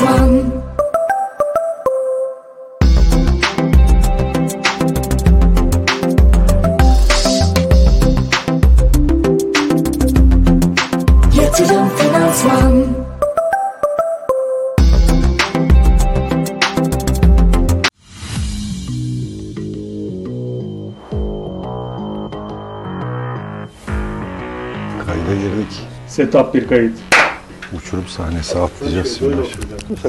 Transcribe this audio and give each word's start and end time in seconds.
Yatırım 0.00 0.52
Finansman 11.96 12.84
Kayda 25.06 25.34
girdik. 25.34 25.80
Setup 26.06 26.54
bir 26.54 26.68
kayıt. 26.68 27.09
Uçurum 27.90 28.08
sahnesi 28.08 28.58
atlayacağız 28.58 29.18
şimdi. 29.18 29.36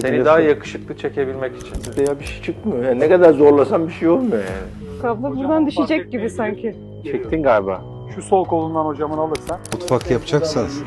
Seni 0.01 0.25
daha 0.25 0.39
yakışıklı 0.39 0.97
çekebilmek 0.97 1.51
için. 1.57 2.03
Ya 2.07 2.19
bir 2.19 2.25
şey 2.25 2.41
çıkmıyor. 2.41 2.83
Yani 2.83 2.99
ne 2.99 3.09
kadar 3.09 3.33
zorlasam 3.33 3.87
bir 3.87 3.93
şey 3.93 4.09
olmuyor 4.09 4.43
yani. 4.43 5.01
Kablo 5.01 5.35
buradan 5.35 5.67
düşecek 5.67 6.11
gibi 6.11 6.29
sanki. 6.29 6.75
Çektin 7.03 7.43
galiba. 7.43 7.81
Şu 8.15 8.21
sol 8.21 8.45
kolundan 8.45 8.85
hocamın 8.85 9.17
alırsan. 9.17 9.59
Mutfak 9.73 10.11
yapacaksanız 10.11 10.83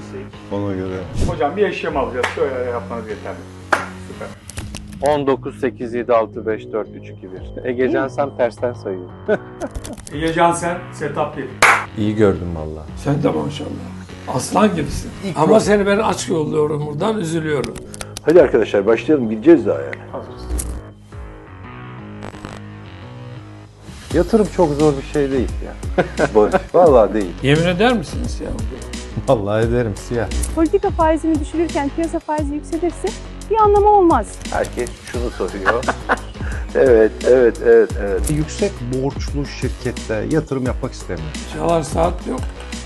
ona 0.52 0.72
göre. 0.72 0.96
Hocam 1.28 1.56
bir 1.56 1.62
eşyam 1.62 1.96
alacağız. 1.96 2.26
Şöyle 2.34 2.70
yapmanız 2.70 3.08
yeterli. 3.08 3.36
Süper. 4.08 4.28
19, 5.14 5.60
8, 5.60 5.94
7, 5.94 6.12
6, 6.12 6.46
5, 6.46 6.72
4, 6.72 6.88
3, 6.88 7.10
2, 7.10 7.28
1. 7.64 7.64
Egecan 7.64 8.08
sen 8.08 8.36
tersten 8.36 8.72
sayıyor. 8.72 9.08
İyi 10.14 10.32
Cansen, 10.32 10.78
setup 10.92 11.36
bir. 11.36 11.44
İyi 11.98 12.14
gördüm 12.16 12.56
valla. 12.56 12.82
Sen 12.96 13.22
de 13.22 13.28
maşallah. 13.28 14.03
Aslan 14.28 14.76
gibisin. 14.76 15.10
Ama 15.36 15.60
seni 15.60 15.86
ben 15.86 15.98
aç 15.98 16.28
yolluyorum 16.28 16.86
buradan 16.86 17.18
üzülüyorum. 17.18 17.74
Hadi 18.22 18.42
arkadaşlar 18.42 18.86
başlayalım. 18.86 19.30
Gideceğiz 19.30 19.66
daha 19.66 19.80
yani. 19.80 19.96
Hazırız. 20.12 20.42
Yatırım 24.14 24.46
çok 24.56 24.72
zor 24.72 24.92
bir 24.96 25.12
şey 25.12 25.30
değil 25.30 25.48
ya. 25.64 26.04
Vallahi 26.74 27.14
değil. 27.14 27.32
Yemin 27.42 27.66
eder 27.66 27.92
misiniz 27.92 28.40
ya? 28.40 28.50
Vallahi 29.28 29.66
ederim 29.66 29.94
siyah. 29.96 30.26
Politika 30.54 30.90
faizini 30.90 31.40
düşürürken 31.40 31.90
piyasa 31.96 32.18
faizi 32.18 32.54
yükselirse 32.54 33.08
bir 33.50 33.56
anlamı 33.56 33.88
olmaz. 33.88 34.38
Herkes 34.50 34.90
şunu 35.12 35.30
soruyor. 35.30 35.84
evet, 36.74 37.12
evet, 37.28 37.56
evet, 37.66 37.90
evet. 38.00 38.30
Yüksek 38.30 38.72
borçlu 38.94 39.46
şirkette 39.46 40.26
yatırım 40.30 40.66
yapmak 40.66 40.92
istemiyor. 40.92 41.28
Çalar 41.52 41.82
saat 41.82 42.26
yok. 42.26 42.40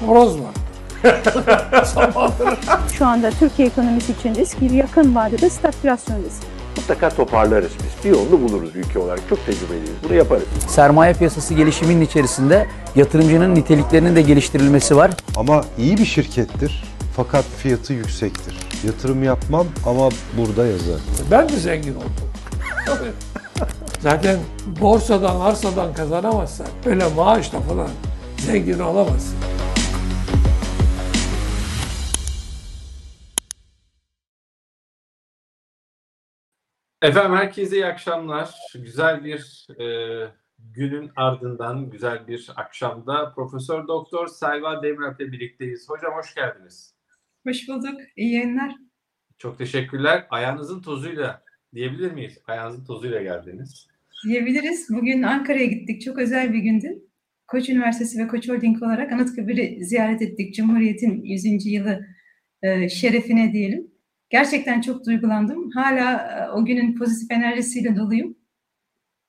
Horoz 0.07 0.39
var. 0.39 0.55
Şu 2.93 3.07
anda 3.07 3.31
Türkiye 3.31 3.69
ekonomisi 3.69 4.13
için 4.13 4.35
risk 4.35 4.61
bir 4.61 4.71
yakın 4.71 5.15
vadede 5.15 5.51
stagflasyon 5.51 6.17
riski. 6.17 6.47
Mutlaka 6.77 7.09
toparlarız 7.11 7.73
biz. 7.79 8.05
Bir 8.05 8.11
yolunu 8.11 8.41
buluruz 8.49 8.77
ülke 8.77 8.99
olarak. 8.99 9.21
Çok 9.31 9.47
tecrübeliyiz. 9.47 9.91
Bunu 10.05 10.15
yaparız. 10.15 10.43
sermaye 10.69 11.13
piyasası 11.13 11.55
gelişiminin 11.55 12.01
içerisinde 12.01 12.67
yatırımcının 12.97 13.55
niteliklerinin 13.55 14.17
de 14.17 14.23
geliştirilmesi 14.23 14.97
var. 14.97 15.11
Ama 15.37 15.65
iyi 15.79 15.99
bir 15.99 16.05
şirkettir 16.05 16.85
fakat 17.17 17.45
fiyatı 17.45 17.93
yüksektir. 17.93 18.55
Yatırım 18.87 19.23
yapmam 19.25 19.67
ama 19.87 20.09
burada 20.39 20.67
yazar. 20.67 21.01
Ben 21.31 21.49
de 21.49 21.57
zengin 21.57 21.95
oldum. 21.95 22.13
Zaten 24.01 24.37
borsadan, 24.81 25.41
arsadan 25.41 25.95
kazanamazsan 25.95 26.67
öyle 26.87 27.05
maaşla 27.17 27.61
falan 27.61 27.89
zengin 28.47 28.79
olamazsın. 28.79 29.35
Efendim 37.03 37.37
herkese 37.37 37.77
iyi 37.77 37.87
akşamlar. 37.87 38.55
Güzel 38.75 39.25
bir 39.25 39.67
e, 39.81 39.87
günün 40.59 41.11
ardından 41.17 41.91
güzel 41.91 42.27
bir 42.29 42.51
akşamda 42.57 43.33
Profesör 43.35 43.89
Doktor 43.89 44.27
Selva 44.27 44.83
Demiralp'le 44.83 45.21
birlikteyiz. 45.21 45.89
Hocam 45.89 46.15
hoş 46.15 46.35
geldiniz. 46.35 46.95
Hoş 47.47 47.69
bulduk. 47.69 48.01
İyi 48.17 48.35
yayınlar. 48.35 48.73
Çok 49.39 49.59
teşekkürler. 49.59 50.27
Ayağınızın 50.31 50.83
tozuyla 50.83 51.43
diyebilir 51.75 52.13
miyiz? 52.13 52.39
Ayağınızın 52.47 52.85
tozuyla 52.85 53.23
geldiniz. 53.23 53.89
Diyebiliriz. 54.25 54.87
Bugün 54.91 55.23
Ankara'ya 55.23 55.67
gittik. 55.67 56.03
Çok 56.03 56.19
özel 56.19 56.53
bir 56.53 56.59
gündü. 56.59 56.89
Koç 57.47 57.69
Üniversitesi 57.69 58.25
ve 58.25 58.29
Koç 58.29 58.49
Holding 58.49 58.83
olarak 58.83 59.13
Anıtkabir'i 59.13 59.85
ziyaret 59.85 60.23
ettik. 60.23 60.55
Cumhuriyet'in 60.55 61.25
100. 61.25 61.67
yılı 61.67 62.07
e, 62.63 62.89
şerefine 62.89 63.53
diyelim. 63.53 63.98
Gerçekten 64.31 64.81
çok 64.81 65.07
duygulandım. 65.07 65.71
Hala 65.71 66.13
e, 66.17 66.51
o 66.51 66.65
günün 66.65 66.95
pozitif 66.99 67.31
enerjisiyle 67.31 67.97
doluyum. 67.97 68.37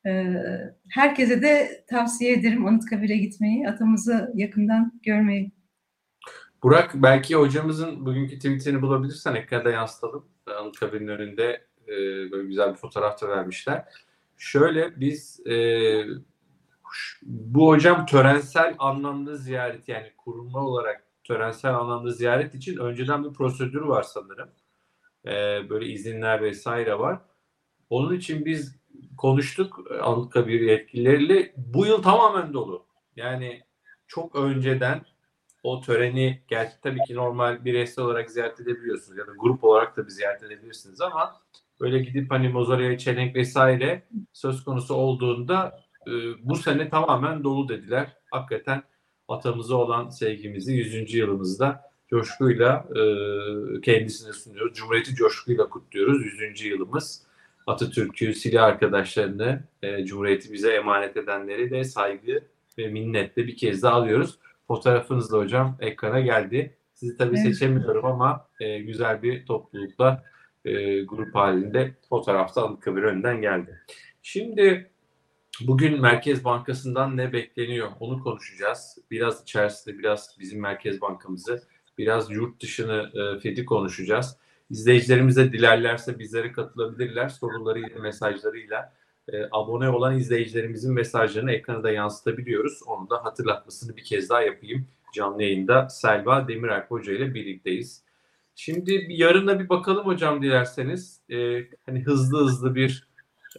E, 0.06 0.34
herkese 0.90 1.42
de 1.42 1.86
tavsiye 1.90 2.34
ederim 2.34 2.66
Anıtkabir'e 2.68 3.18
gitmeyi, 3.18 3.70
atamızı 3.70 4.32
yakından 4.36 5.00
görmeyi. 5.04 5.52
Burak 6.64 6.92
belki 6.96 7.36
hocamızın 7.36 8.06
bugünkü 8.06 8.36
tweetini 8.36 8.82
bulabilirsen 8.82 9.36
ekranda 9.36 9.70
yansıtalım. 9.70 10.26
Anıtkabir'in 10.60 11.08
önünde 11.08 11.68
e, 11.88 11.92
böyle 12.32 12.48
güzel 12.48 12.72
bir 12.72 12.78
fotoğraf 12.78 13.22
da 13.22 13.30
vermişler. 13.30 13.86
Şöyle 14.38 15.00
biz 15.00 15.48
e, 15.48 15.56
bu 17.24 17.68
hocam 17.68 18.06
törensel 18.06 18.76
anlamda 18.80 19.36
ziyaret 19.36 19.88
yani 19.88 20.12
kurumlar 20.18 20.62
olarak 20.62 21.04
törensel 21.24 21.76
anlamda 21.76 22.12
ziyaret 22.12 22.56
için 22.56 22.78
önceden 22.78 23.24
bir 23.24 23.34
prosedür 23.34 23.82
var 23.82 24.04
sanırım. 24.04 24.50
E, 25.26 25.30
böyle 25.70 25.86
izinler 25.86 26.42
vesaire 26.42 27.00
var. 27.00 27.20
Onun 27.90 28.16
için 28.16 28.46
biz 28.46 28.80
konuştuk 29.18 29.80
e, 29.92 29.98
Anıtkabir 29.98 30.62
yetkilileriyle. 30.62 31.54
Bu 31.58 31.86
yıl 31.86 32.02
tamamen 32.02 32.54
dolu. 32.54 32.86
Yani 33.16 33.62
çok 34.08 34.36
önceden 34.36 35.02
o 35.64 35.82
töreni 35.82 36.42
gerçi 36.48 36.82
tabii 36.82 37.00
ki 37.08 37.16
normal 37.16 37.66
bireysel 37.66 38.06
olarak 38.06 38.32
ziyaret 38.32 38.60
edebiliyorsunuz 38.60 39.18
ya 39.18 39.28
da 39.28 39.32
grup 39.38 39.64
olarak 39.64 39.98
da 39.98 40.06
bir 40.06 40.10
ziyaret 40.10 40.44
edebilirsiniz 40.44 41.02
ama 41.02 41.42
böyle 41.82 42.00
gidip 42.00 42.32
hani 42.32 42.50
mozolya, 42.50 42.98
çelenk 42.98 43.36
vesaire 43.36 44.08
söz 44.34 44.64
konusu 44.64 44.94
olduğunda 44.94 45.80
e, 46.08 46.12
bu 46.44 46.56
sene 46.56 46.90
tamamen 46.90 47.44
dolu 47.44 47.70
dediler. 47.70 48.18
Hakikaten 48.32 48.84
atamıza 49.28 49.76
olan 49.76 50.10
sevgimizi 50.10 50.74
100. 50.74 51.14
yılımızda 51.14 51.89
coşkuyla 52.10 52.88
e, 52.96 53.02
kendisine 53.82 54.34
sunuyoruz. 54.34 54.74
Cumhuriyeti 54.74 55.16
coşkuyla 55.16 55.70
kutluyoruz. 55.70 56.26
100. 56.26 56.62
yılımız. 56.62 57.24
Atatürk'ü, 57.68 58.34
silah 58.34 58.64
arkadaşlarını, 58.64 59.64
e, 59.82 60.06
Cumhuriyeti 60.06 60.54
bize 60.54 60.74
emanet 60.74 61.18
edenleri 61.18 61.72
de 61.72 61.84
saygı 61.84 62.42
ve 62.78 62.88
minnetle 62.88 63.48
bir 63.48 63.58
kez 63.58 63.84
daha 63.84 63.94
alıyoruz. 63.94 64.40
Fotoğrafınız 64.68 65.32
da 65.32 65.38
hocam 65.38 65.78
ekrana 65.80 66.20
geldi. 66.20 66.76
Sizi 66.94 67.18
tabii 67.18 67.36
Evet. 67.36 67.46
seçemiyorum 67.46 68.06
ama 68.06 68.48
e, 68.60 68.80
güzel 68.80 69.24
bir 69.24 69.46
toplulukla 69.46 70.24
e, 70.66 71.02
grup 71.02 71.36
halinde 71.36 71.96
fotoğrafta 72.10 72.68
Anıtkabir 72.68 73.04
önden 73.04 73.42
geldi. 73.42 73.82
Şimdi 74.22 74.92
bugün 75.62 76.02
Merkez 76.02 76.44
Bankası'ndan 76.44 77.18
ne 77.18 77.34
bekleniyor 77.34 77.88
onu 78.00 78.24
konuşacağız. 78.24 78.98
Biraz 79.12 79.42
içerisinde 79.42 80.00
biraz 80.00 80.38
bizim 80.40 80.62
Merkez 80.62 81.02
Bankamızı, 81.02 81.64
biraz 82.00 82.32
yurt 82.32 82.62
dışını 82.62 83.12
e, 83.14 83.40
FED'i 83.40 83.66
konuşacağız. 83.66 84.38
İzleyicilerimiz 84.70 85.38
de 85.38 85.52
dilerlerse 85.54 86.20
bizlere 86.20 86.52
katılabilirler 86.52 87.30
sorularıyla, 87.30 88.00
mesajlarıyla. 88.00 88.94
E, 89.34 89.44
abone 89.52 89.90
olan 89.90 90.18
izleyicilerimizin 90.18 90.94
mesajlarını 90.94 91.52
ekrana 91.52 91.84
da 91.84 91.92
yansıtabiliyoruz. 91.92 92.84
Onu 92.86 93.10
da 93.10 93.26
hatırlatmasını 93.26 93.98
bir 93.98 94.04
kez 94.04 94.30
daha 94.30 94.42
yapayım. 94.42 94.88
Canlı 95.14 95.44
yayında 95.44 95.90
Selva 95.90 96.48
Demiralp 96.48 96.92
Hoca 96.92 97.14
ile 97.14 97.34
birlikteyiz. 97.34 98.04
Şimdi 98.56 99.06
yarına 99.10 99.60
bir 99.60 99.70
bakalım 99.70 100.06
hocam 100.06 100.42
dilerseniz. 100.42 101.22
E, 101.30 101.68
hani 101.86 102.04
hızlı 102.04 102.46
hızlı 102.46 102.76
bir 102.76 103.08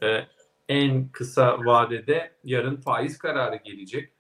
e, 0.03 0.21
en 0.69 1.09
kısa 1.09 1.59
vadede 1.65 2.33
yarın 2.45 2.77
faiz 2.77 3.19
kararı 3.19 3.57
gelecek. 3.57 4.13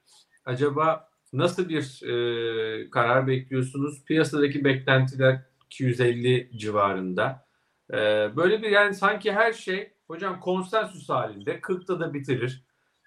Acaba 0.44 1.09
nasıl 1.32 1.68
bir 1.68 2.02
e, 2.02 2.90
karar 2.90 3.26
bekliyorsunuz? 3.26 4.04
Piyasadaki 4.04 4.64
beklentiler 4.64 5.40
250 5.66 6.50
civarında. 6.56 7.46
E, 7.90 7.96
böyle 8.36 8.62
bir 8.62 8.70
yani 8.70 8.94
sanki 8.94 9.32
her 9.32 9.52
şey 9.52 9.92
hocam 10.06 10.40
konsensüs 10.40 11.08
halinde 11.08 11.58
40'ta 11.58 12.00
da 12.00 12.14
bitirir 12.14 12.64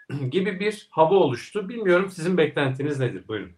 gibi 0.32 0.60
bir 0.60 0.88
hava 0.92 1.16
oluştu. 1.16 1.70
Bilmiyorum 1.70 2.12
sizin 2.16 2.38
beklentiniz 2.38 3.00
nedir? 3.00 3.28
Buyurun. 3.28 3.52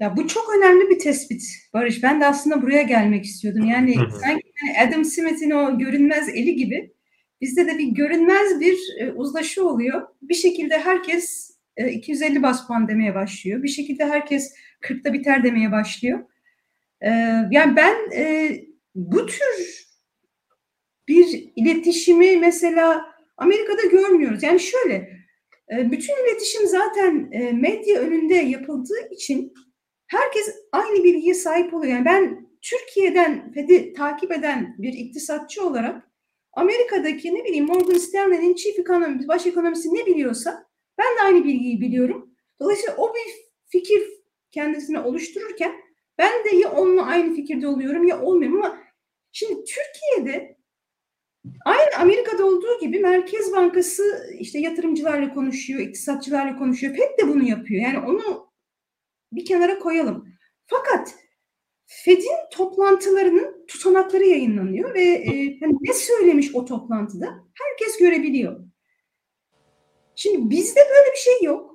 Ya 0.00 0.16
bu 0.16 0.28
çok 0.28 0.56
önemli 0.58 0.90
bir 0.90 0.98
tespit 0.98 1.42
Barış. 1.74 2.02
Ben 2.02 2.20
de 2.20 2.26
aslında 2.26 2.62
buraya 2.62 2.82
gelmek 2.82 3.24
istiyordum. 3.24 3.64
Yani 3.64 3.94
sanki 3.94 4.52
hani 4.60 4.88
Adam 4.88 5.04
Smith'in 5.04 5.50
o 5.50 5.78
görünmez 5.78 6.28
eli 6.28 6.56
gibi 6.56 6.92
bizde 7.40 7.66
de 7.66 7.78
bir 7.78 7.86
görünmez 7.86 8.60
bir 8.60 8.78
e, 8.98 9.12
uzlaşı 9.12 9.68
oluyor. 9.68 10.02
Bir 10.22 10.34
şekilde 10.34 10.78
herkes 10.78 11.57
e, 11.78 11.90
250 11.92 12.42
bas 12.42 12.66
puan 12.66 12.88
demeye 12.88 13.14
başlıyor. 13.14 13.62
Bir 13.62 13.68
şekilde 13.68 14.04
herkes 14.04 14.54
40'ta 14.82 15.12
biter 15.12 15.44
demeye 15.44 15.72
başlıyor. 15.72 16.18
E, 17.00 17.10
yani 17.50 17.76
ben 17.76 17.94
e, 18.16 18.50
bu 18.94 19.26
tür 19.26 19.86
bir 21.08 21.52
iletişimi 21.56 22.36
mesela 22.36 23.04
Amerika'da 23.36 23.86
görmüyoruz. 23.86 24.42
Yani 24.42 24.60
şöyle, 24.60 24.94
e, 25.72 25.90
bütün 25.90 26.26
iletişim 26.26 26.66
zaten 26.66 27.30
medya 27.60 28.00
önünde 28.00 28.34
yapıldığı 28.34 29.08
için 29.10 29.52
herkes 30.06 30.54
aynı 30.72 31.04
bilgiye 31.04 31.34
sahip 31.34 31.74
oluyor. 31.74 31.92
Yani 31.92 32.04
ben 32.04 32.48
Türkiye'den 32.62 33.52
FED'i 33.52 33.92
takip 33.92 34.32
eden 34.32 34.74
bir 34.78 34.92
iktisatçı 34.92 35.66
olarak 35.66 36.08
Amerika'daki 36.52 37.34
ne 37.34 37.44
bileyim 37.44 37.66
Morgan 37.66 37.98
Stanley'nin 37.98 38.54
chief 38.54 38.78
ekonomist, 38.78 39.28
baş 39.28 39.46
ekonomisi 39.46 39.94
ne 39.94 40.06
biliyorsa 40.06 40.67
ben 40.98 41.16
de 41.16 41.20
aynı 41.22 41.44
bilgiyi 41.44 41.80
biliyorum. 41.80 42.34
Dolayısıyla 42.60 42.96
o 42.96 43.14
bir 43.14 43.32
fikir 43.66 44.02
kendisine 44.50 45.00
oluştururken 45.00 45.72
ben 46.18 46.44
de 46.44 46.56
ya 46.56 46.72
onunla 46.72 47.06
aynı 47.06 47.34
fikirde 47.34 47.68
oluyorum 47.68 48.06
ya 48.06 48.22
olmuyorum 48.22 48.56
ama 48.56 48.78
şimdi 49.32 49.64
Türkiye'de 49.64 50.58
aynı 51.64 51.96
Amerika'da 51.98 52.46
olduğu 52.46 52.80
gibi 52.80 53.00
Merkez 53.00 53.52
Bankası 53.52 54.30
işte 54.38 54.58
yatırımcılarla 54.58 55.34
konuşuyor, 55.34 55.80
iktisatçılarla 55.80 56.58
konuşuyor. 56.58 56.94
FED 56.96 57.24
de 57.24 57.28
bunu 57.28 57.42
yapıyor. 57.48 57.82
Yani 57.82 57.98
onu 57.98 58.48
bir 59.32 59.44
kenara 59.44 59.78
koyalım. 59.78 60.28
Fakat 60.66 61.14
FED'in 61.86 62.50
toplantılarının 62.52 63.66
tutanakları 63.66 64.24
yayınlanıyor 64.24 64.94
ve 64.94 65.02
e, 65.02 65.60
hani 65.60 65.76
ne 65.80 65.92
söylemiş 65.92 66.54
o 66.54 66.64
toplantıda 66.64 67.44
herkes 67.54 67.98
görebiliyor. 67.98 68.67
Şimdi 70.18 70.50
bizde 70.50 70.80
böyle 70.80 71.12
bir 71.12 71.18
şey 71.18 71.42
yok. 71.42 71.74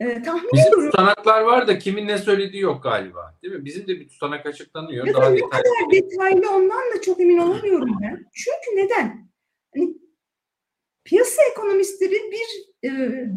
E, 0.00 0.22
tahmin 0.22 0.50
Bizim 0.52 0.66
ediyorum. 0.66 0.90
tutanaklar 0.90 1.40
var 1.40 1.68
da 1.68 1.78
kimin 1.78 2.06
ne 2.06 2.18
söylediği 2.18 2.62
yok 2.62 2.82
galiba. 2.82 3.38
Değil 3.42 3.54
mi? 3.54 3.64
Bizim 3.64 3.86
de 3.86 4.00
bir 4.00 4.08
tutanak 4.08 4.46
açıklanıyor. 4.46 5.06
Ya 5.06 5.14
Daha 5.14 5.32
detaylı. 5.32 5.50
kadar 5.50 5.90
detaylı 5.92 6.50
ondan 6.50 6.94
da 6.94 7.00
çok 7.02 7.20
emin 7.20 7.38
olamıyorum 7.38 7.98
ben. 8.02 8.24
Çünkü 8.34 8.76
neden? 8.84 9.30
Hani 9.74 9.94
piyasa 11.04 11.42
ekonomistleri 11.52 12.12
bir 12.32 12.46
e, 12.88 12.90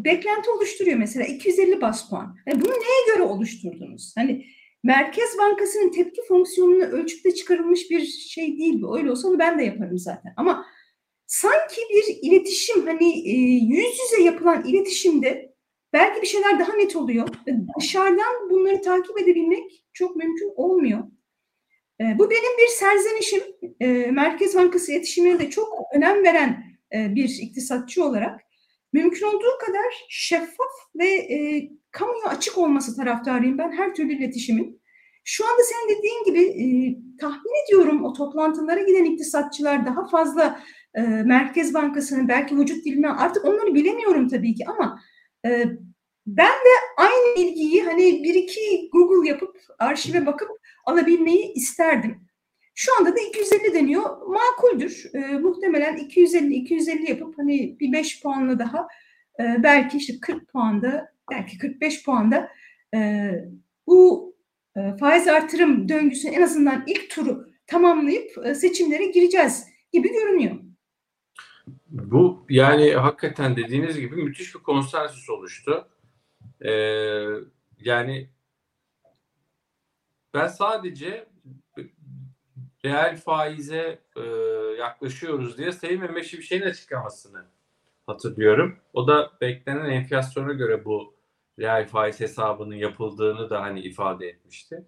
beklenti 0.04 0.50
oluşturuyor 0.50 0.96
mesela 0.96 1.26
250 1.26 1.80
bas 1.80 2.10
puan. 2.10 2.36
Hani 2.48 2.62
bunu 2.64 2.72
neye 2.72 3.14
göre 3.14 3.22
oluşturdunuz? 3.22 4.12
Hani 4.18 4.46
Merkez 4.84 5.38
Bankası'nın 5.38 5.90
tepki 5.90 6.22
fonksiyonunu 6.28 6.84
ölçüpte 6.84 7.34
çıkarılmış 7.34 7.90
bir 7.90 8.04
şey 8.06 8.58
değil 8.58 8.82
bu. 8.82 8.98
Öyle 8.98 9.10
olsa 9.10 9.28
onu 9.28 9.38
ben 9.38 9.58
de 9.58 9.64
yaparım 9.64 9.98
zaten. 9.98 10.34
Ama 10.36 10.66
sanki 11.30 11.80
bir 11.90 12.18
iletişim 12.22 12.86
hani 12.86 13.28
e, 13.28 13.32
yüz 13.64 13.98
yüze 14.00 14.22
yapılan 14.22 14.64
iletişimde 14.64 15.54
belki 15.92 16.22
bir 16.22 16.26
şeyler 16.26 16.58
daha 16.58 16.72
net 16.72 16.96
oluyor. 16.96 17.28
Dışarıdan 17.80 18.50
bunları 18.50 18.82
takip 18.82 19.22
edebilmek 19.22 19.84
çok 19.92 20.16
mümkün 20.16 20.52
olmuyor. 20.56 20.98
E, 22.00 22.04
bu 22.18 22.30
benim 22.30 22.58
bir 22.58 22.66
serzenişim. 22.66 23.42
E, 23.80 23.86
Merkez 23.88 24.54
Bankası 24.54 24.92
iletişimine 24.92 25.38
de 25.38 25.50
çok 25.50 25.68
önem 25.94 26.24
veren 26.24 26.64
bir 26.92 27.38
iktisatçı 27.40 28.04
olarak 28.04 28.40
mümkün 28.92 29.26
olduğu 29.26 29.58
kadar 29.66 30.06
şeffaf 30.08 30.72
ve 30.94 31.28
kamuya 31.90 32.24
açık 32.26 32.58
olması 32.58 32.96
taraftarıyım 32.96 33.58
ben 33.58 33.72
her 33.72 33.94
türlü 33.94 34.12
iletişimin. 34.12 34.80
Şu 35.24 35.44
anda 35.50 35.62
senin 35.62 35.98
dediğin 35.98 36.24
gibi 36.24 36.98
tahmin 37.20 37.64
ediyorum 37.66 38.04
o 38.04 38.12
toplantılara 38.12 38.82
giden 38.82 39.04
iktisatçılar 39.04 39.86
daha 39.86 40.08
fazla 40.08 40.60
e, 40.94 41.00
Merkez 41.02 41.74
Bankası'nın 41.74 42.28
belki 42.28 42.58
vücut 42.58 42.84
dilini 42.84 43.08
artık 43.08 43.44
onları 43.44 43.74
bilemiyorum 43.74 44.28
tabii 44.28 44.54
ki 44.54 44.64
ama 44.66 45.00
e, 45.46 45.64
ben 46.26 46.46
de 46.46 46.74
aynı 46.96 47.36
bilgiyi 47.36 47.82
hani 47.82 48.24
bir 48.24 48.34
iki 48.34 48.88
Google 48.92 49.28
yapıp 49.28 49.56
arşive 49.78 50.26
bakıp 50.26 50.48
alabilmeyi 50.86 51.52
isterdim. 51.52 52.30
Şu 52.74 52.98
anda 52.98 53.16
da 53.16 53.20
250 53.20 53.74
deniyor. 53.74 54.26
Makuldür. 54.26 55.10
E, 55.14 55.18
muhtemelen 55.18 55.96
250-250 55.96 57.10
yapıp 57.10 57.38
hani 57.38 57.80
bir 57.80 57.92
5 57.92 58.22
puanla 58.22 58.58
daha 58.58 58.88
e, 59.40 59.62
belki 59.62 59.96
işte 59.96 60.12
40 60.20 60.48
puanda 60.52 61.12
belki 61.30 61.58
45 61.58 62.04
puanda 62.04 62.48
e, 62.94 63.30
bu 63.86 64.30
e, 64.76 64.96
faiz 65.00 65.28
artırım 65.28 65.88
döngüsünün 65.88 66.32
en 66.32 66.42
azından 66.42 66.84
ilk 66.86 67.10
turu 67.10 67.46
tamamlayıp 67.66 68.46
e, 68.46 68.54
seçimlere 68.54 69.04
gireceğiz 69.04 69.66
gibi 69.92 70.12
görünüyor. 70.12 70.69
Bu 71.90 72.46
yani 72.48 72.92
hakikaten 72.94 73.56
dediğiniz 73.56 74.00
gibi 74.00 74.16
müthiş 74.16 74.54
bir 74.54 74.60
konsensüs 74.60 75.30
oluştu. 75.30 75.88
Ee, 76.60 76.72
yani 77.78 78.30
ben 80.34 80.46
sadece 80.46 81.26
reel 82.84 83.16
faize 83.16 83.98
e, 84.16 84.20
yaklaşıyoruz 84.78 85.58
diye 85.58 85.72
Sayın 85.72 86.00
Mehmet 86.00 86.24
Şimşek'in 86.24 86.66
açıklamasını 86.66 87.44
hatırlıyorum. 88.06 88.78
O 88.92 89.06
da 89.06 89.30
beklenen 89.40 89.90
enflasyona 89.90 90.52
göre 90.52 90.84
bu 90.84 91.14
reel 91.58 91.88
faiz 91.88 92.20
hesabının 92.20 92.74
yapıldığını 92.74 93.50
da 93.50 93.60
hani 93.62 93.80
ifade 93.80 94.28
etmişti. 94.28 94.84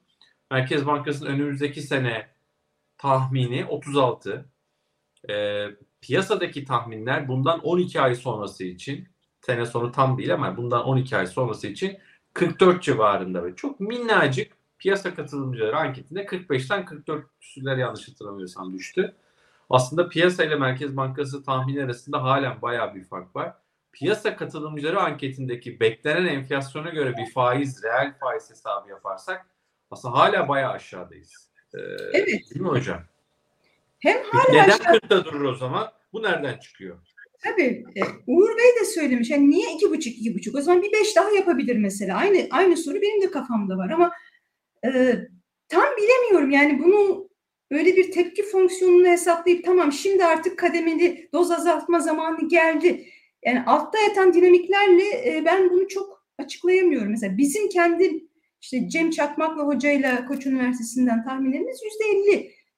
Merkez 0.50 0.86
Bankası'nın 0.86 1.30
önümüzdeki 1.30 1.82
sene 1.82 2.28
tahmini 2.98 3.66
36. 3.66 4.50
Ee, 5.30 5.66
piyasadaki 6.02 6.64
tahminler 6.64 7.28
bundan 7.28 7.60
12 7.60 8.00
ay 8.00 8.14
sonrası 8.14 8.64
için 8.64 9.08
sene 9.40 9.66
sonu 9.66 9.92
tam 9.92 10.18
değil 10.18 10.34
ama 10.34 10.56
bundan 10.56 10.84
12 10.84 11.16
ay 11.16 11.26
sonrası 11.26 11.66
için 11.66 11.98
44 12.34 12.82
civarında 12.82 13.44
ve 13.44 13.54
çok 13.54 13.80
minnacık 13.80 14.52
piyasa 14.78 15.14
katılımcıları 15.14 15.76
anketinde 15.76 16.24
45'ten 16.24 16.84
44 16.84 17.26
küsürler 17.40 17.76
yanlış 17.76 18.08
hatırlamıyorsam 18.08 18.72
düştü. 18.72 19.14
Aslında 19.70 20.08
piyasa 20.08 20.44
ile 20.44 20.56
Merkez 20.56 20.96
Bankası 20.96 21.44
tahmini 21.44 21.84
arasında 21.84 22.22
halen 22.22 22.62
bayağı 22.62 22.94
bir 22.94 23.04
fark 23.04 23.36
var. 23.36 23.54
Piyasa 23.92 24.36
katılımcıları 24.36 25.00
anketindeki 25.00 25.80
beklenen 25.80 26.26
enflasyona 26.26 26.88
göre 26.88 27.16
bir 27.16 27.32
faiz, 27.32 27.82
reel 27.82 28.14
faiz 28.20 28.50
hesabı 28.50 28.88
yaparsak 28.88 29.46
aslında 29.90 30.14
hala 30.14 30.48
bayağı 30.48 30.72
aşağıdayız. 30.72 31.50
Ee, 31.74 31.78
Evet. 32.12 32.26
Değil 32.26 32.60
mi 32.60 32.68
hocam? 32.68 33.02
Hem 34.02 34.18
hala 34.30 34.62
Neden 34.62 34.68
aşağı- 34.78 34.92
40'ta 34.92 35.24
durur 35.24 35.44
o 35.44 35.54
zaman? 35.54 35.92
Bu 36.12 36.22
nereden 36.22 36.58
çıkıyor? 36.58 36.98
Tabii. 37.42 37.84
E, 37.96 38.00
Uğur 38.26 38.48
Bey 38.48 38.80
de 38.80 38.84
söylemiş. 38.84 39.30
Yani 39.30 39.50
niye 39.50 39.74
iki 39.74 39.90
buçuk, 39.90 40.12
iki 40.12 40.34
buçuk? 40.34 40.54
O 40.54 40.60
zaman 40.60 40.82
bir 40.82 40.92
beş 40.92 41.16
daha 41.16 41.30
yapabilir 41.30 41.76
mesela. 41.76 42.16
Aynı 42.18 42.46
aynı 42.50 42.76
soru 42.76 43.02
benim 43.02 43.22
de 43.22 43.30
kafamda 43.30 43.76
var 43.76 43.90
ama 43.90 44.12
e, 44.84 45.16
tam 45.68 45.84
bilemiyorum. 45.96 46.50
Yani 46.50 46.78
bunu 46.84 47.28
böyle 47.70 47.96
bir 47.96 48.12
tepki 48.12 48.42
fonksiyonunu 48.42 49.06
hesaplayıp 49.06 49.64
tamam 49.64 49.92
şimdi 49.92 50.24
artık 50.24 50.58
kademeli 50.58 51.28
doz 51.32 51.50
azaltma 51.50 52.00
zamanı 52.00 52.48
geldi. 52.48 53.06
Yani 53.44 53.62
altta 53.66 53.98
yatan 53.98 54.32
dinamiklerle 54.34 55.04
e, 55.36 55.42
ben 55.44 55.70
bunu 55.70 55.88
çok 55.88 56.26
açıklayamıyorum. 56.38 57.10
Mesela 57.10 57.38
bizim 57.38 57.68
kendi 57.68 58.24
işte 58.60 58.88
Cem 58.88 59.10
Çakmak'la 59.10 59.62
hocayla 59.66 60.26
Koç 60.26 60.46
Üniversitesi'nden 60.46 61.24
tahminlerimiz 61.24 61.80
yüzde 61.84 62.04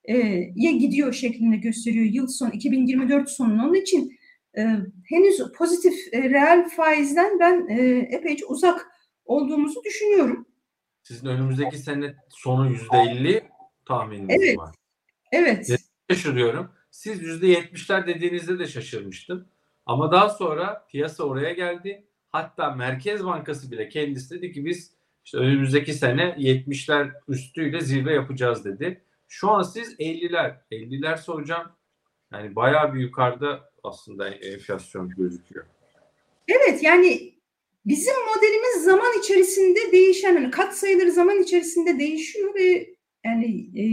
elliye 0.05 0.73
gidiyor 0.73 1.13
şeklinde 1.13 1.57
gösteriyor 1.57 2.05
yıl 2.05 2.27
sonu 2.27 2.51
2024 2.53 3.31
sonunun. 3.31 3.59
Onun 3.59 3.75
için 3.75 4.19
e, 4.59 4.77
henüz 5.09 5.53
pozitif 5.59 5.95
e, 6.13 6.31
reel 6.31 6.69
faizden 6.69 7.41
ben 7.41 7.67
e, 7.69 7.99
epeyce 7.99 8.47
uzak 8.47 8.87
olduğumuzu 9.25 9.85
düşünüyorum. 9.85 10.47
Sizin 11.03 11.27
önümüzdeki 11.27 11.79
sene 11.79 12.15
sonu 12.29 12.71
%50 12.73 13.43
tahmininiz 13.87 14.37
Evet. 14.43 14.59
var. 14.59 14.75
Evet. 15.33 15.67
Evet. 15.69 15.81
Şaşırıyorum. 16.11 16.71
Siz 16.91 17.23
%70'ler 17.23 18.07
dediğinizde 18.07 18.59
de 18.59 18.67
şaşırmıştım. 18.67 19.49
Ama 19.87 20.13
daha 20.13 20.29
sonra 20.29 20.87
piyasa 20.91 21.25
oraya 21.25 21.53
geldi. 21.53 22.05
Hatta 22.29 22.71
Merkez 22.71 23.25
Bankası 23.25 23.71
bile 23.71 23.89
kendisi 23.89 24.35
dedi 24.35 24.53
ki 24.53 24.65
biz 24.65 24.95
işte 25.25 25.39
önümüzdeki 25.39 25.95
sene 25.95 26.23
70'ler 26.23 27.13
üstüyle 27.29 27.81
zirve 27.81 28.13
yapacağız 28.13 28.65
dedi. 28.65 29.05
Şu 29.35 29.51
an 29.51 29.63
siz 29.63 29.95
50'ler. 29.95 30.55
50'ler 30.71 31.19
soracağım. 31.19 31.73
Yani 32.33 32.57
bayağı 32.57 32.95
bir 32.95 33.01
yukarıda 33.01 33.71
aslında 33.83 34.29
enflasyon 34.29 35.09
gözüküyor. 35.09 35.67
Evet 36.49 36.83
yani 36.83 37.35
bizim 37.87 38.15
modelimiz 38.27 38.85
zaman 38.85 39.19
içerisinde 39.19 39.93
değişen, 39.93 40.35
hani 40.35 40.51
kat 40.51 40.79
sayıları 40.79 41.13
zaman 41.13 41.43
içerisinde 41.43 41.99
değişiyor 41.99 42.55
ve 42.55 42.95
yani 43.25 43.47
e, 43.81 43.85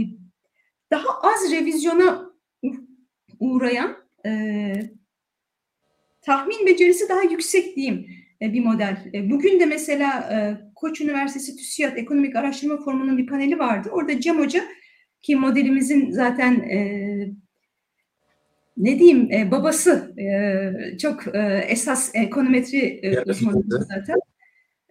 daha 0.90 1.20
az 1.22 1.52
revizyona 1.52 2.32
uğrayan 3.40 3.96
e, 4.26 4.30
tahmin 6.20 6.66
becerisi 6.66 7.08
daha 7.08 7.22
yüksek 7.22 7.76
diyeyim 7.76 8.06
e, 8.42 8.52
bir 8.52 8.64
model. 8.64 9.10
E, 9.14 9.30
bugün 9.30 9.60
de 9.60 9.66
mesela 9.66 10.20
e, 10.32 10.36
Koç 10.74 11.00
Üniversitesi 11.00 11.56
TÜSİAD 11.56 11.96
Ekonomik 11.96 12.36
Araştırma 12.36 12.76
Forumu'nun 12.76 13.18
bir 13.18 13.26
paneli 13.26 13.58
vardı. 13.58 13.88
Orada 13.92 14.20
Cem 14.20 14.38
Hoca 14.38 14.64
ki 15.22 15.36
modelimizin 15.36 16.10
zaten 16.10 16.54
e, 16.54 16.78
ne 18.76 18.98
diyeyim 18.98 19.32
e, 19.32 19.50
babası 19.50 20.14
e, 20.18 20.98
çok 20.98 21.34
e, 21.34 21.66
esas 21.68 22.10
ekonometri 22.14 22.78
e, 22.78 23.20
uzmanı 23.22 23.62
zaten. 23.68 24.16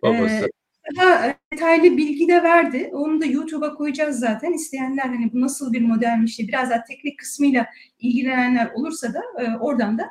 Babası. 0.03 0.50
daha 0.97 1.27
e, 1.27 1.35
detaylı 1.53 1.97
bilgi 1.97 2.27
de 2.27 2.43
verdi. 2.43 2.89
Onu 2.93 3.21
da 3.21 3.25
YouTube'a 3.25 3.73
koyacağız 3.73 4.19
zaten. 4.19 4.53
İsteyenler 4.53 5.03
hani 5.03 5.33
bu 5.33 5.41
nasıl 5.41 5.73
bir 5.73 5.81
modelmiş 5.81 6.38
diye 6.38 6.47
biraz 6.47 6.69
daha 6.69 6.83
teknik 6.83 7.19
kısmıyla 7.19 7.67
ilgilenenler 8.00 8.71
olursa 8.75 9.13
da 9.13 9.21
e, 9.39 9.57
oradan 9.57 9.97
da 9.97 10.09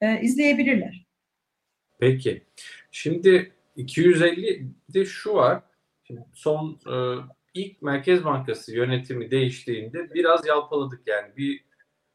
e, 0.00 0.20
izleyebilirler. 0.20 1.06
Peki. 1.98 2.42
Şimdi 2.90 3.52
250'de 3.76 5.04
şu 5.04 5.34
var. 5.34 5.62
Şimdi 6.04 6.24
son 6.32 6.80
e, 6.86 6.94
ilk 7.54 7.82
Merkez 7.82 8.24
Bankası 8.24 8.76
yönetimi 8.76 9.30
değiştiğinde 9.30 10.14
biraz 10.14 10.46
yalpaladık 10.46 11.02
yani. 11.06 11.36
Bir 11.36 11.64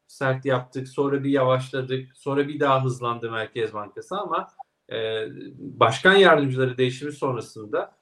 sert 0.06 0.44
yaptık, 0.44 0.88
sonra 0.88 1.24
bir 1.24 1.30
yavaşladık, 1.30 2.16
sonra 2.16 2.48
bir 2.48 2.60
daha 2.60 2.84
hızlandı 2.84 3.30
Merkez 3.30 3.74
Bankası 3.74 4.16
ama 4.16 4.48
e, 4.92 5.26
başkan 5.58 6.16
yardımcıları 6.16 6.78
değişimi 6.78 7.12
sonrasında 7.12 8.00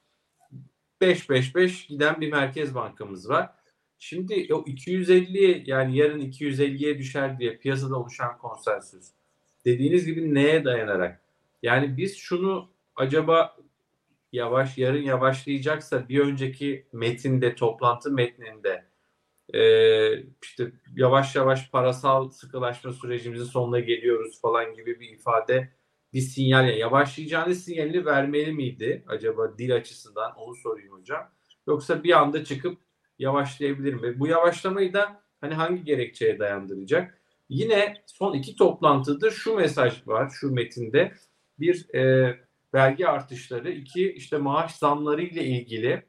5-5-5 1.00 1.88
giden 1.88 2.20
bir 2.20 2.32
Merkez 2.32 2.74
Bankamız 2.74 3.28
var. 3.28 3.50
Şimdi 3.98 4.54
o 4.54 4.64
250'ye 4.64 5.62
yani 5.66 5.96
yarın 5.96 6.20
250'ye 6.20 6.98
düşer 6.98 7.38
diye 7.38 7.56
piyasada 7.56 7.96
oluşan 7.96 8.38
konsensüs 8.38 9.10
dediğiniz 9.64 10.06
gibi 10.06 10.34
neye 10.34 10.64
dayanarak? 10.64 11.22
Yani 11.62 11.96
biz 11.96 12.16
şunu 12.16 12.70
acaba 12.96 13.56
yavaş 14.32 14.78
yarın 14.78 15.02
yavaşlayacaksa 15.02 16.08
bir 16.08 16.20
önceki 16.20 16.86
metinde 16.92 17.54
toplantı 17.54 18.10
metninde 18.10 18.84
e, 19.54 19.62
işte 20.42 20.72
yavaş 20.96 21.36
yavaş 21.36 21.70
parasal 21.70 22.30
sıkılaşma 22.30 22.92
sürecimizin 22.92 23.44
sonuna 23.44 23.80
geliyoruz 23.80 24.40
falan 24.40 24.74
gibi 24.74 25.00
bir 25.00 25.08
ifade 25.08 25.72
bir 26.12 26.20
sinyal 26.20 26.68
yani 26.68 26.78
yavaşlayacağını 26.78 27.54
sinyalini 27.54 28.06
vermeli 28.06 28.52
miydi 28.52 29.04
acaba 29.08 29.58
dil 29.58 29.74
açısından 29.74 30.34
onu 30.36 30.54
sorayım 30.54 30.92
hocam. 30.92 31.30
Yoksa 31.66 32.04
bir 32.04 32.12
anda 32.12 32.44
çıkıp 32.44 32.78
yavaşlayabilir 33.18 33.94
mi? 33.94 34.20
Bu 34.20 34.26
yavaşlamayı 34.26 34.92
da 34.92 35.22
hani 35.40 35.54
hangi 35.54 35.84
gerekçeye 35.84 36.38
dayandıracak? 36.38 37.22
Yine 37.48 37.94
son 38.06 38.34
iki 38.34 38.56
toplantıda 38.56 39.30
şu 39.30 39.54
mesaj 39.54 40.06
var 40.06 40.32
şu 40.40 40.52
metinde. 40.54 41.12
Bir 41.58 41.94
e, 41.94 42.34
vergi 42.74 43.08
artışları, 43.08 43.70
iki 43.70 44.12
işte 44.12 44.36
maaş 44.36 44.74
zamları 44.74 45.22
ile 45.22 45.44
ilgili 45.44 46.08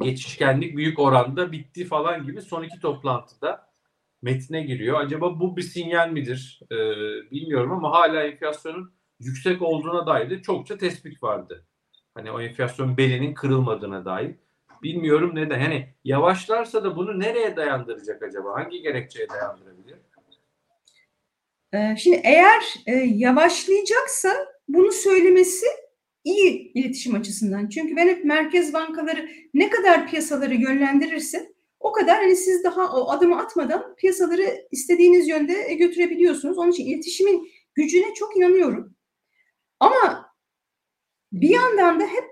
geçişkenlik 0.00 0.76
büyük 0.76 0.98
oranda 0.98 1.52
bitti 1.52 1.84
falan 1.84 2.26
gibi 2.26 2.42
son 2.42 2.62
iki 2.62 2.80
toplantıda 2.80 3.70
metne 4.22 4.62
giriyor. 4.62 5.00
Acaba 5.00 5.40
bu 5.40 5.56
bir 5.56 5.62
sinyal 5.62 6.10
midir? 6.10 6.60
Ee, 6.72 6.76
bilmiyorum 7.30 7.72
ama 7.72 7.90
hala 7.92 8.22
enflasyonun 8.22 8.92
yüksek 9.20 9.62
olduğuna 9.62 10.06
dair 10.06 10.30
de 10.30 10.42
çokça 10.42 10.78
tespit 10.78 11.22
vardı. 11.22 11.66
Hani 12.14 12.30
o 12.30 12.40
enflasyon 12.40 12.96
belinin 12.96 13.34
kırılmadığına 13.34 14.04
dair. 14.04 14.34
Bilmiyorum 14.82 15.30
neden. 15.34 15.60
Yani 15.60 15.94
yavaşlarsa 16.04 16.84
da 16.84 16.96
bunu 16.96 17.20
nereye 17.20 17.56
dayandıracak 17.56 18.22
acaba? 18.22 18.54
Hangi 18.54 18.82
gerekçeye 18.82 19.28
dayandırabilir? 19.28 19.96
Ee, 21.72 21.96
Şimdi 21.96 22.20
eğer 22.24 22.62
e, 22.86 22.92
yavaşlayacaksa 22.94 24.46
bunu 24.74 24.92
söylemesi 24.92 25.66
iyi 26.24 26.72
iletişim 26.74 27.14
açısından. 27.14 27.68
Çünkü 27.68 27.96
ben 27.96 28.08
hep 28.08 28.24
merkez 28.24 28.72
bankaları 28.72 29.28
ne 29.54 29.70
kadar 29.70 30.08
piyasaları 30.08 30.54
yönlendirirse 30.54 31.52
o 31.80 31.92
kadar 31.92 32.16
hani 32.16 32.36
siz 32.36 32.64
daha 32.64 32.92
o 32.96 33.10
adımı 33.10 33.38
atmadan 33.38 33.94
piyasaları 33.96 34.66
istediğiniz 34.70 35.28
yönde 35.28 35.74
götürebiliyorsunuz. 35.74 36.58
Onun 36.58 36.70
için 36.70 36.86
iletişimin 36.86 37.48
gücüne 37.74 38.14
çok 38.14 38.36
inanıyorum. 38.36 38.94
Ama 39.80 40.32
bir 41.32 41.48
yandan 41.48 42.00
da 42.00 42.04
hep 42.04 42.24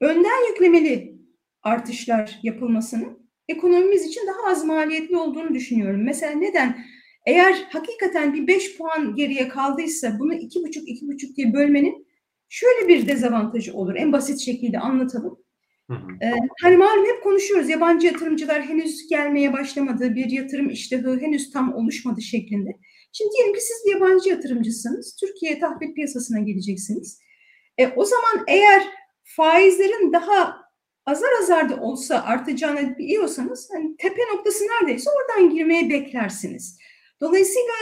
önden 0.00 0.48
yüklemeli 0.48 1.20
artışlar 1.62 2.38
yapılmasının 2.42 3.30
ekonomimiz 3.48 4.06
için 4.06 4.26
daha 4.26 4.50
az 4.50 4.64
maliyetli 4.64 5.16
olduğunu 5.16 5.54
düşünüyorum. 5.54 6.04
Mesela 6.04 6.32
neden? 6.32 6.84
Eğer 7.26 7.68
hakikaten 7.72 8.34
bir 8.34 8.46
5 8.46 8.78
puan 8.78 9.14
geriye 9.14 9.48
kaldıysa 9.48 10.18
bunu 10.18 10.34
2,5-2,5 10.34 11.36
diye 11.36 11.52
bölmenin 11.52 12.06
şöyle 12.48 12.88
bir 12.88 13.08
dezavantajı 13.08 13.74
olur. 13.74 13.94
En 13.96 14.12
basit 14.12 14.40
şekilde 14.40 14.78
anlatalım. 14.78 15.38
Hı 15.90 15.96
hı. 15.96 16.24
Ee, 16.24 16.32
hani 16.62 16.76
malum 16.76 17.06
hep 17.06 17.22
konuşuyoruz 17.22 17.68
yabancı 17.68 18.06
yatırımcılar 18.06 18.62
henüz 18.62 19.08
gelmeye 19.08 19.52
başlamadı, 19.52 20.14
bir 20.14 20.30
yatırım 20.30 20.70
iştahı 20.70 21.20
henüz 21.20 21.50
tam 21.50 21.74
oluşmadı 21.74 22.22
şeklinde. 22.22 22.70
Şimdi 23.12 23.30
diyelim 23.36 23.54
ki 23.54 23.60
siz 23.60 23.92
yabancı 23.92 24.30
yatırımcısınız, 24.30 25.16
Türkiye 25.20 25.58
tahvil 25.58 25.94
piyasasına 25.94 26.40
geleceksiniz. 26.40 27.20
E, 27.78 27.88
o 27.88 28.04
zaman 28.04 28.44
eğer 28.48 28.82
faizlerin 29.24 30.12
daha 30.12 30.56
azar 31.06 31.32
azar 31.42 31.68
da 31.68 31.76
olsa 31.76 32.22
artacağını 32.22 32.98
biliyorsanız 32.98 33.68
hani 33.72 33.96
tepe 33.96 34.22
noktası 34.34 34.64
neredeyse 34.64 35.10
oradan 35.10 35.54
girmeye 35.54 35.90
beklersiniz. 35.90 36.78
Dolayısıyla 37.20 37.74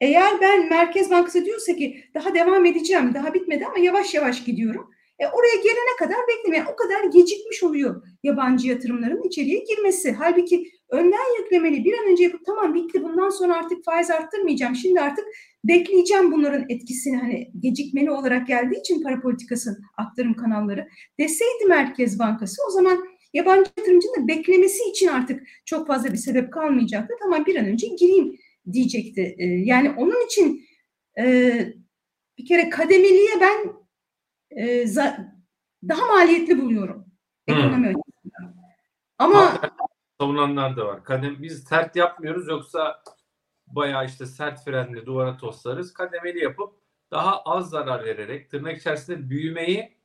eğer 0.00 0.40
ben 0.40 0.68
Merkez 0.68 1.10
Bankası 1.10 1.44
diyorsa 1.44 1.76
ki 1.76 2.04
daha 2.14 2.34
devam 2.34 2.66
edeceğim, 2.66 3.14
daha 3.14 3.34
bitmedi 3.34 3.66
ama 3.66 3.78
yavaş 3.78 4.14
yavaş 4.14 4.44
gidiyorum. 4.44 4.90
E, 5.18 5.26
oraya 5.26 5.54
gelene 5.54 5.96
kadar 5.98 6.18
beklemeyen 6.28 6.66
o 6.72 6.76
kadar 6.76 7.04
gecikmiş 7.04 7.62
oluyor 7.62 8.02
yabancı 8.22 8.68
yatırımların 8.68 9.22
içeriye 9.22 9.64
girmesi. 9.64 10.12
Halbuki 10.12 10.70
önden 10.90 11.40
yüklemeli 11.42 11.84
bir 11.84 11.98
an 11.98 12.06
önce 12.10 12.22
yapıp 12.22 12.46
tamam 12.46 12.74
bitti 12.74 13.02
bundan 13.02 13.28
sonra 13.28 13.56
artık 13.56 13.84
faiz 13.84 14.10
arttırmayacağım. 14.10 14.74
Şimdi 14.74 15.00
artık 15.00 15.24
bekleyeceğim 15.64 16.32
bunların 16.32 16.64
etkisini 16.68 17.16
hani 17.16 17.50
gecikmeli 17.60 18.10
olarak 18.10 18.46
geldiği 18.46 18.80
için 18.80 19.02
para 19.02 19.20
politikası 19.20 19.78
aktarım 19.96 20.34
kanalları 20.34 20.88
deseydi 21.18 21.64
Merkez 21.68 22.18
Bankası 22.18 22.62
o 22.68 22.70
zaman 22.70 23.04
yabancı 23.34 23.70
yatırımcının 23.78 24.22
da 24.22 24.28
beklemesi 24.28 24.90
için 24.90 25.06
artık 25.06 25.42
çok 25.64 25.86
fazla 25.86 26.12
bir 26.12 26.18
sebep 26.18 26.52
kalmayacaktı. 26.52 27.14
Tamam 27.22 27.46
bir 27.46 27.56
an 27.56 27.66
önce 27.66 27.86
gireyim 27.86 28.36
diyecekti. 28.72 29.34
E, 29.38 29.44
yani 29.46 29.90
onun 29.90 30.26
için 30.26 30.66
e, 31.18 31.52
bir 32.38 32.46
kere 32.46 32.70
kademeliye 32.70 33.40
ben 33.40 33.72
e, 34.50 34.82
za- 34.82 35.32
daha 35.88 36.06
maliyetli 36.06 36.58
buluyorum 36.62 37.06
ekonomi 37.46 37.86
açısından. 37.86 38.54
Ama 39.18 39.60
Savunanlar 40.20 40.76
da 40.76 40.86
var. 40.86 41.04
Kadem 41.04 41.42
biz 41.42 41.64
sert 41.64 41.96
yapmıyoruz 41.96 42.48
yoksa 42.48 43.02
bayağı 43.66 44.06
işte 44.06 44.26
sert 44.26 44.64
frenle 44.64 45.06
duvara 45.06 45.36
toslarız. 45.36 45.92
Kademeli 45.92 46.38
yapıp 46.38 46.74
daha 47.10 47.42
az 47.42 47.70
zarar 47.70 48.04
vererek 48.04 48.50
tırnak 48.50 48.78
içerisinde 48.78 49.30
büyümeyi 49.30 49.98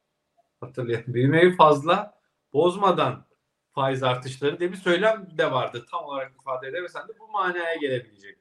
hatırlayın. 0.60 1.04
Büyümeyi 1.08 1.56
fazla 1.56 2.20
bozmadan 2.54 3.26
faiz 3.72 4.04
artışları 4.04 4.60
diye 4.60 4.72
bir 4.72 4.78
söylem 4.78 5.28
de 5.38 5.52
vardı. 5.52 5.86
Tam 5.92 6.06
olarak 6.06 6.36
ifade 6.42 6.68
edemesen 6.68 7.08
de 7.08 7.12
bu 7.20 7.28
manaya 7.28 7.76
gelebilecek. 7.76 8.38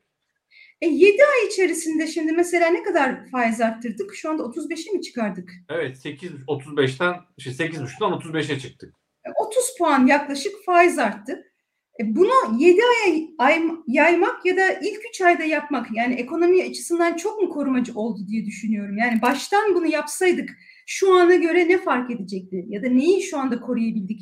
E, 0.85 0.89
7 0.89 1.23
ay 1.25 1.47
içerisinde 1.49 2.07
şimdi 2.07 2.33
mesela 2.33 2.69
ne 2.71 2.83
kadar 2.83 3.27
faiz 3.31 3.61
arttırdık? 3.61 4.15
Şu 4.15 4.31
anda 4.31 4.43
35'e 4.43 4.93
mi 4.93 5.03
çıkardık? 5.03 5.51
Evet 5.71 5.99
8 5.99 6.31
35'ten 6.33 7.15
işte 7.37 7.51
8.5'tan 7.65 8.13
35'e 8.21 8.59
çıktık. 8.59 8.95
E, 9.27 9.29
30 9.47 9.65
puan 9.79 10.07
yaklaşık 10.07 10.53
faiz 10.67 10.99
arttı. 10.99 11.45
E, 12.01 12.17
Bunu 12.17 12.33
7 12.59 12.81
aya 12.83 13.15
ay- 13.39 13.63
yaymak 13.87 14.47
ya 14.47 14.57
da 14.57 14.73
ilk 14.73 15.01
3 15.09 15.21
ayda 15.21 15.43
yapmak 15.45 15.87
yani 15.97 16.15
ekonomi 16.15 16.63
açısından 16.63 17.17
çok 17.17 17.43
mu 17.43 17.49
korumacı 17.49 17.95
oldu 17.95 18.21
diye 18.29 18.47
düşünüyorum. 18.47 18.99
Yani 18.99 19.23
baştan 19.23 19.75
bunu 19.75 19.87
yapsaydık 19.87 20.51
şu 20.87 21.15
ana 21.15 21.35
göre 21.35 21.69
ne 21.69 21.79
fark 21.79 22.11
edecekti 22.11 22.65
ya 22.69 22.83
da 22.83 22.89
neyi 22.89 23.23
şu 23.23 23.39
anda 23.39 23.61
koruyabildik 23.61 24.21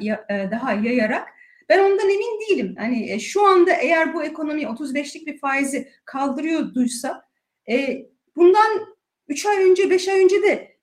ya- 0.00 0.24
e, 0.30 0.50
daha 0.50 0.72
yayarak 0.72 1.28
ben 1.68 1.78
ondan 1.78 2.10
emin 2.10 2.40
değilim. 2.40 2.74
Hani 2.78 3.10
e, 3.10 3.18
şu 3.18 3.46
anda 3.46 3.72
eğer 3.72 4.14
bu 4.14 4.24
ekonomi 4.24 4.62
35'lik 4.62 5.26
bir 5.26 5.38
faizi 5.38 5.88
kaldırıyorduysa 6.04 7.22
e, 7.70 8.06
bundan 8.36 8.94
3 9.28 9.46
ay 9.46 9.70
önce 9.70 9.90
5 9.90 10.08
ay 10.08 10.24
önce 10.24 10.42
de 10.42 10.76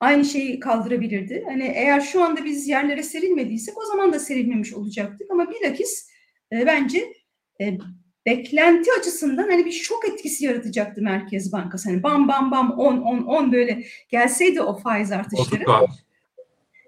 aynı 0.00 0.24
şeyi 0.24 0.60
kaldırabilirdi. 0.60 1.44
Hani 1.48 1.64
eğer 1.64 2.00
şu 2.00 2.24
anda 2.24 2.44
biz 2.44 2.68
yerlere 2.68 3.02
serilmediysek 3.02 3.78
o 3.78 3.84
zaman 3.84 4.12
da 4.12 4.18
serilmemiş 4.18 4.74
olacaktık 4.74 5.30
ama 5.30 5.50
bilakis 5.50 6.08
e, 6.52 6.66
bence 6.66 7.12
e, 7.60 7.78
beklenti 8.26 8.90
açısından 9.00 9.48
hani 9.50 9.66
bir 9.66 9.72
şok 9.72 10.08
etkisi 10.08 10.44
yaratacaktı 10.44 11.02
Merkez 11.02 11.52
Bankası. 11.52 11.90
Hani 11.90 12.02
bam 12.02 12.28
bam 12.28 12.50
bam 12.50 12.70
10 12.78 12.96
10 12.98 13.18
10 13.18 13.52
böyle 13.52 13.84
gelseydi 14.08 14.60
o 14.60 14.78
faiz 14.78 15.12
artışları 15.12 15.66
Bozuk 15.66 15.90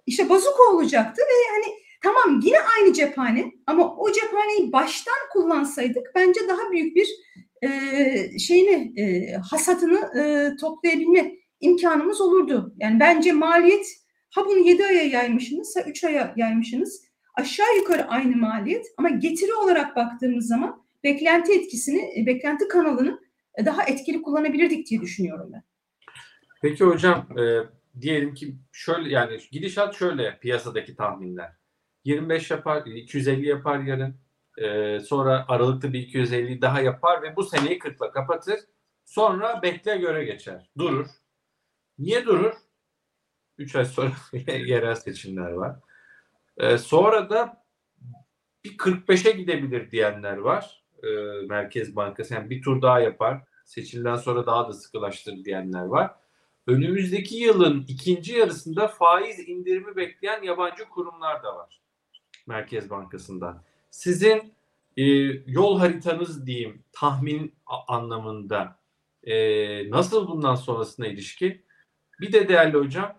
işte 0.06 0.28
bazuka 0.28 0.62
olacaktı 0.62 1.22
ve 1.22 1.54
hani 1.54 1.81
tamam 2.02 2.40
yine 2.42 2.56
aynı 2.60 2.92
cephane 2.92 3.52
ama 3.66 3.96
o 3.96 4.12
cephaneyi 4.12 4.72
baştan 4.72 5.14
kullansaydık 5.32 6.12
bence 6.14 6.40
daha 6.48 6.70
büyük 6.72 6.96
bir 6.96 7.08
e, 7.62 8.38
şeyini 8.38 9.00
e, 9.00 9.34
hasatını 9.36 10.18
e, 10.20 10.56
toplayabilme 10.56 11.32
imkanımız 11.60 12.20
olurdu. 12.20 12.74
Yani 12.78 13.00
bence 13.00 13.32
maliyet 13.32 13.86
ha 14.30 14.44
bunu 14.46 14.58
7 14.58 14.86
aya 14.86 15.02
yaymışsınız 15.02 15.76
ha 15.76 15.82
3 15.82 16.04
aya 16.04 16.34
yaymışsınız 16.36 17.02
aşağı 17.34 17.76
yukarı 17.76 18.08
aynı 18.08 18.36
maliyet 18.36 18.86
ama 18.96 19.08
getiri 19.08 19.54
olarak 19.54 19.96
baktığımız 19.96 20.46
zaman 20.46 20.82
beklenti 21.04 21.52
etkisini, 21.52 22.20
e, 22.20 22.26
beklenti 22.26 22.68
kanalını 22.68 23.20
e, 23.54 23.66
daha 23.66 23.84
etkili 23.84 24.22
kullanabilirdik 24.22 24.90
diye 24.90 25.00
düşünüyorum 25.00 25.50
ben. 25.52 25.62
Peki 26.62 26.84
hocam 26.84 27.38
e, 27.38 27.42
diyelim 28.00 28.34
ki 28.34 28.54
şöyle 28.72 29.08
yani 29.08 29.38
gidişat 29.52 29.94
şöyle 29.94 30.38
piyasadaki 30.38 30.96
tahminler. 30.96 31.61
25 32.04 32.50
yapar, 32.50 32.86
250 32.86 33.48
yapar 33.48 33.78
yarın. 33.78 34.16
Ee, 34.58 35.00
sonra 35.00 35.44
aralıklı 35.48 35.92
bir 35.92 35.98
250 35.98 36.62
daha 36.62 36.80
yapar 36.80 37.22
ve 37.22 37.36
bu 37.36 37.44
seneyi 37.44 37.78
40'la 37.78 38.12
kapatır. 38.12 38.60
Sonra 39.04 39.62
bekle 39.62 39.96
göre 39.96 40.24
geçer. 40.24 40.70
Durur. 40.78 41.06
Niye 41.98 42.26
durur? 42.26 42.54
3 43.58 43.76
ay 43.76 43.84
sonra 43.84 44.12
yerel 44.46 44.94
seçimler 44.94 45.50
var. 45.50 45.76
Ee, 46.56 46.78
sonra 46.78 47.30
da 47.30 47.64
bir 48.64 48.78
45'e 48.78 49.30
gidebilir 49.30 49.90
diyenler 49.90 50.36
var. 50.36 50.84
Ee, 51.02 51.08
Merkez 51.48 51.96
Bankası 51.96 52.34
yani 52.34 52.50
bir 52.50 52.62
tur 52.62 52.82
daha 52.82 53.00
yapar. 53.00 53.42
Seçimden 53.64 54.16
sonra 54.16 54.46
daha 54.46 54.68
da 54.68 54.72
sıkılaştır 54.72 55.44
diyenler 55.44 55.84
var. 55.84 56.14
Önümüzdeki 56.66 57.36
yılın 57.36 57.84
ikinci 57.88 58.38
yarısında 58.38 58.88
faiz 58.88 59.48
indirimi 59.48 59.96
bekleyen 59.96 60.42
yabancı 60.42 60.84
kurumlar 60.88 61.42
da 61.42 61.56
var. 61.56 61.81
Merkez 62.46 62.90
Bankası'ndan. 62.90 63.62
Sizin 63.90 64.54
e, 64.96 65.04
yol 65.46 65.78
haritanız 65.78 66.46
diyeyim 66.46 66.82
tahmin 66.92 67.54
anlamında 67.88 68.78
e, 69.22 69.34
nasıl 69.90 70.28
bundan 70.28 70.54
sonrasına 70.54 71.06
ilişkin? 71.06 71.64
Bir 72.20 72.32
de 72.32 72.48
değerli 72.48 72.76
hocam 72.76 73.18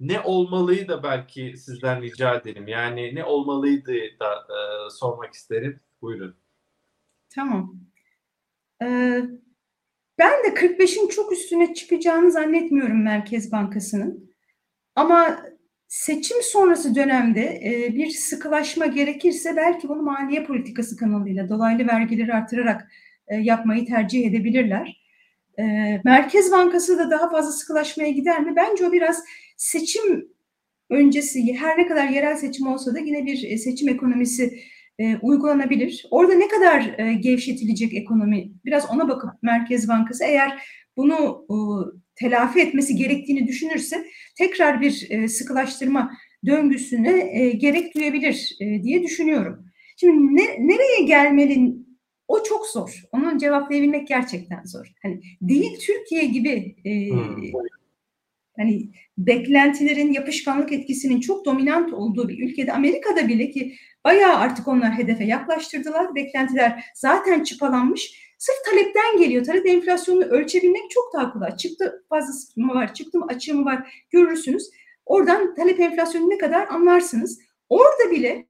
ne 0.00 0.20
olmalıyı 0.20 0.88
da 0.88 1.02
belki 1.02 1.56
sizden 1.56 2.02
rica 2.02 2.34
ederim. 2.34 2.68
Yani 2.68 3.14
ne 3.14 3.24
olmalıydı 3.24 3.92
da 4.20 4.34
e, 4.34 4.90
sormak 4.90 5.34
isterim. 5.34 5.80
Buyurun. 6.02 6.34
Tamam. 7.34 7.74
Ee, 8.82 9.22
ben 10.18 10.44
de 10.44 10.48
45'in 10.48 11.08
çok 11.08 11.32
üstüne 11.32 11.74
çıkacağını 11.74 12.32
zannetmiyorum 12.32 13.02
Merkez 13.02 13.52
Bankası'nın. 13.52 14.32
Ama 14.96 15.42
seçim 15.92 16.42
sonrası 16.42 16.94
dönemde 16.94 17.60
e, 17.64 17.94
bir 17.94 18.10
sıkılaşma 18.10 18.86
gerekirse 18.86 19.56
belki 19.56 19.88
bunu 19.88 20.02
maliye 20.02 20.44
politikası 20.44 20.96
kanalıyla 20.96 21.48
dolaylı 21.48 21.86
vergileri 21.86 22.34
artırarak 22.34 22.90
e, 23.28 23.36
yapmayı 23.36 23.86
tercih 23.86 24.26
edebilirler. 24.26 25.02
E, 25.58 25.62
Merkez 26.04 26.52
Bankası 26.52 26.98
da 26.98 27.10
daha 27.10 27.30
fazla 27.30 27.52
sıkılaşmaya 27.52 28.10
gider 28.10 28.40
mi? 28.40 28.56
Bence 28.56 28.86
o 28.86 28.92
biraz 28.92 29.24
seçim 29.56 30.28
öncesi 30.90 31.54
her 31.54 31.78
ne 31.78 31.86
kadar 31.86 32.08
yerel 32.08 32.36
seçim 32.36 32.66
olsa 32.66 32.94
da 32.94 32.98
yine 32.98 33.26
bir 33.26 33.56
seçim 33.56 33.88
ekonomisi 33.88 34.60
uygulanabilir. 35.22 36.06
Orada 36.10 36.34
ne 36.34 36.48
kadar 36.48 36.82
gevşetilecek 37.12 37.94
ekonomi 37.94 38.52
biraz 38.64 38.90
ona 38.90 39.08
bakıp 39.08 39.30
Merkez 39.42 39.88
Bankası 39.88 40.24
eğer 40.24 40.62
bunu 40.96 41.46
telafi 42.14 42.60
etmesi 42.60 42.96
gerektiğini 42.96 43.46
düşünürse 43.46 44.04
tekrar 44.38 44.80
bir 44.80 45.06
e, 45.10 45.28
sıkılaştırma 45.28 46.12
döngüsüne 46.46 47.40
e, 47.40 47.50
gerek 47.50 47.94
duyabilir 47.94 48.56
e, 48.60 48.82
diye 48.82 49.02
düşünüyorum. 49.02 49.66
Şimdi 49.96 50.36
ne, 50.36 50.68
nereye 50.68 51.02
gelmeli 51.06 51.74
o 52.28 52.42
çok 52.42 52.66
zor. 52.66 53.02
Onu 53.12 53.38
cevaplayabilmek 53.38 54.08
gerçekten 54.08 54.64
zor. 54.64 54.92
Hani 55.02 55.20
değil 55.42 55.78
Türkiye 55.80 56.24
gibi 56.24 56.76
e, 56.84 57.10
Hmm. 57.10 57.52
hani 58.56 58.90
beklentilerin 59.18 60.12
yapışkanlık 60.12 60.72
etkisinin 60.72 61.20
çok 61.20 61.44
dominant 61.44 61.92
olduğu 61.92 62.28
bir 62.28 62.50
ülkede 62.50 62.72
Amerika'da 62.72 63.28
bile 63.28 63.50
ki 63.50 63.74
bayağı 64.04 64.36
artık 64.36 64.68
onlar 64.68 64.98
hedefe 64.98 65.24
yaklaştırdılar. 65.24 66.14
Beklentiler 66.14 66.84
zaten 66.94 67.44
çıpalanmış. 67.44 68.31
Sırf 68.42 68.64
talepten 68.64 69.16
geliyor. 69.16 69.44
Talep 69.44 69.66
enflasyonunu 69.66 70.24
ölçebilmek 70.24 70.90
çok 70.90 71.12
daha 71.14 71.32
kolay. 71.32 71.56
Çıktı 71.56 72.04
fazlası 72.08 72.60
mı 72.60 72.74
var, 72.74 72.94
çıktı 72.94 73.18
mı 73.18 73.26
açığı 73.28 73.54
mı 73.54 73.64
var 73.64 74.06
görürsünüz. 74.10 74.70
Oradan 75.06 75.54
talep 75.54 75.80
enflasyonu 75.80 76.30
ne 76.30 76.38
kadar 76.38 76.66
anlarsınız. 76.66 77.40
Orada 77.68 78.10
bile 78.10 78.46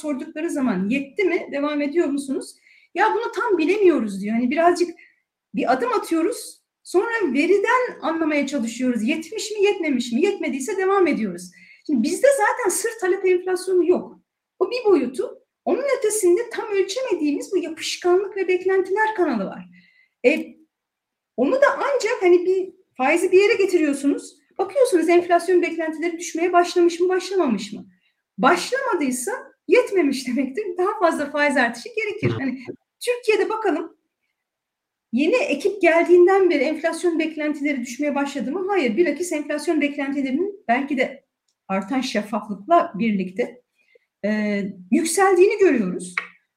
sordukları 0.00 0.50
zaman 0.50 0.88
yetti 0.88 1.24
mi, 1.24 1.48
devam 1.52 1.80
ediyor 1.80 2.06
musunuz? 2.06 2.54
Ya 2.94 3.14
bunu 3.14 3.32
tam 3.32 3.58
bilemiyoruz 3.58 4.22
diyor. 4.22 4.34
Hani 4.34 4.50
birazcık 4.50 4.90
bir 5.54 5.72
adım 5.72 5.92
atıyoruz. 5.92 6.62
Sonra 6.82 7.32
veriden 7.32 8.00
anlamaya 8.02 8.46
çalışıyoruz. 8.46 9.02
Yetmiş 9.02 9.50
mi, 9.50 9.62
yetmemiş 9.64 10.12
mi? 10.12 10.20
Yetmediyse 10.20 10.76
devam 10.76 11.06
ediyoruz. 11.06 11.50
Şimdi 11.86 12.02
bizde 12.02 12.26
zaten 12.36 12.70
sır 12.70 12.90
talep 13.00 13.26
enflasyonu 13.26 13.88
yok. 13.88 14.20
O 14.58 14.70
bir 14.70 14.84
boyutu. 14.84 15.47
Onun 15.68 15.84
ötesinde 15.98 16.50
tam 16.50 16.66
ölçemediğimiz 16.68 17.52
bu 17.52 17.58
yapışkanlık 17.58 18.36
ve 18.36 18.48
beklentiler 18.48 19.14
kanalı 19.16 19.44
var. 19.44 19.68
E, 20.26 20.56
onu 21.36 21.52
da 21.52 21.66
ancak 21.76 22.22
hani 22.22 22.46
bir 22.46 22.74
faizi 22.96 23.32
bir 23.32 23.42
yere 23.42 23.54
getiriyorsunuz. 23.54 24.36
Bakıyorsunuz 24.58 25.08
enflasyon 25.08 25.62
beklentileri 25.62 26.18
düşmeye 26.18 26.52
başlamış 26.52 27.00
mı, 27.00 27.08
başlamamış 27.08 27.72
mı? 27.72 27.86
Başlamadıysa 28.38 29.32
yetmemiş 29.68 30.26
demektir. 30.28 30.64
Daha 30.78 30.98
fazla 30.98 31.30
faiz 31.30 31.56
artışı 31.56 31.88
gerekir. 31.96 32.30
Hani 32.30 32.58
Türkiye'de 33.00 33.50
bakalım 33.50 33.96
yeni 35.12 35.36
ekip 35.36 35.82
geldiğinden 35.82 36.50
beri 36.50 36.62
enflasyon 36.62 37.18
beklentileri 37.18 37.80
düşmeye 37.80 38.14
başladı 38.14 38.52
mı? 38.52 38.66
Hayır. 38.68 38.96
Bilakis 38.96 39.32
enflasyon 39.32 39.80
beklentilerinin 39.80 40.64
belki 40.68 40.98
de 40.98 41.24
artan 41.68 42.00
şeffaflıkla 42.00 42.92
birlikte 42.94 43.62
e, 44.24 44.62
yükseldiğini 44.90 45.58
görüyoruz. 45.58 46.14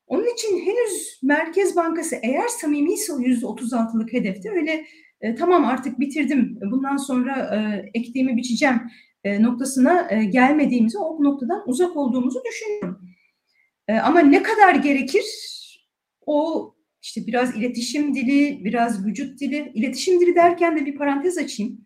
Onun 0.08 0.34
için 0.34 0.60
henüz 0.60 1.20
Merkez 1.24 1.76
Bankası 1.76 2.16
eğer 2.24 2.48
samimiyse 2.48 3.14
o 3.14 3.20
%36'lık 3.20 4.14
hedefte 4.14 4.50
öyle 4.50 4.86
e, 5.22 5.36
tamam 5.36 5.66
artık 5.66 6.00
bitirdim 6.00 6.58
bundan 6.72 6.98
sonra 6.98 7.56
e, 7.56 7.90
ektiğimi 7.94 8.38
biçeceğim 8.38 8.82
e, 9.24 9.44
noktasına 9.44 10.08
e, 10.12 10.24
gelmediğimizi 10.24 10.98
o 10.98 11.24
noktadan 11.24 11.70
uzak 11.70 11.98
olduğumuzu 11.98 12.42
düşünüyorum. 12.46 13.10
E, 13.88 13.94
ama 13.94 14.20
ne 14.20 14.44
kadar 14.44 14.76
gerekir 14.76 15.26
o 16.26 16.68
işte 17.02 17.28
biraz 17.28 17.58
iletişim 17.58 18.16
dili, 18.16 18.66
biraz 18.66 19.06
vücut 19.06 19.40
dili. 19.40 19.72
İletişim 19.76 20.20
dili 20.20 20.36
derken 20.36 20.78
de 20.78 20.86
bir 20.86 20.96
parantez 20.96 21.38
açayım. 21.38 21.86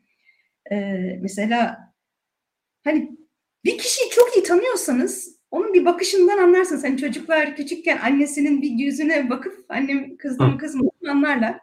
E, 0.72 0.76
mesela 1.22 1.78
hani 2.84 3.18
bir 3.66 3.78
kişiyi 3.78 4.10
çok 4.10 4.38
iyi 4.38 4.44
tanıyorsanız 4.44 5.40
onun 5.56 5.74
bir 5.74 5.86
bakışından 5.86 6.38
anlarsınız. 6.38 6.84
Hani 6.84 6.98
çocuklar 6.98 7.56
küçükken 7.56 7.98
annesinin 7.98 8.62
bir 8.62 8.70
yüzüne 8.70 9.30
bakıp 9.30 9.66
annem 9.70 10.18
kızdı 10.18 10.44
mı 10.44 10.58
kızmadı 10.58 10.90
mı 11.02 11.12
anlarlar. 11.12 11.60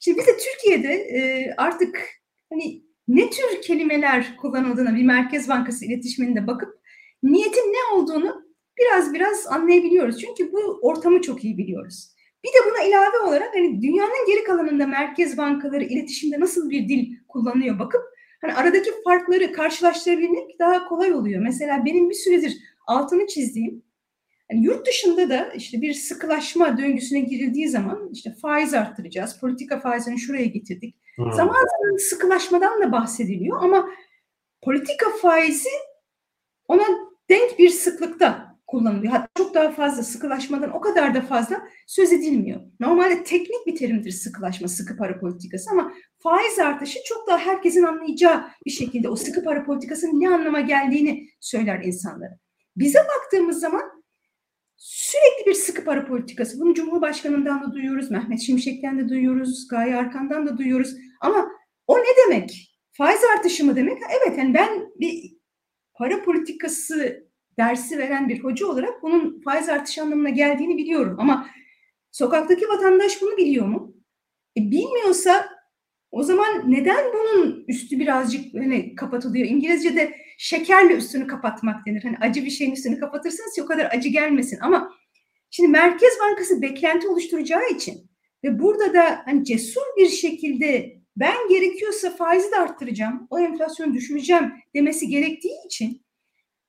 Şimdi 0.00 0.18
biz 0.18 0.26
de 0.26 0.36
Türkiye'de 0.36 0.94
e, 0.94 1.54
artık 1.56 2.08
hani 2.52 2.82
ne 3.08 3.30
tür 3.30 3.62
kelimeler 3.62 4.36
kullanıldığına 4.36 4.96
bir 4.96 5.04
Merkez 5.04 5.48
Bankası 5.48 5.84
iletişiminde 5.84 6.46
bakıp 6.46 6.78
niyetin 7.22 7.72
ne 7.72 7.94
olduğunu 7.94 8.42
biraz 8.78 9.14
biraz 9.14 9.46
anlayabiliyoruz. 9.46 10.20
Çünkü 10.20 10.52
bu 10.52 10.78
ortamı 10.82 11.22
çok 11.22 11.44
iyi 11.44 11.58
biliyoruz. 11.58 12.12
Bir 12.44 12.48
de 12.48 12.70
buna 12.70 12.82
ilave 12.82 13.18
olarak 13.28 13.54
hani 13.54 13.82
dünyanın 13.82 14.26
geri 14.26 14.44
kalanında 14.44 14.86
merkez 14.86 15.38
bankaları 15.38 15.84
iletişimde 15.84 16.40
nasıl 16.40 16.70
bir 16.70 16.88
dil 16.88 17.16
kullanıyor 17.28 17.78
bakıp 17.78 18.02
hani 18.40 18.54
aradaki 18.54 18.90
farkları 19.04 19.52
karşılaştırabilmek 19.52 20.58
daha 20.58 20.88
kolay 20.88 21.12
oluyor. 21.12 21.42
Mesela 21.42 21.84
benim 21.84 22.10
bir 22.10 22.14
süredir 22.14 22.56
altını 22.86 23.26
çizdiğim 23.26 23.82
yani 24.50 24.64
yurt 24.64 24.86
dışında 24.86 25.28
da 25.28 25.52
işte 25.52 25.80
bir 25.80 25.94
sıkılaşma 25.94 26.78
döngüsüne 26.78 27.20
girildiği 27.20 27.68
zaman 27.68 28.10
işte 28.12 28.34
faiz 28.42 28.74
arttıracağız, 28.74 29.40
politika 29.40 29.80
faizini 29.80 30.18
şuraya 30.18 30.46
getirdik. 30.46 30.96
Hmm. 31.16 31.32
Zaman 31.32 31.54
zaman 31.54 31.96
sıkılaşmadan 31.96 32.82
da 32.82 32.92
bahsediliyor 32.92 33.62
ama 33.62 33.88
politika 34.62 35.06
faizi 35.22 35.68
ona 36.68 36.84
denk 37.30 37.58
bir 37.58 37.68
sıklıkta 37.68 38.56
kullanılıyor. 38.66 39.12
Hatta 39.12 39.28
çok 39.36 39.54
daha 39.54 39.70
fazla 39.70 40.02
sıkılaşmadan 40.02 40.70
o 40.70 40.80
kadar 40.80 41.14
da 41.14 41.20
fazla 41.20 41.68
söz 41.86 42.12
edilmiyor. 42.12 42.60
Normalde 42.80 43.24
teknik 43.24 43.66
bir 43.66 43.76
terimdir 43.76 44.10
sıkılaşma, 44.10 44.68
sıkı 44.68 44.96
para 44.96 45.20
politikası 45.20 45.70
ama 45.70 45.92
faiz 46.18 46.58
artışı 46.58 46.98
çok 47.04 47.26
daha 47.26 47.38
herkesin 47.38 47.82
anlayacağı 47.82 48.44
bir 48.66 48.70
şekilde 48.70 49.08
o 49.08 49.16
sıkı 49.16 49.44
para 49.44 49.64
politikasının 49.64 50.20
ne 50.20 50.28
anlama 50.28 50.60
geldiğini 50.60 51.28
söyler 51.40 51.84
insanlara. 51.84 52.38
Bize 52.76 52.98
baktığımız 52.98 53.60
zaman 53.60 54.04
sürekli 54.76 55.46
bir 55.46 55.54
sıkı 55.54 55.84
para 55.84 56.06
politikası. 56.06 56.60
Bunu 56.60 56.74
Cumhurbaşkanı'ndan 56.74 57.62
da 57.62 57.72
duyuyoruz, 57.72 58.10
Mehmet 58.10 58.40
Şimşek'ten 58.40 58.98
de 58.98 59.08
duyuyoruz, 59.08 59.68
Gaye 59.68 59.96
Arkan'dan 59.96 60.46
da 60.46 60.58
duyuyoruz. 60.58 60.94
Ama 61.20 61.48
o 61.86 61.98
ne 61.98 62.16
demek? 62.24 62.72
Faiz 62.92 63.20
artışı 63.36 63.64
mı 63.64 63.76
demek? 63.76 63.98
Evet 64.20 64.38
yani 64.38 64.54
ben 64.54 64.88
bir 65.00 65.36
para 65.94 66.22
politikası 66.22 67.26
dersi 67.58 67.98
veren 67.98 68.28
bir 68.28 68.44
hoca 68.44 68.66
olarak 68.66 69.02
bunun 69.02 69.40
faiz 69.40 69.68
artışı 69.68 70.02
anlamına 70.02 70.30
geldiğini 70.30 70.76
biliyorum. 70.78 71.16
Ama 71.18 71.46
sokaktaki 72.12 72.68
vatandaş 72.68 73.22
bunu 73.22 73.36
biliyor 73.36 73.66
mu? 73.66 73.94
E, 74.58 74.60
bilmiyorsa 74.60 75.48
o 76.10 76.22
zaman 76.22 76.72
neden 76.72 77.04
bunun 77.12 77.64
üstü 77.68 77.98
birazcık 77.98 78.54
hani 78.54 78.94
kapatılıyor? 78.94 79.46
İngilizce'de 79.46 80.25
şekerle 80.38 80.94
üstünü 80.94 81.26
kapatmak 81.26 81.86
denir. 81.86 82.02
Hani 82.02 82.16
acı 82.20 82.44
bir 82.44 82.50
şeyin 82.50 82.72
üstünü 82.72 83.00
kapatırsınız 83.00 83.54
ki 83.54 83.62
o 83.62 83.66
kadar 83.66 83.90
acı 83.96 84.08
gelmesin. 84.08 84.58
Ama 84.60 84.92
şimdi 85.50 85.70
Merkez 85.70 86.12
Bankası 86.20 86.62
beklenti 86.62 87.08
oluşturacağı 87.08 87.68
için 87.70 88.10
ve 88.44 88.58
burada 88.58 88.94
da 88.94 89.22
hani 89.24 89.44
cesur 89.44 89.82
bir 89.96 90.08
şekilde 90.08 90.96
ben 91.16 91.48
gerekiyorsa 91.48 92.10
faizi 92.10 92.50
de 92.50 92.56
arttıracağım, 92.56 93.26
o 93.30 93.38
enflasyonu 93.38 93.94
düşüreceğim 93.94 94.52
demesi 94.74 95.08
gerektiği 95.08 95.66
için 95.66 96.06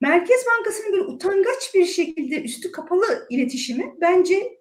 Merkez 0.01 0.45
Bankası'nın 0.45 0.91
böyle 0.91 1.03
utangaç 1.03 1.75
bir 1.75 1.85
şekilde 1.85 2.43
üstü 2.43 2.71
kapalı 2.71 3.27
iletişimi 3.29 3.95
bence 4.01 4.57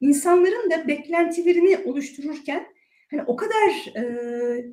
insanların 0.00 0.70
da 0.70 0.88
beklentilerini 0.88 1.78
oluştururken 1.84 2.66
hani 3.10 3.22
o 3.26 3.36
kadar 3.36 3.96
e, 3.96 4.64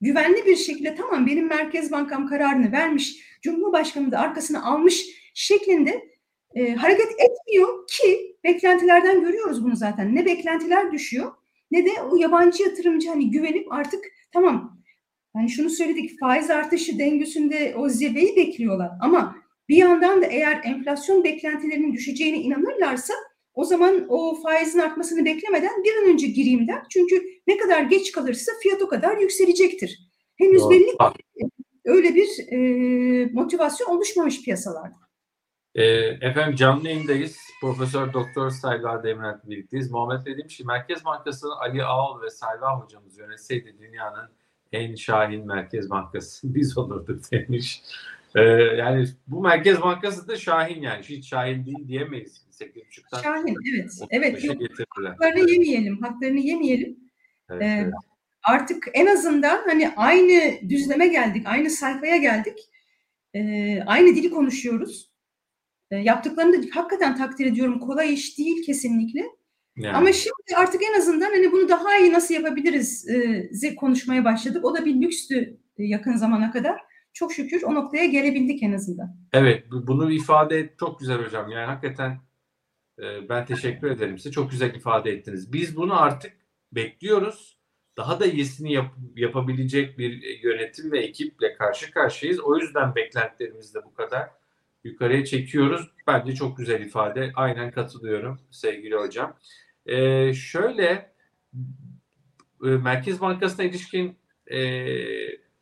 güvenli 0.00 0.46
bir 0.46 0.56
şekilde 0.56 0.94
tamam 0.94 1.26
benim 1.26 1.48
Merkez 1.48 1.92
Bankam 1.92 2.26
kararını 2.26 2.72
vermiş, 2.72 3.16
Cumhurbaşkanı 3.42 4.10
da 4.10 4.18
arkasına 4.18 4.64
almış 4.64 5.06
şeklinde 5.34 6.08
e, 6.54 6.74
hareket 6.74 7.08
etmiyor 7.10 7.86
ki 7.86 8.36
beklentilerden 8.44 9.20
görüyoruz 9.20 9.64
bunu 9.64 9.76
zaten. 9.76 10.14
Ne 10.14 10.26
beklentiler 10.26 10.92
düşüyor 10.92 11.32
ne 11.70 11.86
de 11.86 11.90
o 12.10 12.16
yabancı 12.16 12.62
yatırımcı 12.62 13.08
hani 13.08 13.30
güvenip 13.30 13.72
artık 13.72 14.04
tamam 14.32 14.82
hani 15.32 15.50
şunu 15.50 15.70
söyledik 15.70 16.20
faiz 16.20 16.50
artışı 16.50 16.98
dengüsünde 16.98 17.74
o 17.76 17.88
zirveyi 17.88 18.36
bekliyorlar 18.36 18.90
ama 19.00 19.36
bir 19.68 19.76
yandan 19.76 20.22
da 20.22 20.26
eğer 20.26 20.60
enflasyon 20.64 21.24
beklentilerinin 21.24 21.92
düşeceğine 21.92 22.38
inanırlarsa 22.38 23.14
o 23.56 23.64
zaman 23.64 24.06
o 24.08 24.34
faizin 24.42 24.78
artmasını 24.78 25.24
beklemeden 25.24 25.84
bir 25.84 25.96
an 25.96 26.12
önce 26.12 26.26
gireyim 26.26 26.68
der. 26.68 26.82
Çünkü 26.90 27.22
ne 27.46 27.56
kadar 27.56 27.82
geç 27.82 28.12
kalırsa 28.12 28.52
fiyat 28.62 28.82
o 28.82 28.88
kadar 28.88 29.16
yükselecektir. 29.18 29.98
Henüz 30.38 30.62
Doğru. 30.62 30.70
belli 30.70 30.90
ki 30.90 31.48
öyle 31.84 32.14
bir 32.14 32.28
e, 32.52 32.58
motivasyon 33.32 33.88
oluşmamış 33.88 34.42
piyasalarda. 34.42 35.06
Ee, 35.74 35.84
efendim 36.20 36.56
canlı 36.56 36.88
yayındayız. 36.88 37.36
Profesör 37.60 38.12
Doktor 38.12 38.50
Selva 38.50 39.04
Demirel'le 39.04 39.40
birlikteyiz. 39.44 39.90
Muhammed 39.90 40.26
dediğim 40.26 40.50
şey 40.50 40.66
Merkez 40.66 41.04
Bankası 41.04 41.48
Ali 41.60 41.84
Ağol 41.84 42.22
ve 42.22 42.30
Selva 42.30 42.80
hocamız 42.80 43.18
yönetseydi 43.18 43.76
dünyanın 43.78 44.28
en 44.72 44.94
şahin 44.94 45.46
Merkez 45.46 45.90
Bankası 45.90 46.54
biz 46.54 46.78
olurduk 46.78 47.32
demiş. 47.32 47.82
Ee, 48.36 48.42
yani 48.76 49.06
bu 49.26 49.42
Merkez 49.42 49.80
Bankası 49.82 50.28
da 50.28 50.36
şahin 50.36 50.82
yani. 50.82 51.02
Hiç 51.02 51.28
şahin 51.28 51.66
değil 51.66 51.88
diyemeyiz. 51.88 52.46
8.5'tan 52.60 53.22
Şahin 53.22 53.56
evet. 53.74 53.90
Evet 54.10 54.44
35'e 54.44 54.46
yok 54.46 54.62
haklarını 55.04 55.50
yemeyelim. 55.50 56.02
Haklarını 56.02 56.40
yemeyelim. 56.40 56.96
Evet, 57.50 57.62
Ee, 57.62 57.66
evet. 57.66 57.94
artık 58.44 58.88
en 58.94 59.06
azından 59.06 59.62
hani 59.66 59.90
aynı 59.96 60.68
düzleme 60.68 61.06
geldik, 61.06 61.42
aynı 61.46 61.70
sayfaya 61.70 62.16
geldik. 62.16 62.58
Ee, 63.34 63.82
aynı 63.86 64.16
dili 64.16 64.30
konuşuyoruz. 64.30 65.10
Ee, 65.90 65.96
yaptıklarını 65.96 66.62
da 66.62 66.66
hakikaten 66.70 67.16
takdir 67.16 67.46
ediyorum. 67.46 67.78
Kolay 67.78 68.14
iş 68.14 68.38
değil 68.38 68.66
kesinlikle. 68.66 69.22
Yani. 69.76 69.96
Ama 69.96 70.12
şimdi 70.12 70.56
artık 70.56 70.82
en 70.82 70.98
azından 70.98 71.30
hani 71.30 71.52
bunu 71.52 71.68
daha 71.68 71.98
iyi 71.98 72.12
nasıl 72.12 72.34
yapabiliriz 72.34 73.08
e, 73.62 73.74
konuşmaya 73.74 74.24
başladık. 74.24 74.64
O 74.64 74.74
da 74.74 74.84
bir 74.84 75.00
lükstü 75.00 75.58
e, 75.78 75.84
yakın 75.84 76.16
zamana 76.16 76.50
kadar. 76.50 76.85
Çok 77.16 77.32
şükür 77.32 77.62
o 77.62 77.74
noktaya 77.74 78.06
gelebildik 78.06 78.62
en 78.62 78.72
azından. 78.72 79.16
Evet, 79.32 79.70
bu- 79.70 79.86
bunu 79.86 80.12
ifade 80.12 80.58
et 80.58 80.78
çok 80.78 81.00
güzel 81.00 81.24
hocam. 81.24 81.50
Yani 81.50 81.66
hakikaten 81.66 82.20
e, 82.98 83.28
ben 83.28 83.46
teşekkür 83.46 83.90
ederim 83.90 84.18
size. 84.18 84.30
Çok 84.30 84.50
güzel 84.50 84.74
ifade 84.74 85.10
ettiniz. 85.10 85.52
Biz 85.52 85.76
bunu 85.76 86.02
artık 86.02 86.32
bekliyoruz. 86.72 87.58
Daha 87.96 88.20
da 88.20 88.26
iyisini 88.26 88.72
yap- 88.72 88.94
yapabilecek 89.16 89.98
bir 89.98 90.42
yönetim 90.42 90.92
ve 90.92 90.98
ekiple 90.98 91.54
karşı 91.54 91.90
karşıyayız. 91.90 92.40
O 92.40 92.58
yüzden 92.58 92.94
beklentilerimizi 92.94 93.74
de 93.74 93.84
bu 93.84 93.94
kadar 93.94 94.30
yukarıya 94.84 95.24
çekiyoruz. 95.24 95.90
Bence 96.06 96.34
çok 96.34 96.56
güzel 96.56 96.80
ifade. 96.80 97.32
Aynen 97.34 97.70
katılıyorum 97.70 98.40
sevgili 98.50 98.94
hocam. 98.96 99.36
E, 99.86 100.32
şöyle 100.34 101.12
e, 102.64 102.68
Merkez 102.68 103.20
Bankası'na 103.20 103.64
ilişkin 103.64 104.16
e, 104.46 104.58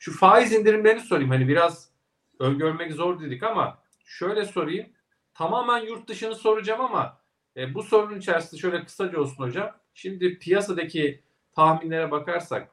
şu 0.05 0.13
faiz 0.13 0.53
indirimlerini 0.53 1.01
sorayım. 1.01 1.31
Hani 1.31 1.49
biraz 1.49 1.91
öngörmek 2.39 2.93
zor 2.93 3.21
dedik 3.21 3.43
ama 3.43 3.79
şöyle 4.05 4.45
sorayım. 4.45 4.87
Tamamen 5.35 5.79
yurt 5.79 6.09
dışını 6.09 6.35
soracağım 6.35 6.81
ama 6.81 7.21
e, 7.57 7.75
bu 7.75 7.83
sorunun 7.83 8.19
içerisinde 8.19 8.61
şöyle 8.61 8.85
kısaca 8.85 9.21
olsun 9.21 9.45
hocam. 9.45 9.71
Şimdi 9.95 10.39
piyasadaki 10.39 11.23
tahminlere 11.57 12.11
bakarsak 12.11 12.71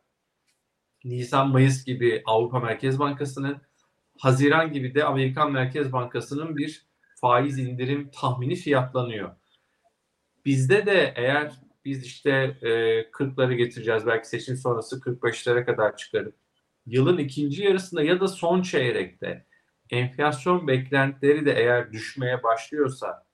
Nisan-Mayıs 1.03 1.85
gibi 1.85 2.23
Avrupa 2.25 2.59
Merkez 2.59 2.99
Bankası'nın 2.99 3.57
Haziran 4.19 4.71
gibi 4.71 4.95
de 4.95 5.03
Amerikan 5.03 5.51
Merkez 5.51 5.91
Bankası'nın 5.91 6.57
bir 6.57 6.85
faiz 7.15 7.59
indirim 7.59 8.09
tahmini 8.13 8.55
fiyatlanıyor. 8.55 9.35
Bizde 10.45 10.85
de 10.85 11.13
eğer 11.15 11.51
biz 11.85 12.05
işte 12.05 12.57
e, 12.61 12.69
40'ları 13.01 13.53
getireceğiz 13.53 14.05
belki 14.05 14.29
seçim 14.29 14.55
sonrası 14.55 14.99
45'lere 14.99 15.65
kadar 15.65 15.97
çıkarıp 15.97 16.40
yılın 16.85 17.17
ikinci 17.17 17.63
yarısında 17.63 18.03
ya 18.03 18.19
da 18.19 18.27
son 18.27 18.61
çeyrekte 18.61 19.45
enflasyon 19.89 20.67
beklentileri 20.67 21.45
de 21.45 21.51
eğer 21.51 21.91
düşmeye 21.91 22.43
başlıyorsa 22.43 23.25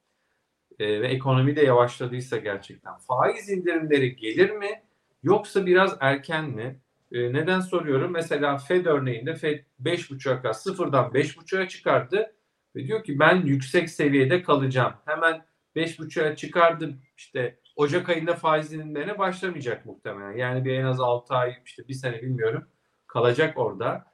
e, 0.79 1.01
ve 1.01 1.07
ekonomi 1.07 1.55
de 1.55 1.61
yavaşladıysa 1.61 2.37
gerçekten 2.37 2.97
faiz 2.97 3.49
indirimleri 3.49 4.15
gelir 4.15 4.51
mi 4.51 4.83
yoksa 5.23 5.65
biraz 5.65 5.97
erken 5.99 6.49
mi? 6.49 6.79
E, 7.11 7.33
neden 7.33 7.59
soruyorum? 7.59 8.11
Mesela 8.11 8.57
Fed 8.57 8.85
örneğinde 8.85 9.35
Fed 9.35 9.59
5.5'a 9.83 10.41
kadar 10.41 10.53
sıfırdan 10.53 11.11
5.5'a 11.11 11.67
çıkardı 11.67 12.35
ve 12.75 12.87
diyor 12.87 13.03
ki 13.03 13.19
ben 13.19 13.35
yüksek 13.35 13.89
seviyede 13.89 14.41
kalacağım. 14.43 14.93
Hemen 15.05 15.45
5.5'a 15.75 16.35
çıkardım 16.35 17.01
işte 17.17 17.59
Ocak 17.75 18.09
ayında 18.09 18.35
faiz 18.35 18.73
indirimlerine 18.73 19.17
başlamayacak 19.17 19.85
muhtemelen. 19.85 20.37
Yani 20.37 20.65
bir 20.65 20.73
en 20.73 20.83
az 20.83 20.99
6 20.99 21.33
ay 21.35 21.57
işte 21.65 21.87
bir 21.87 21.93
sene 21.93 22.21
bilmiyorum 22.21 22.67
kalacak 23.17 23.57
orada. 23.57 24.05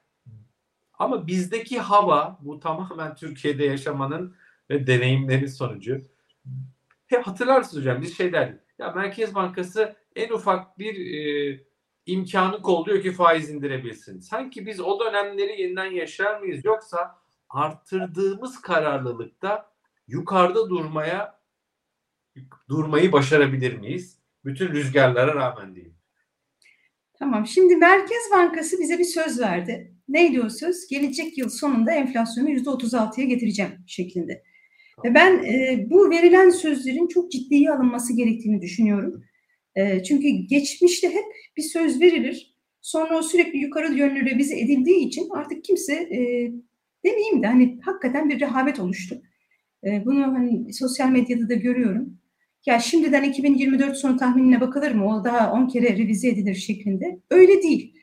Ama 0.94 1.28
bizdeki 1.28 1.80
hava 1.80 2.40
bu 2.42 2.60
tamamen 2.60 3.16
Türkiye'de 3.16 3.66
yaşamanın 3.66 4.36
ve 4.70 4.88
deneyimlerin 4.88 5.48
sonucu. 5.48 6.02
Hep 7.08 7.28
hatırlarsınız 7.28 7.82
hocam 7.82 8.02
biz 8.02 8.18
şey 8.18 8.34
derdik. 8.34 8.62
Ya 8.80 8.92
Merkez 8.92 9.36
Bankası 9.36 9.96
en 10.16 10.30
ufak 10.30 10.80
bir 10.80 10.96
e, 10.96 11.60
imkanı 12.06 12.62
kolluyor 12.62 13.02
ki 13.02 13.12
faiz 13.12 13.50
indirebilsin. 13.50 14.20
Sanki 14.20 14.66
biz 14.66 14.80
o 14.80 15.00
dönemleri 15.00 15.62
yeniden 15.62 15.92
yaşar 15.92 16.40
mıyız 16.40 16.66
yoksa 16.66 17.20
arttırdığımız 17.50 18.62
kararlılıkta 18.62 19.72
yukarıda 20.08 20.70
durmaya 20.70 21.40
durmayı 22.70 23.12
başarabilir 23.12 23.74
miyiz? 23.74 24.20
Bütün 24.46 24.68
rüzgarlara 24.68 25.36
rağmen 25.36 25.76
değil. 25.76 25.94
Tamam. 27.20 27.48
Şimdi 27.48 27.76
Merkez 27.76 28.32
Bankası 28.32 28.80
bize 28.80 29.00
bir 29.00 29.04
söz 29.04 29.40
verdi. 29.40 29.94
Neydi 30.08 30.42
o 30.42 30.50
söz? 30.50 30.88
Gelecek 30.88 31.38
yıl 31.38 31.50
sonunda 31.50 31.92
enflasyonu 31.92 32.50
%36'ya 32.50 33.26
getireceğim 33.26 33.72
şeklinde. 33.88 34.44
Ve 35.06 35.14
ben 35.14 35.44
e, 35.44 35.86
bu 35.90 36.10
verilen 36.10 36.50
sözlerin 36.50 37.08
çok 37.08 37.32
ciddiye 37.32 37.72
alınması 37.72 38.16
gerektiğini 38.16 38.62
düşünüyorum. 38.62 39.24
E, 39.76 40.04
çünkü 40.04 40.28
geçmişte 40.30 41.10
hep 41.10 41.26
bir 41.58 41.62
söz 41.62 42.02
verilir. 42.02 42.56
Sonra 42.82 43.18
o 43.18 43.22
sürekli 43.22 43.58
yukarı 43.58 43.94
yönlü 43.94 44.26
revize 44.26 44.60
edildiği 44.60 45.08
için 45.08 45.30
artık 45.30 45.64
kimse 45.64 45.94
e, 45.94 46.52
demeyeyim 47.06 47.44
de 47.44 47.48
hani 47.48 47.80
hakikaten 47.82 48.30
bir 48.30 48.40
rehavet 48.40 48.80
oluştu. 48.80 49.22
E, 49.84 50.06
bunu 50.06 50.24
hani 50.24 50.74
sosyal 50.74 51.10
medyada 51.10 51.50
da 51.50 51.54
görüyorum. 51.54 52.18
Ya 52.66 52.80
şimdiden 52.80 53.24
2024 53.24 53.98
sonu 53.98 54.18
tahminine 54.18 54.62
bakılır 54.62 54.92
mı? 54.92 55.16
O 55.16 55.24
daha 55.24 55.52
10 55.52 55.68
kere 55.68 55.98
revize 55.98 56.28
edilir 56.28 56.56
şeklinde. 56.56 57.20
Öyle 57.30 57.64
değil. 57.64 57.94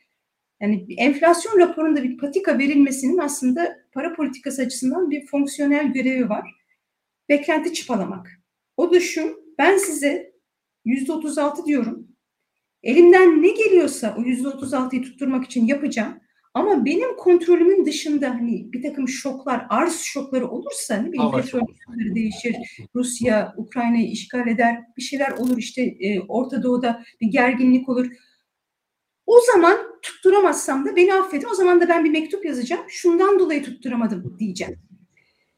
Yani 0.61 0.87
enflasyon 0.97 1.59
raporunda 1.59 2.03
bir 2.03 2.19
patika 2.19 2.59
verilmesinin 2.59 3.19
aslında 3.19 3.79
para 3.93 4.13
politikası 4.13 4.63
açısından 4.63 5.11
bir 5.11 5.27
fonksiyonel 5.27 5.93
görevi 5.93 6.29
var. 6.29 6.55
Beklenti 7.29 7.73
çıpalamak. 7.73 8.41
O 8.77 8.93
da 8.93 9.01
şu, 9.01 9.45
ben 9.59 9.77
size 9.77 10.33
%36 10.87 11.67
diyorum. 11.67 12.09
Elimden 12.83 13.43
ne 13.43 13.49
geliyorsa 13.49 14.15
o 14.19 14.23
%36'yı 14.23 15.03
tutturmak 15.03 15.45
için 15.45 15.67
yapacağım. 15.67 16.21
Ama 16.55 16.85
benim 16.85 17.17
kontrolümün 17.17 17.87
dışında 17.87 18.31
hani 18.31 18.73
bir 18.73 18.83
takım 18.83 19.09
şoklar, 19.09 19.67
arz 19.69 20.01
şokları 20.01 20.49
olursa 20.49 20.97
ne 20.97 21.13
bileyim 21.13 21.33
petrol 21.33 21.61
değişir, 22.15 22.57
Rusya 22.95 23.55
Ukrayna'yı 23.57 24.11
işgal 24.11 24.49
eder, 24.49 24.83
bir 24.97 25.03
şeyler 25.03 25.31
olur 25.31 25.59
işte 25.59 25.83
e, 25.83 26.21
Orta 26.21 26.63
Doğu'da 26.63 27.05
bir 27.21 27.27
gerginlik 27.27 27.89
olur. 27.89 28.07
O 29.27 29.41
zaman 29.53 29.79
tutturamazsam 30.03 30.87
da 30.87 30.97
beni 30.97 31.15
affedin. 31.15 31.47
O 31.53 31.55
zaman 31.55 31.81
da 31.81 31.89
ben 31.89 32.05
bir 32.05 32.11
mektup 32.11 32.45
yazacağım. 32.45 32.83
Şundan 32.89 33.39
dolayı 33.39 33.63
tutturamadım 33.63 34.37
diyeceğim. 34.39 34.79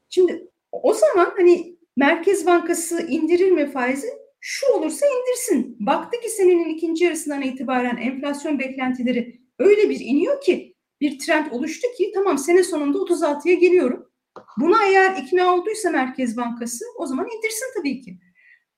Şimdi 0.09 0.47
o 0.71 0.93
zaman 0.93 1.33
hani 1.37 1.77
Merkez 1.97 2.45
Bankası 2.45 3.07
indirir 3.07 3.51
mi 3.51 3.71
faizi? 3.71 4.07
Şu 4.39 4.65
olursa 4.73 5.05
indirsin. 5.05 5.77
Baktı 5.79 6.19
ki 6.21 6.29
senenin 6.29 6.69
ikinci 6.69 7.03
yarısından 7.03 7.41
itibaren 7.41 7.97
enflasyon 7.97 8.59
beklentileri 8.59 9.41
öyle 9.59 9.89
bir 9.89 9.99
iniyor 9.99 10.41
ki 10.41 10.72
bir 11.03 11.19
trend 11.19 11.51
oluştu 11.51 11.87
ki 11.97 12.11
tamam 12.15 12.37
sene 12.37 12.63
sonunda 12.63 12.97
36'ya 12.97 13.53
geliyorum. 13.53 14.09
Buna 14.57 14.85
eğer 14.85 15.17
ikna 15.23 15.55
olduysa 15.55 15.91
Merkez 15.91 16.37
Bankası 16.37 16.85
o 16.97 17.05
zaman 17.05 17.27
indirsin 17.37 17.65
tabii 17.77 18.01
ki. 18.01 18.17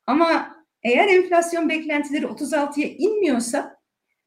Ama 0.08 0.56
eğer 0.84 1.08
enflasyon 1.08 1.70
beklentileri 1.70 2.26
36'ya 2.26 2.88
inmiyorsa 2.88 3.76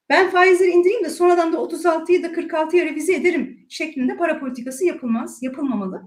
ben 0.08 0.30
faizleri 0.30 0.70
indireyim 0.70 1.04
de 1.04 1.10
sonradan 1.10 1.52
da 1.52 1.56
36'yı 1.56 2.22
da 2.22 2.26
46'ya 2.26 2.84
revize 2.84 3.14
ederim 3.14 3.66
şeklinde 3.68 4.16
para 4.16 4.40
politikası 4.40 4.84
yapılmaz, 4.84 5.42
yapılmamalı. 5.42 6.02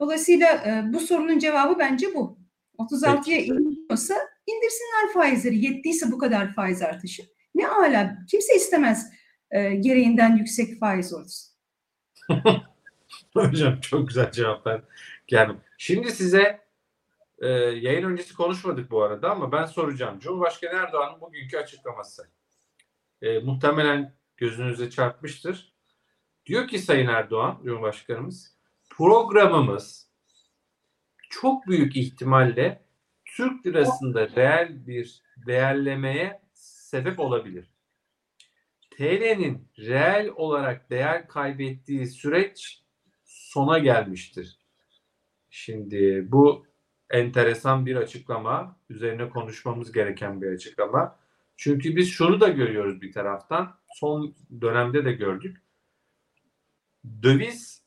Dolayısıyla 0.00 0.52
e, 0.52 0.92
bu 0.92 1.00
sorunun 1.00 1.38
cevabı 1.38 1.78
bence 1.78 2.14
bu. 2.14 2.38
36'ya 2.78 3.38
indiriyorsa 3.38 4.14
indirsinler 4.46 5.12
faizleri. 5.14 5.64
Yettiyse 5.64 6.12
bu 6.12 6.18
kadar 6.18 6.54
faiz 6.54 6.82
artışı. 6.82 7.22
Ne 7.54 7.68
ala. 7.68 8.18
Kimse 8.30 8.56
istemez 8.56 9.10
e, 9.50 9.74
gereğinden 9.74 10.36
yüksek 10.36 10.78
faiz 10.78 11.14
olsun. 11.14 11.48
Hocam 13.34 13.80
çok 13.80 14.08
güzel 14.08 14.32
cevaplar 14.32 14.82
geldim. 15.26 15.60
Şimdi 15.78 16.10
size 16.10 16.68
e, 17.38 17.48
yayın 17.48 18.02
öncesi 18.02 18.34
konuşmadık 18.34 18.90
bu 18.90 19.02
arada 19.02 19.30
ama 19.30 19.52
ben 19.52 19.64
soracağım. 19.64 20.18
Cumhurbaşkanı 20.18 20.74
Erdoğan'ın 20.74 21.20
bugünkü 21.20 21.58
açıklaması. 21.58 22.28
E, 23.22 23.38
muhtemelen 23.38 24.14
gözünüze 24.36 24.90
çarpmıştır. 24.90 25.72
Diyor 26.46 26.68
ki 26.68 26.78
Sayın 26.78 27.08
Erdoğan, 27.08 27.60
Cumhurbaşkanımız, 27.64 28.56
programımız 28.90 30.08
çok 31.30 31.66
büyük 31.66 31.96
ihtimalle 31.96 32.82
Türk 33.24 33.66
lirasında 33.66 34.28
reel 34.28 34.86
bir 34.86 35.22
değerlemeye 35.46 36.42
sebep 36.54 37.20
olabilir. 37.20 37.70
TL'nin 38.98 39.68
reel 39.78 40.30
olarak 40.36 40.90
değer 40.90 41.28
kaybettiği 41.28 42.06
süreç 42.06 42.82
sona 43.24 43.78
gelmiştir. 43.78 44.58
Şimdi 45.50 46.26
bu 46.32 46.66
enteresan 47.10 47.86
bir 47.86 47.96
açıklama, 47.96 48.76
üzerine 48.88 49.28
konuşmamız 49.28 49.92
gereken 49.92 50.42
bir 50.42 50.52
açıklama. 50.52 51.18
Çünkü 51.56 51.96
biz 51.96 52.10
şunu 52.10 52.40
da 52.40 52.48
görüyoruz 52.48 53.02
bir 53.02 53.12
taraftan, 53.12 53.76
son 53.94 54.34
dönemde 54.60 55.04
de 55.04 55.12
gördük. 55.12 55.62
Döviz 57.22 57.84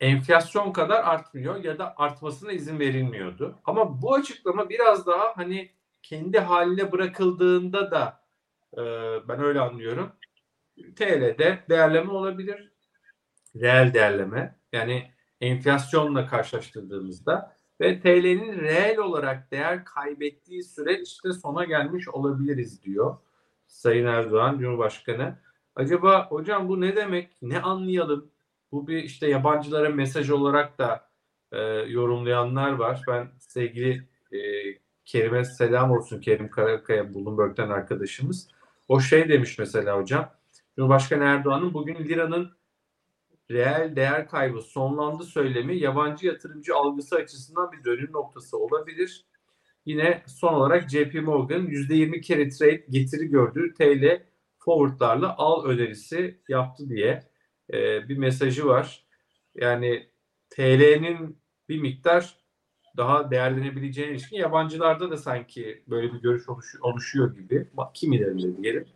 enflasyon 0.00 0.72
kadar 0.72 1.04
artmıyor 1.04 1.64
ya 1.64 1.78
da 1.78 1.94
artmasına 1.96 2.52
izin 2.52 2.78
verilmiyordu. 2.78 3.58
Ama 3.64 4.02
bu 4.02 4.14
açıklama 4.14 4.68
biraz 4.68 5.06
daha 5.06 5.36
hani 5.36 5.70
kendi 6.02 6.38
haline 6.38 6.92
bırakıldığında 6.92 7.90
da 7.90 8.22
ben 9.28 9.42
öyle 9.42 9.60
anlıyorum. 9.60 10.12
TL'de 10.76 11.64
değerleme 11.68 12.12
olabilir. 12.12 12.72
Reel 13.56 13.94
değerleme. 13.94 14.56
Yani 14.72 15.10
enflasyonla 15.40 16.26
karşılaştırdığımızda 16.26 17.56
ve 17.80 18.00
TL'nin 18.00 18.60
reel 18.60 18.98
olarak 18.98 19.50
değer 19.50 19.84
kaybettiği 19.84 20.62
süreçte 20.62 21.32
sona 21.32 21.64
gelmiş 21.64 22.08
olabiliriz 22.08 22.82
diyor 22.82 23.16
Sayın 23.66 24.06
Erdoğan 24.06 24.58
Cumhurbaşkanı. 24.58 25.38
Acaba 25.76 26.26
hocam 26.26 26.68
bu 26.68 26.80
ne 26.80 26.96
demek? 26.96 27.30
Ne 27.42 27.60
anlayalım? 27.60 28.30
Bu 28.72 28.86
bir 28.86 29.02
işte 29.02 29.28
yabancılara 29.28 29.88
mesaj 29.88 30.30
olarak 30.30 30.78
da 30.78 31.08
e, 31.52 31.58
yorumlayanlar 31.88 32.72
var. 32.72 33.02
Ben 33.08 33.30
sevgili 33.38 34.08
e, 34.32 34.38
Kerim'e 35.04 35.44
selam 35.44 35.90
olsun. 35.90 36.20
Kerim 36.20 36.50
Karakaya 36.50 37.14
Bloomberg'den 37.14 37.70
arkadaşımız. 37.70 38.48
O 38.88 39.00
şey 39.00 39.28
demiş 39.28 39.58
mesela 39.58 39.98
hocam. 39.98 40.30
Cumhurbaşkanı 40.76 41.24
Erdoğan'ın 41.24 41.74
bugün 41.74 41.94
liranın 41.94 42.52
reel 43.50 43.96
değer 43.96 44.28
kaybı 44.28 44.60
sonlandı 44.60 45.24
söylemi 45.24 45.78
yabancı 45.78 46.26
yatırımcı 46.26 46.76
algısı 46.76 47.16
açısından 47.16 47.72
bir 47.72 47.84
dönüm 47.84 48.12
noktası 48.12 48.58
olabilir. 48.58 49.26
Yine 49.86 50.22
son 50.26 50.54
olarak 50.54 50.90
JP 50.90 51.14
Morgan 51.22 51.66
%20 51.66 52.20
kere 52.20 52.48
trade 52.48 52.86
getiri 52.90 53.26
gördüğü 53.26 53.74
TL 53.74 54.22
forwardlarla 54.58 55.36
al 55.38 55.64
önerisi 55.64 56.40
yaptı 56.48 56.88
diye 56.88 57.22
e, 57.72 58.08
bir 58.08 58.18
mesajı 58.18 58.66
var. 58.66 59.06
Yani 59.54 60.08
TL'nin 60.50 61.38
bir 61.68 61.80
miktar 61.80 62.36
daha 62.96 63.30
değerlenebileceğine 63.30 64.12
ilişkin 64.12 64.36
yabancılarda 64.36 65.10
da 65.10 65.16
sanki 65.16 65.82
böyle 65.86 66.12
bir 66.12 66.18
görüş 66.20 66.48
oluşuyor, 66.82 67.34
gibi. 67.34 67.68
Kimilerinde 67.94 68.62
diyelim. 68.62 68.86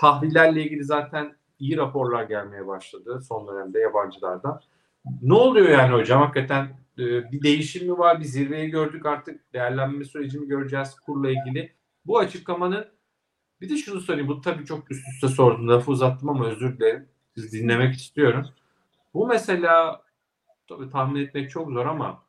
Tahvillerle 0.00 0.62
ilgili 0.62 0.84
zaten 0.84 1.36
iyi 1.58 1.76
raporlar 1.76 2.24
gelmeye 2.24 2.66
başladı 2.66 3.20
son 3.28 3.48
dönemde 3.48 3.80
yabancılardan. 3.80 4.60
Ne 5.22 5.34
oluyor 5.34 5.68
yani 5.68 5.92
hocam? 5.92 6.22
Hakikaten 6.22 6.64
e, 6.98 7.32
bir 7.32 7.42
değişim 7.42 7.86
mi 7.90 7.98
var? 7.98 8.20
Bir 8.20 8.24
zirveyi 8.24 8.70
gördük 8.70 9.06
artık. 9.06 9.52
Değerlenme 9.52 10.04
sürecini 10.04 10.48
göreceğiz 10.48 10.94
kurla 10.94 11.30
ilgili. 11.30 11.72
Bu 12.06 12.18
açıklamanın 12.18 12.86
bir 13.60 13.68
de 13.68 13.76
şunu 13.76 14.00
söyleyeyim. 14.00 14.28
Bu 14.28 14.40
tabii 14.40 14.64
çok 14.64 14.90
üst 14.90 15.08
üste 15.08 15.28
sordum. 15.28 15.68
Lafı 15.68 15.90
uzattım 15.90 16.28
ama 16.28 16.46
özür 16.46 16.78
dilerim. 16.78 17.08
Siz 17.34 17.52
dinlemek 17.52 17.94
istiyorum. 17.94 18.46
Bu 19.14 19.26
mesela 19.26 20.02
tabii 20.68 20.90
tahmin 20.90 21.20
etmek 21.20 21.50
çok 21.50 21.70
zor 21.70 21.86
ama 21.86 22.22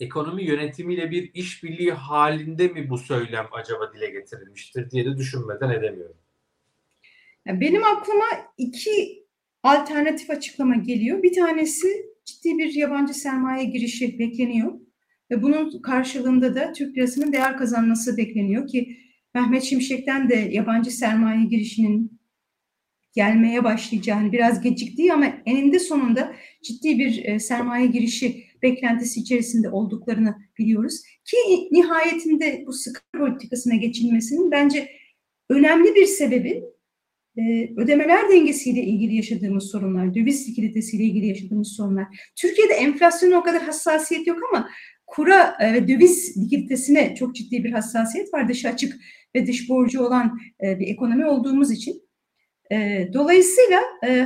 ekonomi 0.00 0.42
yönetimiyle 0.42 1.10
bir 1.10 1.34
işbirliği 1.34 1.92
halinde 1.92 2.68
mi 2.68 2.90
bu 2.90 2.98
söylem 2.98 3.46
acaba 3.52 3.92
dile 3.92 4.10
getirilmiştir 4.10 4.90
diye 4.90 5.04
de 5.04 5.16
düşünmeden 5.16 5.70
edemiyorum. 5.70 6.16
Benim 7.46 7.84
aklıma 7.84 8.24
iki 8.58 9.24
alternatif 9.62 10.30
açıklama 10.30 10.74
geliyor. 10.74 11.22
Bir 11.22 11.32
tanesi 11.32 11.86
ciddi 12.24 12.58
bir 12.58 12.74
yabancı 12.74 13.14
sermaye 13.14 13.64
girişi 13.64 14.18
bekleniyor. 14.18 14.72
Ve 15.30 15.42
bunun 15.42 15.82
karşılığında 15.82 16.54
da 16.54 16.72
Türk 16.72 16.96
lirasının 16.96 17.32
değer 17.32 17.56
kazanması 17.56 18.16
bekleniyor 18.16 18.66
ki 18.66 18.96
Mehmet 19.34 19.62
Şimşek'ten 19.62 20.28
de 20.28 20.34
yabancı 20.34 20.90
sermaye 20.90 21.44
girişinin 21.44 22.20
gelmeye 23.14 23.64
başlayacağını 23.64 24.32
biraz 24.32 24.60
geciktiği 24.60 25.12
ama 25.12 25.26
eninde 25.46 25.78
sonunda 25.78 26.34
ciddi 26.62 26.98
bir 26.98 27.24
e, 27.24 27.38
sermaye 27.38 27.86
girişi 27.86 28.44
beklentisi 28.62 29.20
içerisinde 29.20 29.70
olduklarını 29.70 30.34
biliyoruz. 30.58 31.02
Ki 31.24 31.36
nihayetinde 31.70 32.64
bu 32.66 32.72
sıkı 32.72 33.00
politikasına 33.18 33.74
geçilmesinin 33.74 34.50
bence 34.50 34.88
önemli 35.50 35.94
bir 35.94 36.06
sebebi 36.06 36.62
e, 37.36 37.70
ödemeler 37.76 38.30
dengesiyle 38.30 38.82
ilgili 38.82 39.16
yaşadığımız 39.16 39.70
sorunlar, 39.70 40.14
döviz 40.14 40.48
likiditesiyle 40.48 41.04
ilgili 41.04 41.26
yaşadığımız 41.26 41.68
sorunlar. 41.68 42.06
Türkiye'de 42.36 42.72
enflasyona 42.72 43.38
o 43.38 43.42
kadar 43.42 43.62
hassasiyet 43.62 44.26
yok 44.26 44.38
ama 44.52 44.68
kura 45.06 45.56
e, 45.60 45.72
ve 45.72 45.88
döviz 45.88 46.36
likiditesine 46.36 47.14
çok 47.14 47.34
ciddi 47.34 47.64
bir 47.64 47.70
hassasiyet 47.70 48.34
var. 48.34 48.48
Dış 48.48 48.64
açık 48.64 48.96
ve 49.34 49.46
dış 49.46 49.68
borcu 49.68 50.02
olan 50.02 50.38
e, 50.64 50.78
bir 50.78 50.86
ekonomi 50.86 51.26
olduğumuz 51.26 51.70
için. 51.70 52.02
E, 52.72 53.08
dolayısıyla 53.12 53.80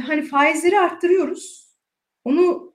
hani 0.07 0.23
faizleri 0.23 0.79
arttırıyoruz. 0.79 1.69
Onu 2.25 2.75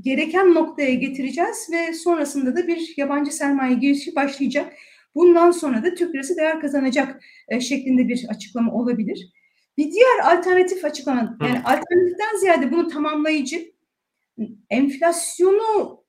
gereken 0.00 0.54
noktaya 0.54 0.94
getireceğiz 0.94 1.68
ve 1.72 1.92
sonrasında 1.92 2.56
da 2.56 2.68
bir 2.68 2.94
yabancı 2.96 3.32
sermaye 3.32 3.74
girişi 3.74 4.16
başlayacak. 4.16 4.72
Bundan 5.14 5.50
sonra 5.50 5.84
da 5.84 5.94
Türk 5.94 6.14
lirası 6.14 6.36
değer 6.36 6.60
kazanacak 6.60 7.24
e, 7.48 7.60
şeklinde 7.60 8.08
bir 8.08 8.26
açıklama 8.28 8.72
olabilir. 8.72 9.32
Bir 9.76 9.92
diğer 9.92 10.36
alternatif 10.36 10.84
açıklama, 10.84 11.38
yani 11.42 11.58
alternatiften 11.58 12.38
ziyade 12.40 12.72
bunu 12.72 12.88
tamamlayıcı, 12.88 13.72
enflasyonu 14.70 16.04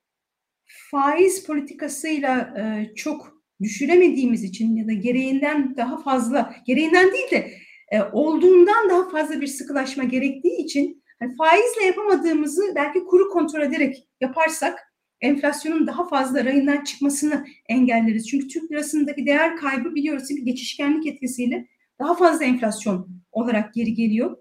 faiz 0.91 1.45
politikasıyla 1.45 2.53
e, 2.57 2.95
çok 2.95 3.41
düşüremediğimiz 3.61 4.43
için 4.43 4.75
ya 4.75 4.87
da 4.87 4.93
gereğinden 4.93 5.77
daha 5.77 5.97
fazla, 5.97 6.55
gereğinden 6.65 7.13
değil 7.13 7.31
de 7.31 7.51
e, 7.91 8.01
olduğundan 8.01 8.89
daha 8.89 9.09
fazla 9.09 9.41
bir 9.41 9.47
sıkılaşma 9.47 10.03
gerektiği 10.03 10.57
için 10.57 11.03
yani 11.21 11.35
faizle 11.35 11.85
yapamadığımızı 11.85 12.61
belki 12.75 12.99
kuru 12.99 13.29
kontrol 13.29 13.61
ederek 13.61 14.07
yaparsak 14.21 14.94
enflasyonun 15.21 15.87
daha 15.87 16.07
fazla 16.07 16.45
rayından 16.45 16.83
çıkmasını 16.83 17.45
engelleriz. 17.69 18.27
Çünkü 18.27 18.47
Türk 18.47 18.71
lirasındaki 18.71 19.25
değer 19.25 19.57
kaybı 19.57 19.95
biliyoruz 19.95 20.27
ki 20.27 20.43
geçişkenlik 20.43 21.07
etkisiyle 21.07 21.67
daha 21.99 22.15
fazla 22.15 22.45
enflasyon 22.45 23.09
olarak 23.31 23.73
geri 23.73 23.93
geliyor. 23.93 24.37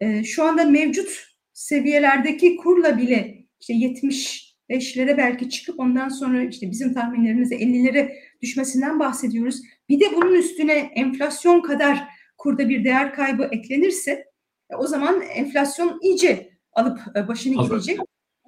E, 0.00 0.24
şu 0.24 0.44
anda 0.44 0.64
mevcut 0.64 1.28
seviyelerdeki 1.52 2.56
kurla 2.56 2.98
bile 2.98 3.46
işte 3.60 3.74
75'lere 3.74 5.16
belki 5.16 5.50
çıkıp 5.50 5.80
ondan 5.80 6.08
sonra 6.08 6.42
işte 6.42 6.70
bizim 6.70 6.94
tahminlerimizde 6.94 7.56
50'lere 7.56 8.12
düşmesinden 8.42 9.00
bahsediyoruz. 9.00 9.62
Bir 9.88 10.00
de 10.00 10.04
bunun 10.16 10.34
üstüne 10.34 10.72
enflasyon 10.72 11.60
kadar 11.60 12.08
kurda 12.38 12.68
bir 12.68 12.84
değer 12.84 13.14
kaybı 13.14 13.48
eklenirse 13.52 14.24
e, 14.70 14.76
o 14.76 14.86
zaman 14.86 15.20
enflasyon 15.20 15.98
iyice 16.02 16.50
alıp 16.72 16.98
e, 17.16 17.28
başını 17.28 17.62
gidecek. 17.64 17.98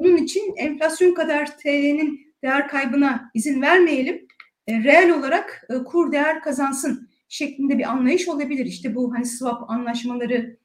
Bunun 0.00 0.16
için 0.16 0.54
enflasyon 0.56 1.14
kadar 1.14 1.58
TL'nin 1.58 2.34
değer 2.42 2.68
kaybına 2.68 3.30
izin 3.34 3.62
vermeyelim. 3.62 4.26
E, 4.66 4.84
reel 4.84 5.18
olarak 5.18 5.64
e, 5.70 5.84
kur 5.84 6.12
değer 6.12 6.42
kazansın 6.42 7.08
şeklinde 7.28 7.78
bir 7.78 7.90
anlayış 7.90 8.28
olabilir. 8.28 8.66
İşte 8.66 8.94
bu 8.94 9.14
hani 9.14 9.26
swap 9.26 9.70
anlaşmaları 9.70 10.56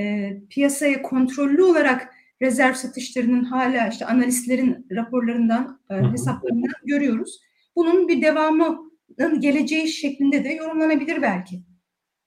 e, 0.00 0.32
piyasaya 0.50 1.02
kontrollü 1.02 1.62
olarak 1.62 2.14
rezerv 2.42 2.74
satışlarının 2.74 3.44
hala 3.44 3.88
işte 3.88 4.06
analistlerin 4.06 4.86
raporlarından, 4.90 5.80
e, 5.90 5.94
hesaplarından 5.94 6.72
görüyoruz. 6.84 7.40
Bunun 7.76 8.08
bir 8.08 8.22
devamı 8.22 8.92
geleceği 9.38 9.88
şeklinde 9.88 10.44
de 10.44 10.48
yorumlanabilir 10.48 11.22
belki. 11.22 11.62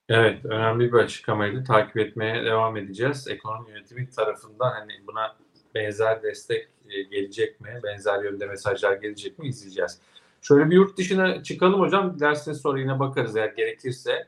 Evet, 0.09 0.45
önemli 0.45 0.93
bir 0.93 0.97
açıklamaydı. 0.97 1.63
Takip 1.63 1.97
etmeye 1.97 2.45
devam 2.45 2.77
edeceğiz. 2.77 3.27
Ekonomi 3.27 3.69
yönetimi 3.69 4.09
tarafından 4.09 4.71
hani 4.71 4.91
buna 5.07 5.35
benzer 5.75 6.23
destek 6.23 6.67
e, 6.89 7.01
gelecek 7.01 7.61
mi? 7.61 7.79
Benzer 7.83 8.23
yönde 8.23 8.45
mesajlar 8.45 8.93
gelecek 8.93 9.39
mi? 9.39 9.47
izleyeceğiz. 9.47 9.99
Şöyle 10.41 10.69
bir 10.69 10.75
yurt 10.75 10.97
dışına 10.97 11.43
çıkalım 11.43 11.79
hocam. 11.79 12.15
Dilerseniz 12.15 12.61
sonra 12.61 12.79
yine 12.79 12.99
bakarız 12.99 13.35
eğer 13.35 13.49
gerekirse. 13.49 14.27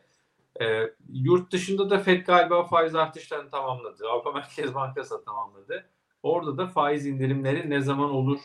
E, 0.61 0.93
yurt 1.13 1.51
dışında 1.51 1.89
da 1.89 1.99
FED 1.99 2.25
galiba 2.25 2.63
faiz 2.63 2.95
artışlarını 2.95 3.49
tamamladı. 3.49 4.07
Avrupa 4.07 4.31
Merkez 4.31 4.75
Bankası 4.75 5.25
tamamladı. 5.25 5.89
Orada 6.23 6.57
da 6.57 6.67
faiz 6.67 7.05
indirimleri 7.05 7.69
ne 7.69 7.81
zaman 7.81 8.09
olur 8.09 8.39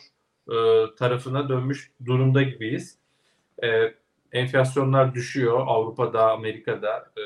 e, 0.49 0.55
tarafına 0.95 1.49
dönmüş 1.49 1.91
durumda 2.05 2.43
gibiyiz. 2.43 2.97
E, 3.63 3.93
enflasyonlar 4.31 5.13
düşüyor 5.13 5.63
Avrupa'da, 5.67 6.31
Amerika'da. 6.31 7.11
E, 7.17 7.23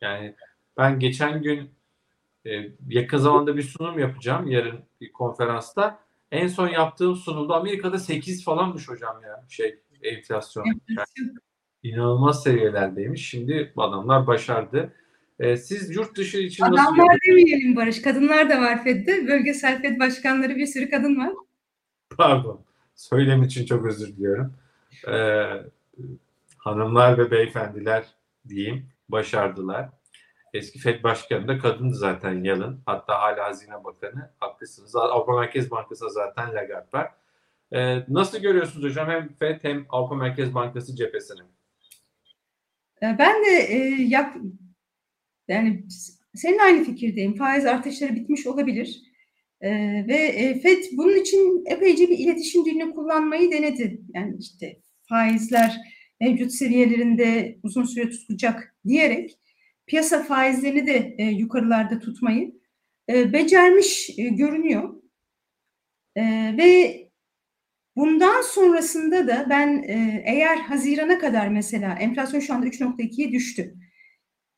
yani 0.00 0.34
ben 0.76 0.98
geçen 0.98 1.42
gün 1.42 1.70
e, 2.46 2.70
yakın 2.88 3.18
zamanda 3.18 3.56
bir 3.56 3.62
sunum 3.62 3.98
yapacağım 3.98 4.48
yarın 4.48 4.85
bir 5.00 5.12
konferansta. 5.12 5.98
En 6.32 6.48
son 6.48 6.68
yaptığım 6.68 7.16
sunumda 7.16 7.54
Amerika'da 7.54 7.98
8 7.98 8.44
falanmış 8.44 8.88
hocam 8.88 9.22
ya 9.22 9.44
şey 9.48 9.78
enflasyon. 10.02 10.64
Yani 10.64 11.30
inanılmaz 11.82 12.42
seviyelerdeymiş. 12.42 13.28
Şimdi 13.28 13.72
adamlar 13.76 14.26
başardı. 14.26 14.92
E, 15.38 15.56
siz 15.56 15.96
yurt 15.96 16.16
dışı 16.16 16.38
için 16.38 16.64
nasıl 16.64 16.74
Adamlar 16.74 17.16
demeyelim 17.28 17.76
Barış. 17.76 18.02
Kadınlar 18.02 18.50
da 18.50 18.60
var 18.60 18.84
FED'de. 18.84 19.28
Bölgesel 19.28 19.82
FED 19.82 20.00
başkanları 20.00 20.56
bir 20.56 20.66
sürü 20.66 20.90
kadın 20.90 21.16
var. 21.16 21.32
Pardon. 22.16 22.60
Söylem 22.94 23.42
için 23.42 23.66
çok 23.66 23.86
özür 23.86 24.08
diliyorum. 24.16 24.54
Ee, 25.08 25.44
hanımlar 26.58 27.18
ve 27.18 27.30
beyefendiler 27.30 28.04
diyeyim 28.48 28.86
başardılar. 29.08 29.88
Eski 30.54 30.78
FED 30.78 31.02
Başkanı 31.02 31.48
da 31.48 31.58
kadındı 31.58 31.94
zaten 31.94 32.44
Yalın. 32.44 32.82
Hatta 32.86 33.22
hala 33.22 33.44
Hazine 33.44 33.84
Bakanı. 33.84 34.30
Haklısınız. 34.38 34.96
Avrupa 34.96 35.40
Merkez 35.40 35.70
Bankası 35.70 36.10
zaten 36.10 36.54
Lagarde 36.54 36.88
var. 36.92 37.10
Ee, 37.72 38.04
nasıl 38.08 38.38
görüyorsunuz 38.38 38.84
hocam 38.90 39.08
hem 39.08 39.28
FED 39.38 39.64
hem 39.64 39.86
Avrupa 39.88 40.14
Merkez 40.14 40.54
Bankası 40.54 40.96
cephesini? 40.96 41.40
Ee, 43.02 43.16
Ben 43.18 43.44
de 43.44 43.50
e, 43.50 43.78
yap, 44.02 44.36
yani 45.48 45.84
senin 46.34 46.58
aynı 46.58 46.84
fikirdeyim. 46.84 47.34
Faiz 47.34 47.66
artışları 47.66 48.14
bitmiş 48.14 48.46
olabilir. 48.46 49.02
Ee, 49.60 49.70
ve 50.08 50.16
e, 50.16 50.60
FED 50.60 50.84
bunun 50.92 51.16
için 51.20 51.64
epeyce 51.66 52.08
bir 52.08 52.18
iletişim 52.18 52.64
dilini 52.64 52.94
kullanmayı 52.94 53.52
denedi. 53.52 54.00
Yani 54.14 54.36
işte 54.40 54.80
faizler 55.08 55.76
mevcut 56.20 56.52
seviyelerinde 56.52 57.58
uzun 57.62 57.84
süre 57.84 58.10
tutacak 58.10 58.74
diyerek 58.86 59.38
piyasa 59.86 60.22
faizlerini 60.22 60.86
de 60.86 61.14
e, 61.18 61.24
yukarılarda 61.24 61.98
tutmayı 61.98 62.52
e, 63.10 63.32
becermiş 63.32 64.18
e, 64.18 64.22
görünüyor. 64.22 65.02
E, 66.16 66.22
ve 66.58 67.00
bundan 67.96 68.42
sonrasında 68.42 69.28
da 69.28 69.46
ben 69.50 69.82
e, 69.88 70.22
eğer 70.26 70.56
Haziran'a 70.56 71.18
kadar 71.18 71.48
mesela 71.48 71.94
enflasyon 71.94 72.40
şu 72.40 72.54
anda 72.54 72.66
3.2'ye 72.66 73.32
düştü. 73.32 73.74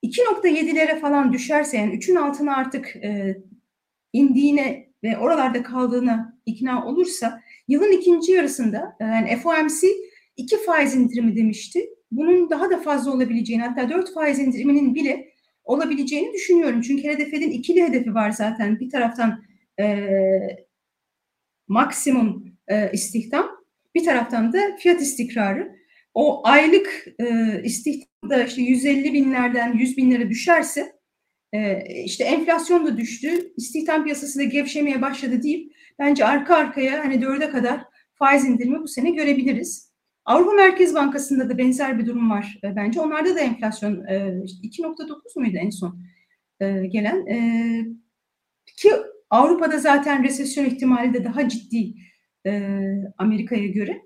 2.7'lere 0.02 1.00
falan 1.00 1.32
düşerse 1.32 1.76
yani 1.76 1.94
3'ün 1.94 2.16
altına 2.16 2.56
artık 2.56 2.96
e, 2.96 3.36
indiğine 4.12 4.88
ve 5.02 5.18
oralarda 5.18 5.62
kaldığına 5.62 6.38
ikna 6.46 6.86
olursa 6.86 7.42
yılın 7.68 7.92
ikinci 7.92 8.32
yarısında 8.32 8.96
e, 9.00 9.04
yani 9.04 9.36
FOMC 9.36 9.86
iki 10.36 10.56
faiz 10.56 10.94
indirimi 10.94 11.36
demişti. 11.36 11.90
Bunun 12.10 12.50
daha 12.50 12.70
da 12.70 12.78
fazla 12.78 13.12
olabileceğini 13.12 13.62
hatta 13.62 13.90
dört 13.90 14.14
faiz 14.14 14.38
indiriminin 14.38 14.94
bile 14.94 15.28
olabileceğini 15.64 16.32
düşünüyorum. 16.32 16.80
Çünkü 16.80 17.08
hedefin 17.08 17.50
ikili 17.50 17.82
hedefi 17.82 18.14
var 18.14 18.30
zaten. 18.30 18.80
Bir 18.80 18.90
taraftan 18.90 19.44
e, 19.80 20.08
maksimum 21.68 22.54
e, 22.68 22.92
istihdam, 22.92 23.48
bir 23.94 24.04
taraftan 24.04 24.52
da 24.52 24.76
fiyat 24.78 25.00
istikrarı. 25.00 25.78
O 26.14 26.40
aylık 26.44 27.06
e, 27.18 27.60
istihdamda 27.64 28.44
işte 28.44 28.62
150 28.62 29.12
binlerden 29.12 29.72
100 29.72 29.96
binlere 29.96 30.30
düşerse 30.30 30.92
e, 31.52 31.84
işte 32.04 32.24
enflasyon 32.24 32.86
da 32.86 32.96
düştü, 32.96 33.52
istihdam 33.56 34.04
piyasası 34.04 34.38
da 34.38 34.44
gevşemeye 34.44 35.02
başladı 35.02 35.42
deyip 35.42 35.72
bence 35.98 36.24
arka 36.24 36.56
arkaya 36.56 36.98
hani 37.04 37.22
dörde 37.22 37.50
kadar 37.50 37.80
faiz 38.14 38.44
indirimi 38.44 38.82
bu 38.82 38.88
sene 38.88 39.10
görebiliriz. 39.10 39.87
Avrupa 40.28 40.52
Merkez 40.52 40.94
Bankası'nda 40.94 41.50
da 41.50 41.58
benzer 41.58 41.98
bir 41.98 42.06
durum 42.06 42.30
var 42.30 42.58
e, 42.64 42.76
bence. 42.76 43.00
Onlarda 43.00 43.34
da 43.34 43.40
enflasyon 43.40 44.06
e, 44.06 44.42
işte 44.44 44.68
2.9 44.68 45.38
muydu 45.38 45.56
en 45.56 45.70
son 45.70 46.02
e, 46.60 46.86
gelen? 46.86 47.26
E, 47.26 47.38
ki 48.76 48.90
Avrupa'da 49.30 49.78
zaten 49.78 50.24
resesyon 50.24 50.64
ihtimali 50.64 51.14
de 51.14 51.24
daha 51.24 51.48
ciddi 51.48 51.94
e, 52.46 52.62
Amerika'ya 53.18 53.66
göre. 53.66 54.02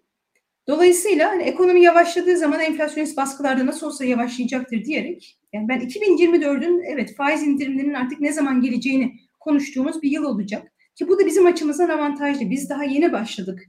Dolayısıyla 0.69 1.31
hani 1.31 1.43
ekonomi 1.43 1.83
yavaşladığı 1.83 2.37
zaman 2.37 2.61
enflasyonist 2.61 3.17
baskılarda 3.17 3.67
nasıl 3.67 3.87
olsa 3.87 4.05
yavaşlayacaktır 4.05 4.85
diyerek 4.85 5.39
yani 5.53 5.69
ben 5.69 5.81
2024'ün 5.81 6.83
evet 6.87 7.17
faiz 7.17 7.43
indirimlerinin 7.43 7.95
artık 7.95 8.21
ne 8.21 8.33
zaman 8.33 8.61
geleceğini 8.61 9.13
konuştuğumuz 9.41 10.03
bir 10.03 10.11
yıl 10.11 10.25
olacak. 10.25 10.73
Ki 10.95 11.09
bu 11.09 11.19
da 11.19 11.27
bizim 11.27 11.47
açımızdan 11.47 11.89
avantajlı. 11.89 12.51
Biz 12.51 12.71
daha 12.71 12.85
yeni 12.85 13.13
başladık. 13.13 13.65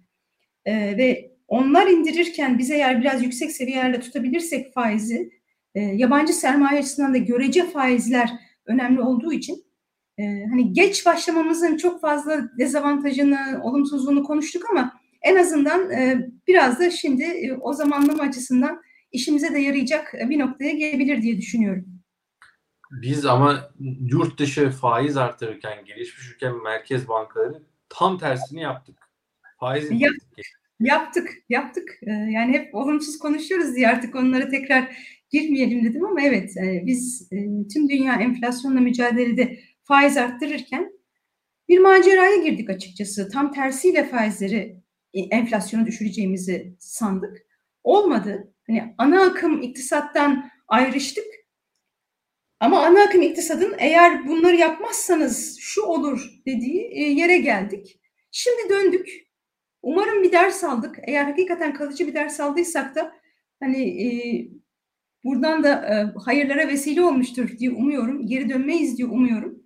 E, 0.66 0.98
ve 0.98 1.33
onlar 1.54 1.88
indirirken 1.88 2.58
biz 2.58 2.72
eğer 2.72 3.02
biraz 3.02 3.24
yüksek 3.24 3.52
seviyelerde 3.52 4.00
tutabilirsek 4.00 4.74
faizi 4.74 5.32
e, 5.76 5.82
yabancı 5.82 6.34
sermaye 6.34 6.80
açısından 6.80 7.14
da 7.14 7.18
görece 7.18 7.70
faizler 7.70 8.30
önemli 8.66 9.02
olduğu 9.02 9.34
için 9.34 9.66
e, 10.18 10.24
hani 10.50 10.74
geç 10.74 11.06
başlamamızın 11.06 11.78
çok 11.78 12.02
fazla 12.02 12.50
dezavantajını, 12.60 13.62
olumsuzluğunu 13.64 14.24
konuştuk 14.24 14.64
ama 14.72 14.94
en 15.22 15.36
azından 15.36 15.92
e, 15.92 16.30
biraz 16.48 16.80
da 16.80 16.92
şimdi 16.92 17.24
e, 17.24 17.54
o 17.54 17.74
zamanlama 17.74 18.24
açısından 18.24 18.82
işimize 19.12 19.54
de 19.54 19.60
yarayacak 19.60 20.14
bir 20.30 20.40
noktaya 20.40 20.72
gelebilir 20.72 21.22
diye 21.22 21.38
düşünüyorum. 21.38 21.86
Biz 22.92 23.26
ama 23.26 23.70
yurt 24.02 24.40
dışı 24.40 24.70
faiz 24.70 25.18
artırırken 25.18 25.86
gelişmiş 25.86 26.32
ülke 26.32 26.50
merkez 26.50 27.08
bankaları 27.08 27.64
tam 27.90 28.18
tersini 28.18 28.62
yaptık. 28.62 28.98
Faiz 29.60 29.92
Yap, 29.92 30.14
yaptık, 30.80 31.30
yaptık. 31.50 32.00
Ee, 32.08 32.12
yani 32.12 32.54
hep 32.54 32.76
olumsuz 32.76 33.20
konuşuyoruz 33.20 33.76
diye 33.76 33.88
artık 33.88 34.16
onlara 34.16 34.50
tekrar 34.50 34.98
girmeyelim 35.30 35.86
dedim 35.86 36.06
ama 36.06 36.22
evet 36.22 36.58
e, 36.58 36.84
biz 36.86 37.30
e, 37.32 37.38
tüm 37.74 37.90
dünya 37.90 38.16
enflasyonla 38.16 38.80
mücadelede 38.80 39.60
faiz 39.84 40.18
arttırırken 40.18 40.92
bir 41.70 41.80
maceraya 41.80 42.36
girdik 42.36 42.70
açıkçası. 42.70 43.30
Tam 43.30 43.52
tersiyle 43.52 44.04
faizleri 44.04 44.84
e, 45.14 45.20
enflasyonu 45.20 45.86
düşüreceğimizi 45.86 46.76
sandık. 46.80 47.38
Olmadı. 47.84 48.54
Hani 48.68 48.96
ana 48.98 49.22
akım 49.22 49.62
iktisattan 49.62 50.50
ayrıştık. 50.68 51.26
Ama 52.60 52.86
ana 52.86 53.02
akım 53.02 53.22
iktisadın 53.22 53.76
eğer 53.78 54.28
bunları 54.28 54.56
yapmazsanız 54.56 55.58
şu 55.60 55.82
olur 55.82 56.30
dediği 56.46 57.00
yere 57.20 57.38
geldik. 57.38 58.00
Şimdi 58.32 58.70
döndük. 58.70 59.23
Umarım 59.84 60.24
bir 60.24 60.32
ders 60.32 60.64
aldık. 60.64 60.96
Eğer 61.02 61.26
hakikaten 61.26 61.74
kalıcı 61.74 62.08
bir 62.08 62.14
ders 62.14 62.40
aldıysak 62.40 62.96
da 62.96 63.14
hani 63.60 64.04
e, 64.04 64.08
buradan 65.24 65.64
da 65.64 65.70
e, 65.70 66.20
hayırlara 66.20 66.68
vesile 66.68 67.02
olmuştur 67.02 67.50
diye 67.60 67.72
umuyorum. 67.72 68.28
Geri 68.28 68.50
dönmeyiz 68.50 68.98
diye 68.98 69.08
umuyorum. 69.08 69.64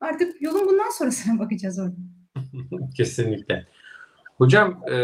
Artık 0.00 0.42
yolun 0.42 0.66
bundan 0.66 0.90
sonrasına 0.90 1.38
bakacağız 1.44 1.78
orada. 1.78 1.96
Kesinlikle. 2.96 3.66
Hocam 4.36 4.82
e, 4.90 4.94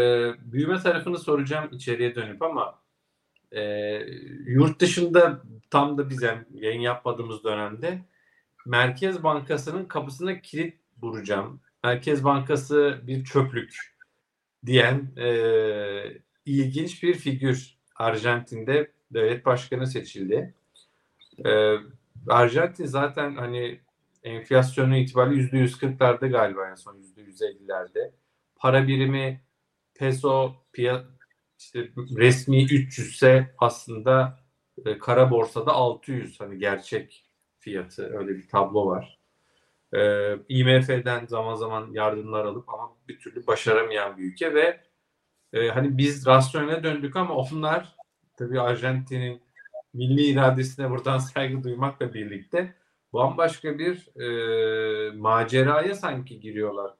büyüme 0.51 0.79
tarafını 0.79 1.17
soracağım 1.17 1.69
içeriye 1.71 2.15
dönüp 2.15 2.41
ama 2.41 2.79
e, 3.51 3.61
yurt 4.45 4.79
dışında 4.81 5.41
tam 5.69 5.97
da 5.97 6.09
biz 6.09 6.21
yani 6.21 6.41
yayın 6.53 6.81
yapmadığımız 6.81 7.43
dönemde 7.43 8.01
Merkez 8.65 9.23
Bankası'nın 9.23 9.85
kapısına 9.85 10.41
kilit 10.41 10.79
vuracağım. 11.01 11.61
Merkez 11.83 12.23
Bankası 12.23 13.01
bir 13.03 13.23
çöplük 13.23 13.94
diyen 14.65 15.11
e, 15.17 15.27
ilginç 16.45 17.03
bir 17.03 17.13
figür 17.13 17.77
Arjantin'de 17.95 18.91
devlet 19.11 19.45
başkanı 19.45 19.87
seçildi. 19.87 20.53
E, 21.45 21.75
Arjantin 22.27 22.85
zaten 22.85 23.35
hani 23.35 23.79
enflasyonu 24.23 24.97
itibariyle 24.97 25.41
yüzde 25.41 25.57
yüz 25.57 25.77
kırklarda 25.77 26.27
galiba 26.27 26.69
en 26.69 26.75
son 26.75 26.97
yüzde 26.97 27.21
yüz 27.21 27.41
ellilerde. 27.41 28.13
Para 28.55 28.87
birimi 28.87 29.41
peso 29.95 30.55
piya, 30.73 31.05
işte 31.59 31.89
resmi 32.17 32.63
300 32.63 33.13
ise 33.13 33.55
aslında 33.57 34.39
e, 34.85 34.97
kara 34.97 35.31
borsada 35.31 35.71
600 35.71 36.39
hani 36.39 36.57
gerçek 36.57 37.25
fiyatı 37.59 38.17
öyle 38.17 38.35
bir 38.35 38.47
tablo 38.47 38.85
var. 38.85 39.19
E, 39.95 40.33
IMF'den 40.49 41.25
zaman 41.25 41.55
zaman 41.55 41.89
yardımlar 41.91 42.45
alıp 42.45 42.69
ama 42.69 42.91
bir 43.07 43.19
türlü 43.19 43.47
başaramayan 43.47 44.17
bir 44.17 44.23
ülke 44.23 44.53
ve 44.53 44.81
e, 45.53 45.69
hani 45.69 45.97
biz 45.97 46.25
rasyonele 46.25 46.83
döndük 46.83 47.15
ama 47.15 47.35
onlar 47.35 47.95
tabii 48.37 48.61
Arjantin'in 48.61 49.41
milli 49.93 50.21
iradesine 50.21 50.89
buradan 50.89 51.17
saygı 51.33 51.63
duymakla 51.63 52.13
birlikte 52.13 52.75
bambaşka 53.13 53.79
bir 53.79 54.21
e, 54.21 55.11
maceraya 55.11 55.95
sanki 55.95 56.39
giriyorlar. 56.39 56.93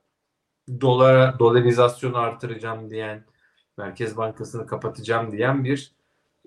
Dolara, 0.81 1.39
dolarizasyonu 1.39 2.17
artıracağım 2.17 2.89
diyen, 2.89 3.25
Merkez 3.77 4.17
Bankası'nı 4.17 4.67
kapatacağım 4.67 5.31
diyen 5.31 5.63
bir 5.63 5.91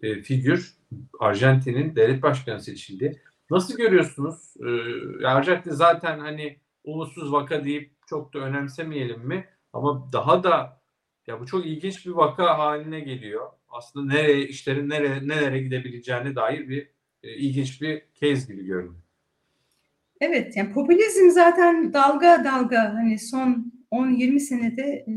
e, 0.03 0.23
figür 0.23 0.77
Arjantin'in 1.21 1.97
devlet 1.97 2.23
başkanı 2.23 2.61
seçildi. 2.61 3.23
Nasıl 3.51 3.77
görüyorsunuz? 3.77 4.55
E, 4.61 5.27
Arjantin 5.27 5.71
zaten 5.71 6.19
hani 6.19 6.57
ulusuz 6.85 7.33
vaka 7.33 7.65
deyip 7.65 7.93
çok 8.07 8.35
da 8.35 8.39
önemsemeyelim 8.39 9.21
mi? 9.21 9.45
Ama 9.73 10.13
daha 10.13 10.43
da 10.43 10.81
ya 11.27 11.41
bu 11.41 11.47
çok 11.47 11.67
ilginç 11.67 12.07
bir 12.07 12.11
vaka 12.11 12.59
haline 12.59 13.01
geliyor. 13.01 13.47
Aslında 13.69 14.15
nereye 14.15 14.49
işlerin 14.49 14.89
nereye 14.89 15.29
nelere 15.29 15.63
gidebileceğine 15.63 16.37
dair 16.37 16.69
bir 16.69 16.91
e, 17.23 17.37
ilginç 17.37 17.83
bir 17.83 18.03
case 18.21 18.53
gibi 18.53 18.65
görünüyor. 18.65 19.03
Evet, 20.21 20.57
yani 20.57 20.73
popülizm 20.73 21.31
zaten 21.31 21.93
dalga 21.93 22.45
dalga 22.45 22.95
hani 22.95 23.19
son 23.19 23.73
10-20 23.93 24.41
senede 24.41 24.83
e, 24.83 25.13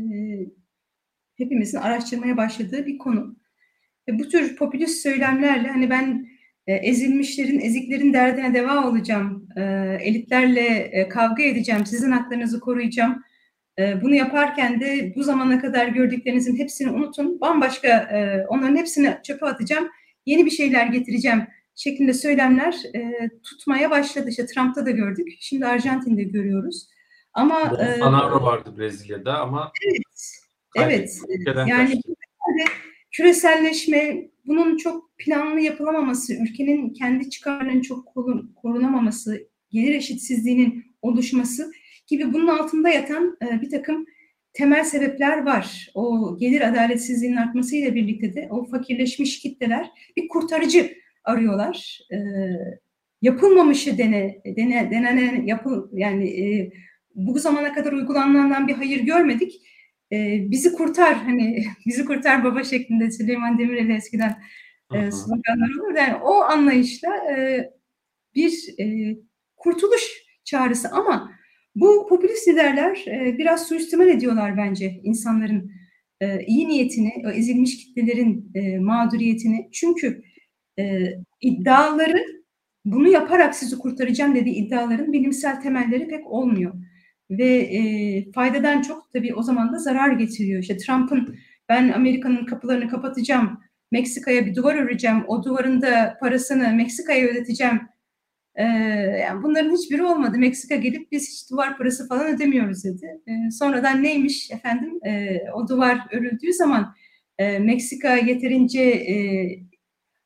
hepimizin 1.34 1.78
araştırmaya 1.78 2.36
başladığı 2.36 2.86
bir 2.86 2.98
konu. 2.98 3.36
Ve 4.08 4.18
bu 4.18 4.28
tür 4.28 4.56
popülist 4.56 5.02
söylemlerle 5.02 5.68
hani 5.68 5.90
ben 5.90 6.31
e, 6.66 6.74
ezilmişlerin, 6.74 7.60
eziklerin 7.60 8.12
derdine 8.12 8.54
deva 8.54 8.88
olacağım, 8.88 9.48
e, 9.56 9.62
elitlerle 10.00 10.66
e, 10.68 11.08
kavga 11.08 11.42
edeceğim, 11.42 11.86
sizin 11.86 12.10
haklarınızı 12.10 12.60
koruyacağım. 12.60 13.22
E, 13.78 14.02
bunu 14.02 14.14
yaparken 14.14 14.80
de 14.80 15.12
bu 15.16 15.22
zamana 15.22 15.60
kadar 15.60 15.88
gördüklerinizin 15.88 16.58
hepsini 16.58 16.90
unutun, 16.90 17.40
bambaşka 17.40 17.88
e, 17.88 18.46
onların 18.48 18.76
hepsini 18.76 19.16
çöpe 19.22 19.46
atacağım, 19.46 19.88
yeni 20.26 20.46
bir 20.46 20.50
şeyler 20.50 20.86
getireceğim 20.86 21.46
şeklinde 21.74 22.14
söylemler 22.14 22.74
e, 22.94 23.28
tutmaya 23.42 23.90
başladı. 23.90 24.28
İşte 24.30 24.46
Trump'ta 24.46 24.86
da 24.86 24.90
gördük, 24.90 25.28
şimdi 25.40 25.66
Arjantin'de 25.66 26.22
görüyoruz. 26.22 26.88
Ama 27.34 27.60
e, 27.60 28.00
Bolsonaro 28.00 28.42
vardı 28.42 28.78
Brezilya'da 28.78 29.38
ama 29.38 29.72
evet, 30.76 31.18
evet. 31.46 31.68
Yani 31.68 31.88
kaçtı. 31.88 32.12
Küreselleşme, 33.12 34.28
bunun 34.46 34.76
çok 34.76 35.18
planlı 35.18 35.60
yapılamaması, 35.60 36.34
ülkenin 36.34 36.90
kendi 36.90 37.30
çıkarlarının 37.30 37.80
çok 37.80 38.06
korun- 38.06 38.54
korunamaması, 38.54 39.48
gelir 39.70 39.94
eşitsizliğinin 39.94 40.84
oluşması 41.02 41.72
gibi 42.06 42.32
bunun 42.32 42.46
altında 42.46 42.88
yatan 42.88 43.38
e, 43.42 43.60
bir 43.60 43.70
takım 43.70 44.06
temel 44.52 44.84
sebepler 44.84 45.46
var. 45.46 45.90
O 45.94 46.36
gelir 46.38 46.68
adaletsizliğinin 46.68 47.36
artmasıyla 47.36 47.94
birlikte 47.94 48.34
de 48.34 48.48
o 48.50 48.64
fakirleşmiş 48.64 49.40
kitleler 49.40 49.90
bir 50.16 50.28
kurtarıcı 50.28 50.94
arıyorlar. 51.24 51.98
E, 52.12 52.16
yapılmamışı 53.22 53.98
dene, 53.98 54.42
dene, 54.44 54.90
denenen 54.90 55.46
yapıl 55.46 55.88
yani 55.92 56.28
e, 56.30 56.72
bu 57.14 57.38
zamana 57.38 57.74
kadar 57.74 57.92
uygulanandan 57.92 58.68
bir 58.68 58.74
hayır 58.74 59.00
görmedik. 59.00 59.62
E, 60.12 60.50
bizi 60.50 60.72
kurtar 60.72 61.14
hani 61.14 61.64
bizi 61.86 62.04
kurtar 62.04 62.44
baba 62.44 62.64
şeklinde 62.64 63.10
Süleyman 63.10 63.58
Demirel 63.58 63.90
eskiden 63.90 64.42
e, 64.94 65.10
sloganlar 65.10 65.80
olur. 65.80 65.94
Yani 65.96 66.14
o 66.14 66.34
anlayışla 66.34 67.16
e, 67.16 67.70
bir 68.34 68.74
e, 68.80 69.16
kurtuluş 69.56 70.02
çağrısı 70.44 70.88
ama 70.88 71.32
bu 71.74 72.06
popülist 72.08 72.48
liderler 72.48 73.04
e, 73.06 73.38
biraz 73.38 73.68
suistimal 73.68 74.08
ediyorlar 74.08 74.56
bence 74.56 75.00
insanların 75.02 75.72
e, 76.20 76.44
iyi 76.46 76.68
niyetini, 76.68 77.12
o 77.26 77.30
ezilmiş 77.30 77.76
kitlelerin 77.76 78.50
e, 78.54 78.78
mağduriyetini. 78.78 79.68
Çünkü 79.72 80.22
e, 80.78 81.06
iddiaları 81.40 82.24
bunu 82.84 83.08
yaparak 83.08 83.54
sizi 83.54 83.78
kurtaracağım 83.78 84.34
dediği 84.34 84.54
iddiaların 84.54 85.12
bilimsel 85.12 85.60
temelleri 85.60 86.08
pek 86.08 86.26
olmuyor. 86.26 86.74
Ve 87.38 87.58
e, 87.58 88.32
faydadan 88.32 88.82
çok 88.82 89.12
tabii 89.12 89.34
o 89.34 89.42
zaman 89.42 89.72
da 89.72 89.78
zarar 89.78 90.12
getiriyor. 90.12 90.62
İşte 90.62 90.76
Trump'ın 90.76 91.36
ben 91.68 91.88
Amerika'nın 91.88 92.46
kapılarını 92.46 92.88
kapatacağım, 92.88 93.60
Meksika'ya 93.92 94.46
bir 94.46 94.54
duvar 94.54 94.74
öreceğim, 94.74 95.24
o 95.28 95.44
duvarın 95.44 95.82
da 95.82 96.16
parasını 96.20 96.74
Meksika'ya 96.74 97.28
ödeteceğim. 97.28 97.80
Ee, 98.54 98.62
yani 99.22 99.42
bunların 99.42 99.76
hiçbiri 99.76 100.02
olmadı. 100.02 100.38
Meksika 100.38 100.76
gelip 100.76 101.12
biz 101.12 101.28
hiç 101.28 101.50
duvar 101.50 101.78
parası 101.78 102.08
falan 102.08 102.34
ödemiyoruz 102.34 102.84
dedi. 102.84 103.06
Ee, 103.26 103.50
sonradan 103.50 104.02
neymiş 104.02 104.50
efendim? 104.50 105.00
Ee, 105.06 105.38
o 105.54 105.68
duvar 105.68 105.98
örüldüğü 106.12 106.52
zaman 106.52 106.94
e, 107.38 107.58
Meksika 107.58 108.16
yeterince 108.16 108.82
e, 108.82 109.14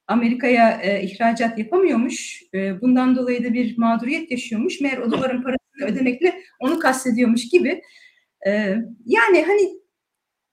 Amerika'ya 0.08 0.80
e, 0.82 1.02
ihracat 1.02 1.58
yapamıyormuş. 1.58 2.42
E, 2.54 2.80
bundan 2.80 3.16
dolayı 3.16 3.44
da 3.44 3.52
bir 3.52 3.78
mağduriyet 3.78 4.30
yaşıyormuş. 4.30 4.80
Meğer 4.80 4.98
o 4.98 5.12
duvarın 5.12 5.42
parasını 5.42 5.65
ödemekle 5.82 6.42
onu 6.60 6.78
kastediyormuş 6.78 7.48
gibi. 7.48 7.82
E, 8.46 8.50
yani 9.06 9.42
hani 9.42 9.80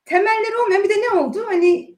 temelleri 0.06 0.58
olmayan 0.64 0.84
bir 0.84 0.90
de 0.90 0.94
ne 0.94 1.20
oldu? 1.20 1.44
Hani 1.48 1.98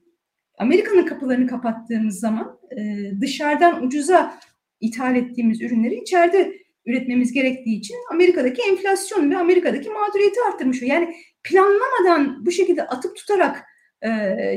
Amerika'nın 0.58 1.06
kapılarını 1.06 1.46
kapattığımız 1.46 2.20
zaman 2.20 2.58
e, 2.78 3.10
dışarıdan 3.20 3.86
ucuza 3.86 4.40
ithal 4.80 5.16
ettiğimiz 5.16 5.62
ürünleri 5.62 5.94
içeride 5.94 6.56
üretmemiz 6.86 7.32
gerektiği 7.32 7.78
için 7.78 7.96
Amerika'daki 8.12 8.62
enflasyon 8.62 9.30
ve 9.30 9.36
Amerika'daki 9.36 9.90
mağduriyeti 9.90 10.40
arttırmış. 10.48 10.82
Yani 10.82 11.14
planlamadan 11.44 12.46
bu 12.46 12.50
şekilde 12.50 12.86
atıp 12.86 13.16
tutarak 13.16 13.64
e, 14.02 14.08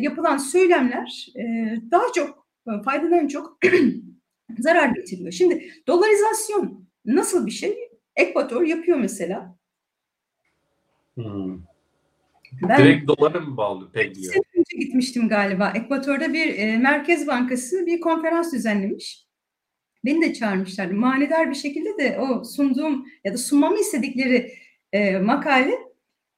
yapılan 0.02 0.38
söylemler 0.38 1.28
e, 1.36 1.44
daha 1.92 2.12
çok 2.16 2.48
e, 2.68 2.84
faydadan 2.84 3.28
çok 3.28 3.60
zarar 4.60 4.90
getiriyor. 4.90 5.32
Şimdi 5.32 5.72
dolarizasyon 5.88 6.88
nasıl 7.06 7.46
bir 7.46 7.52
şey? 7.52 7.89
Ekvator 8.20 8.62
yapıyor 8.62 8.98
mesela. 8.98 9.56
Hmm. 11.16 11.60
Ben 12.62 12.78
Direkt 12.78 13.08
dolara 13.08 13.40
mı 13.40 13.58
bağlı 13.58 13.90
sene 13.94 14.44
önce 14.56 14.78
gitmiştim 14.80 15.30
galiba. 15.30 15.74
Ekvator'da 15.76 16.34
bir 16.34 16.58
e, 16.58 16.78
Merkez 16.78 17.28
Bankası 17.28 17.86
bir 17.86 18.02
konferans 18.02 18.54
düzenlemiş. 18.54 19.26
Beni 20.06 20.22
de 20.22 20.34
çağırmışlardı. 20.34 20.94
Manidar 20.94 21.50
bir 21.50 21.56
şekilde 21.56 21.98
de 21.98 22.20
o 22.20 22.44
sunduğum 22.44 23.06
ya 23.24 23.34
da 23.34 23.38
sunmamı 23.38 23.80
istedikleri 23.80 24.54
e, 24.94 25.18
makale 25.18 25.74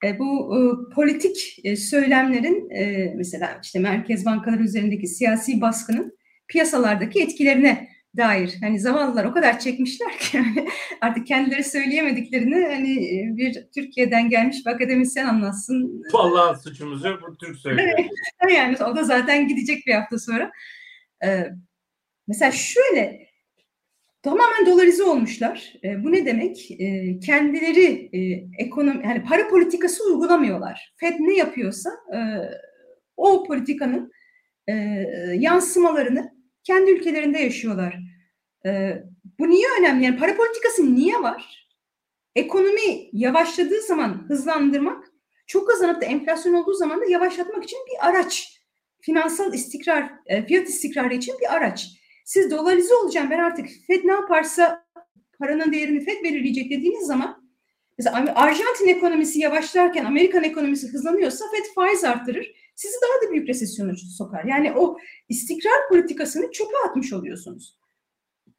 e, 0.06 0.20
bu 0.20 0.58
e, 0.58 0.60
politik 0.96 1.60
e, 1.64 1.76
söylemlerin 1.76 2.70
e, 2.70 3.14
mesela 3.16 3.60
işte 3.64 3.80
merkez 3.80 4.26
bankaları 4.26 4.64
üzerindeki 4.64 5.08
siyasi 5.08 5.62
baskının 5.62 6.18
piyasalardaki 6.48 7.22
etkilerine 7.22 7.91
dair. 8.18 8.58
Hani 8.62 8.80
zavallılar 8.80 9.26
o 9.26 9.34
kadar 9.34 9.60
çekmişler 9.60 10.18
ki 10.18 10.38
yani 10.38 10.68
artık 11.02 11.28
kendileri 11.28 11.64
söyleyemediklerini 11.64 12.66
hani 12.66 12.92
e, 12.92 13.38
bir 13.38 13.68
Türkiye'den 13.76 14.30
gelmiş 14.30 14.58
bir 14.66 14.72
akademisyen 14.72 15.26
anlatsın. 15.26 16.04
Vallahi 16.14 16.62
suçumuz 16.62 17.06
yok. 17.06 17.20
Bu 17.28 17.38
Türk 17.38 17.58
söylüyor. 17.58 18.00
yani 18.56 18.78
o 18.84 18.96
da 18.96 19.04
zaten 19.04 19.48
gidecek 19.48 19.88
bir 19.88 19.94
hafta 19.94 20.20
sonra. 20.20 20.52
Ee, 21.24 21.48
mesela 22.28 22.52
şöyle 22.52 23.28
tamamen 24.24 24.66
dolarize 24.66 25.04
olmuşlar. 25.04 25.74
Ee, 25.84 26.04
bu 26.04 26.12
ne 26.12 26.26
demek? 26.26 26.72
Ee, 26.72 27.20
kendileri 27.20 28.10
e, 28.14 28.20
ekonomi 28.64 29.08
yani 29.08 29.24
para 29.24 29.48
politikası 29.48 30.04
uygulamıyorlar. 30.04 30.94
Fed 30.96 31.16
ne 31.20 31.34
yapıyorsa 31.34 31.90
e, 31.90 32.20
o 33.18 33.44
politikanın 33.44 34.12
e, 34.68 34.74
yansımalarını 35.36 36.41
kendi 36.64 36.92
ülkelerinde 36.92 37.40
yaşıyorlar. 37.40 38.00
E, 38.66 39.04
bu 39.40 39.50
niye 39.50 39.68
önemli? 39.80 40.06
Yani 40.06 40.18
para 40.18 40.36
politikası 40.36 40.96
niye 40.96 41.22
var? 41.22 41.68
Ekonomi 42.36 43.10
yavaşladığı 43.14 43.82
zaman 43.82 44.26
hızlandırmak, 44.28 45.12
çok 45.48 45.68
kazanıp 45.68 46.02
da 46.02 46.06
enflasyon 46.06 46.54
olduğu 46.54 46.74
zaman 46.74 47.02
da 47.02 47.06
yavaşlatmak 47.06 47.64
için 47.64 47.80
bir 47.88 48.10
araç. 48.10 48.62
Finansal 49.02 49.54
istikrar, 49.54 50.12
e, 50.26 50.46
fiyat 50.46 50.70
istikrarı 50.70 51.14
için 51.14 51.36
bir 51.42 51.56
araç. 51.56 51.88
Siz 52.26 52.52
dolarize 52.52 52.96
olacağım 52.96 53.30
ben 53.30 53.40
artık 53.40 53.68
Fed 53.88 54.04
ne 54.04 54.12
yaparsa 54.12 54.86
paranın 55.40 55.72
değerini 55.72 56.06
Fed 56.06 56.24
belirleyecek 56.24 56.72
dediğiniz 56.72 57.08
zaman 57.08 57.52
mesela 57.98 58.34
Arjantin 58.36 58.88
ekonomisi 58.88 59.40
yavaşlarken 59.40 60.06
Amerikan 60.06 60.44
ekonomisi 60.44 60.88
hızlanıyorsa 60.88 61.46
Fed 61.52 61.74
faiz 61.76 62.04
arttırır. 62.04 62.61
Sizi 62.82 62.96
daha 63.02 63.28
da 63.28 63.34
büyük 63.34 63.50
resesyona 63.50 63.94
sokar. 63.96 64.44
Yani 64.44 64.72
o 64.72 64.98
istikrar 65.30 65.90
politikasını 65.90 66.52
çöpe 66.52 66.74
atmış 66.90 67.14
oluyorsunuz. 67.14 67.80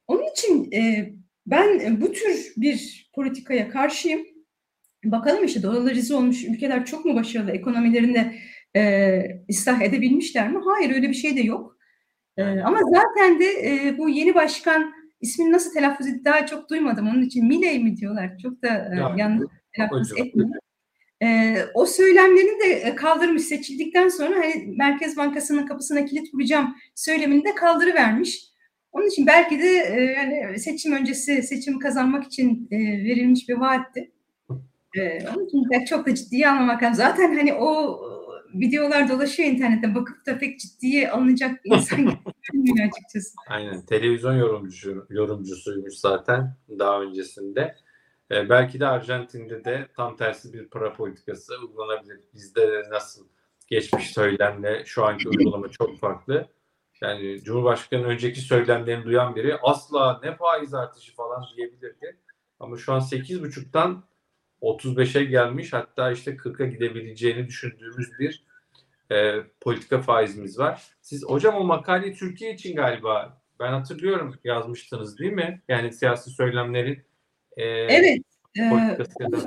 Onun 0.07 0.23
için 0.31 0.71
e, 0.71 1.13
ben 1.45 2.01
bu 2.01 2.11
tür 2.11 2.53
bir 2.57 3.09
politikaya 3.15 3.69
karşıyım. 3.69 4.21
Bakalım 5.05 5.43
işte 5.43 5.63
dolarize 5.63 6.15
olmuş 6.15 6.43
ülkeler 6.45 6.85
çok 6.85 7.05
mu 7.05 7.15
başarılı 7.15 7.51
ekonomilerinde 7.51 8.35
e, 8.75 9.21
ıslah 9.49 9.81
edebilmişler 9.81 10.51
mi? 10.51 10.59
Hayır 10.65 10.95
öyle 10.95 11.09
bir 11.09 11.13
şey 11.13 11.35
de 11.37 11.41
yok. 11.41 11.77
E, 12.37 12.43
ama 12.43 12.79
zaten 12.91 13.39
de 13.39 13.45
e, 13.45 13.97
bu 13.97 14.09
yeni 14.09 14.35
başkan 14.35 14.93
ismini 15.21 15.51
nasıl 15.51 15.73
telaffuz 15.73 16.07
etti 16.07 16.25
daha 16.25 16.45
çok 16.45 16.69
duymadım. 16.69 17.07
Onun 17.07 17.21
için 17.21 17.47
Milei 17.47 17.79
mi 17.79 17.97
diyorlar? 17.97 18.37
Çok 18.37 18.61
da 18.61 18.67
e, 18.67 18.99
Ya, 18.99 19.15
yanlış 19.17 19.49
telaffuz 19.75 20.17
etmiyor. 20.17 20.49
E, 21.23 21.57
o 21.73 21.85
söylemlerini 21.85 22.59
de 22.59 22.95
kaldırmış 22.95 23.43
seçildikten 23.43 24.09
sonra 24.09 24.35
hani 24.35 24.73
Merkez 24.77 25.17
Bankası'nın 25.17 25.65
kapısına 25.65 26.05
kilit 26.05 26.33
vuracağım 26.33 26.75
söylemini 26.95 27.43
de 27.45 27.55
kaldırıvermiş. 27.55 28.43
Onun 28.91 29.07
için 29.07 29.27
belki 29.27 29.59
de 29.59 29.69
e, 29.69 30.01
yani 30.01 30.59
seçim 30.59 30.93
öncesi 30.93 31.43
seçim 31.43 31.79
kazanmak 31.79 32.23
için 32.23 32.67
e, 32.71 32.77
verilmiş 32.77 33.49
bir 33.49 33.55
vaatti. 33.55 34.11
E, 34.97 35.27
onun 35.35 35.45
için 35.45 35.69
de 35.69 35.85
çok 35.85 36.07
da 36.07 36.15
ciddiye 36.15 36.49
almamak 36.49 36.83
lazım. 36.83 36.95
Zaten 36.95 37.35
hani 37.35 37.53
o 37.53 37.99
e, 38.55 38.59
videolar 38.59 39.09
dolaşıyor 39.09 39.49
internette. 39.49 39.95
Bakıp 39.95 40.25
da 40.25 40.37
pek 40.37 40.59
ciddiye 40.59 41.11
alınacak 41.11 41.65
bir 41.65 41.75
insan 41.75 41.97
gelmiyor 42.53 42.87
açıkçası. 42.87 43.35
Aynen. 43.47 43.85
Televizyon 43.85 44.33
yorumcusu, 44.33 45.07
yorumcusuymuş 45.09 45.93
zaten 45.93 46.55
daha 46.79 47.01
öncesinde. 47.01 47.75
Ee, 48.31 48.49
belki 48.49 48.79
de 48.79 48.87
Arjantin'de 48.87 49.65
de 49.65 49.87
tam 49.95 50.17
tersi 50.17 50.53
bir 50.53 50.69
para 50.69 50.93
politikası 50.93 51.53
uygulanabilir. 51.61 52.19
Bizde 52.33 52.71
de 52.71 52.89
nasıl 52.89 53.27
geçmiş 53.67 54.11
söylemle 54.11 54.85
şu 54.85 55.05
anki 55.05 55.29
uygulama 55.29 55.67
çok 55.67 55.99
farklı. 55.99 56.47
Yani 57.01 57.43
Cumhurbaşkanı'nın 57.43 58.09
önceki 58.09 58.41
söylemlerini 58.41 59.05
duyan 59.05 59.35
biri 59.35 59.57
asla 59.57 60.19
ne 60.23 60.35
faiz 60.35 60.73
artışı 60.73 61.15
falan 61.15 61.45
diyebilirdi. 61.57 62.17
Ama 62.59 62.77
şu 62.77 62.93
an 62.93 62.99
8,5'tan 62.99 64.01
35'e 64.61 65.23
gelmiş 65.23 65.73
hatta 65.73 66.11
işte 66.11 66.31
40'a 66.31 66.65
gidebileceğini 66.65 67.47
düşündüğümüz 67.47 68.19
bir 68.19 68.45
e, 69.11 69.43
politika 69.61 70.01
faizimiz 70.01 70.59
var. 70.59 70.95
Siz 71.01 71.25
hocam 71.25 71.55
o 71.55 71.63
makaleyi 71.63 72.13
Türkiye 72.13 72.53
için 72.53 72.75
galiba 72.75 73.41
ben 73.59 73.73
hatırlıyorum 73.73 74.35
yazmıştınız 74.43 75.19
değil 75.19 75.33
mi? 75.33 75.61
Yani 75.67 75.93
siyasi 75.93 76.29
söylemlerin 76.29 77.03
e, 77.57 77.63
Evet. 77.63 78.19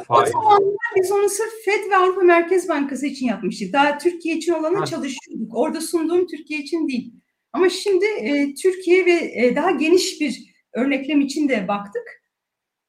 o 0.08 0.26
zamanlar 0.26 0.60
biz 0.96 1.12
onu 1.12 1.28
sırf 1.28 1.52
FED 1.64 1.90
ve 1.90 1.96
Avrupa 1.96 2.20
Merkez 2.20 2.68
Bankası 2.68 3.06
için 3.06 3.26
yapmıştık. 3.26 3.72
Daha 3.72 3.98
Türkiye 3.98 4.36
için 4.36 4.52
olanı 4.52 4.76
Ha. 4.78 4.86
çalışıyorduk. 4.86 5.56
Orada 5.56 5.80
sunduğum 5.80 6.26
Türkiye 6.26 6.60
için 6.60 6.88
değil. 6.88 7.12
Ama 7.52 7.68
şimdi 7.68 8.04
e, 8.04 8.54
Türkiye 8.54 9.06
ve 9.06 9.12
e, 9.12 9.56
daha 9.56 9.70
geniş 9.70 10.20
bir 10.20 10.42
örneklem 10.72 11.20
için 11.20 11.48
de 11.48 11.68
baktık. 11.68 12.22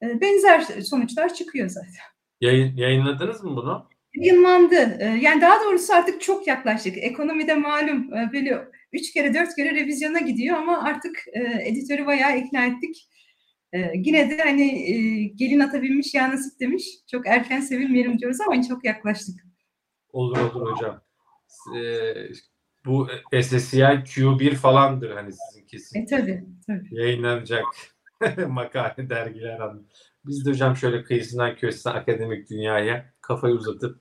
E, 0.04 0.22
benzer 0.22 0.62
sonuçlar 0.62 1.34
çıkıyor 1.34 1.70
zaten. 1.70 1.92
Yayın, 2.42 2.78
yayınladınız 2.78 3.44
mı 3.44 3.56
bunu? 3.56 3.90
Yayınlandı. 4.16 4.98
E, 5.00 5.20
yani 5.22 5.42
daha 5.42 5.64
doğrusu 5.64 5.94
artık 5.94 6.22
çok 6.22 6.48
yaklaştık. 6.48 6.98
Ekonomide 6.98 7.54
malum 7.56 8.14
e, 8.14 8.30
böyle 8.34 8.68
üç 8.94 9.14
kere 9.14 9.34
dört 9.34 9.56
kere 9.56 9.76
revizyona 9.76 10.20
gidiyor 10.20 10.58
ama 10.58 10.84
artık 10.84 11.24
e, 11.34 11.70
editörü 11.70 12.06
bayağı 12.06 12.38
ikna 12.38 12.66
ettik. 12.66 13.08
E, 13.74 13.92
yine 13.96 14.30
de 14.30 14.38
hani 14.44 14.92
e, 14.92 15.24
gelin 15.24 15.60
ata 15.60 15.82
binmiş 15.82 16.14
ya 16.14 16.30
nasip 16.30 16.60
demiş. 16.60 16.86
Çok 17.12 17.28
erken 17.28 17.62
sevilmeyelim 17.62 18.20
diyoruz 18.20 18.38
ama 18.42 18.62
çok 18.62 18.86
yaklaştık. 18.86 19.36
Olur 20.14 20.38
olur 20.38 20.72
hocam. 20.72 21.02
Ee, 21.78 22.14
bu 22.86 23.08
SSCI 23.42 23.80
Q1 23.80 24.56
falandır 24.56 25.12
hani 25.12 25.32
sizin 25.34 25.66
kesin 25.66 26.02
E 26.02 26.06
tabii, 26.06 26.44
tabii. 26.68 26.88
yayınlanacak 26.92 27.64
makale 28.48 29.10
dergiler 29.10 29.60
anlamında. 29.60 29.88
Biz 30.26 30.46
de 30.46 30.50
hocam 30.50 30.76
şöyle 30.76 31.04
kıyısından 31.04 31.56
köşesinden 31.56 31.96
akademik 31.96 32.50
dünyaya 32.50 33.14
kafayı 33.22 33.54
uzatıp 33.56 34.00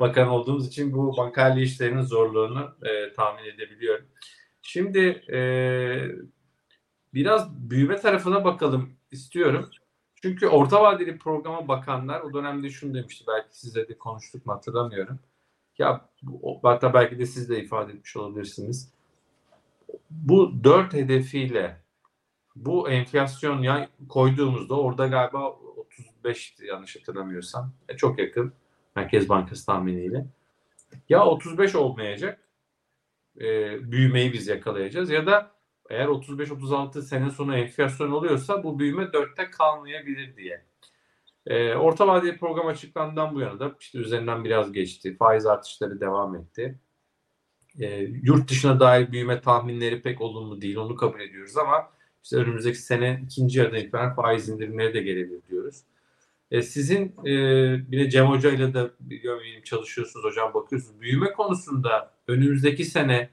bakan 0.00 0.28
olduğumuz 0.28 0.66
için 0.66 0.92
bu 0.92 1.16
makale 1.16 1.62
işlerinin 1.62 2.02
zorluğunu 2.02 2.76
e, 2.82 3.12
tahmin 3.12 3.44
edebiliyorum. 3.44 4.06
Şimdi 4.62 5.00
e, 5.32 5.40
biraz 7.14 7.70
büyüme 7.70 7.96
tarafına 7.96 8.44
bakalım 8.44 8.97
istiyorum. 9.10 9.70
Çünkü 10.22 10.46
orta 10.46 10.82
vadeli 10.82 11.18
programa 11.18 11.68
bakanlar 11.68 12.20
o 12.20 12.32
dönemde 12.32 12.70
şunu 12.70 12.94
demişti. 12.94 13.24
Belki 13.28 13.58
sizle 13.58 13.88
de 13.88 13.98
konuştuk 13.98 14.46
mu 14.46 14.52
hatırlamıyorum. 14.52 15.18
Ya 15.78 16.08
hatta 16.62 16.94
belki 16.94 17.18
de 17.18 17.26
siz 17.26 17.48
de 17.48 17.62
ifade 17.62 17.92
etmiş 17.92 18.16
olabilirsiniz. 18.16 18.92
Bu 20.10 20.64
dört 20.64 20.92
hedefiyle 20.92 21.76
bu 22.56 22.90
enflasyon 22.90 23.62
ya 23.62 23.88
koyduğumuzda 24.08 24.80
orada 24.80 25.06
galiba 25.06 25.56
35'ti 26.24 26.66
yanlış 26.66 26.96
hatırlamıyorsam. 26.96 27.72
E, 27.88 27.96
çok 27.96 28.18
yakın 28.18 28.52
Merkez 28.96 29.28
Bankası 29.28 29.66
tahminiyle. 29.66 30.26
Ya 31.08 31.26
35 31.26 31.74
olmayacak 31.74 32.48
e, 33.40 33.44
büyümeyi 33.92 34.32
biz 34.32 34.48
yakalayacağız 34.48 35.10
ya 35.10 35.26
da 35.26 35.57
eğer 35.88 36.06
35-36 36.06 37.02
sene 37.02 37.30
sonu 37.30 37.56
enflasyon 37.56 38.10
oluyorsa 38.10 38.64
bu 38.64 38.78
büyüme 38.78 39.02
4'te 39.02 39.50
kalmayabilir 39.50 40.36
diye. 40.36 40.64
E, 41.46 41.74
orta 41.74 42.06
vadeli 42.06 42.38
program 42.38 42.66
açıklandığından 42.66 43.34
bu 43.34 43.40
yana 43.40 43.60
da 43.60 43.76
işte 43.80 43.98
üzerinden 43.98 44.44
biraz 44.44 44.72
geçti. 44.72 45.16
Faiz 45.16 45.46
artışları 45.46 46.00
devam 46.00 46.36
etti. 46.36 46.78
E, 47.80 48.00
yurt 48.22 48.50
dışına 48.50 48.80
dair 48.80 49.12
büyüme 49.12 49.40
tahminleri 49.40 50.02
pek 50.02 50.20
olumlu 50.20 50.60
değil. 50.60 50.76
Onu 50.76 50.96
kabul 50.96 51.20
ediyoruz 51.20 51.56
ama 51.56 51.90
işte 52.24 52.36
önümüzdeki 52.36 52.78
sene 52.78 53.22
ikinci 53.24 53.58
yarıdan 53.58 53.80
itibaren 53.80 54.14
faiz 54.14 54.48
indirimleri 54.48 54.94
de 54.94 55.00
gelebilir 55.02 55.40
diyoruz. 55.50 55.82
E, 56.50 56.62
sizin 56.62 57.14
e, 57.26 57.32
bir 57.90 57.98
de 57.98 58.10
Cem 58.10 58.26
Hoca 58.26 58.50
ile 58.50 58.74
de 58.74 58.90
biliyorum 59.00 59.42
çalışıyorsunuz 59.64 60.24
hocam 60.24 60.54
bakıyorsunuz. 60.54 61.00
Büyüme 61.00 61.32
konusunda 61.32 62.14
önümüzdeki 62.28 62.84
sene 62.84 63.30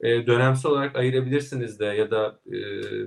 e, 0.00 0.26
dönemsel 0.26 0.72
olarak 0.72 0.96
ayırabilirsiniz 0.96 1.80
de 1.80 1.84
ya 1.84 2.10
da 2.10 2.40
e, 2.46 2.52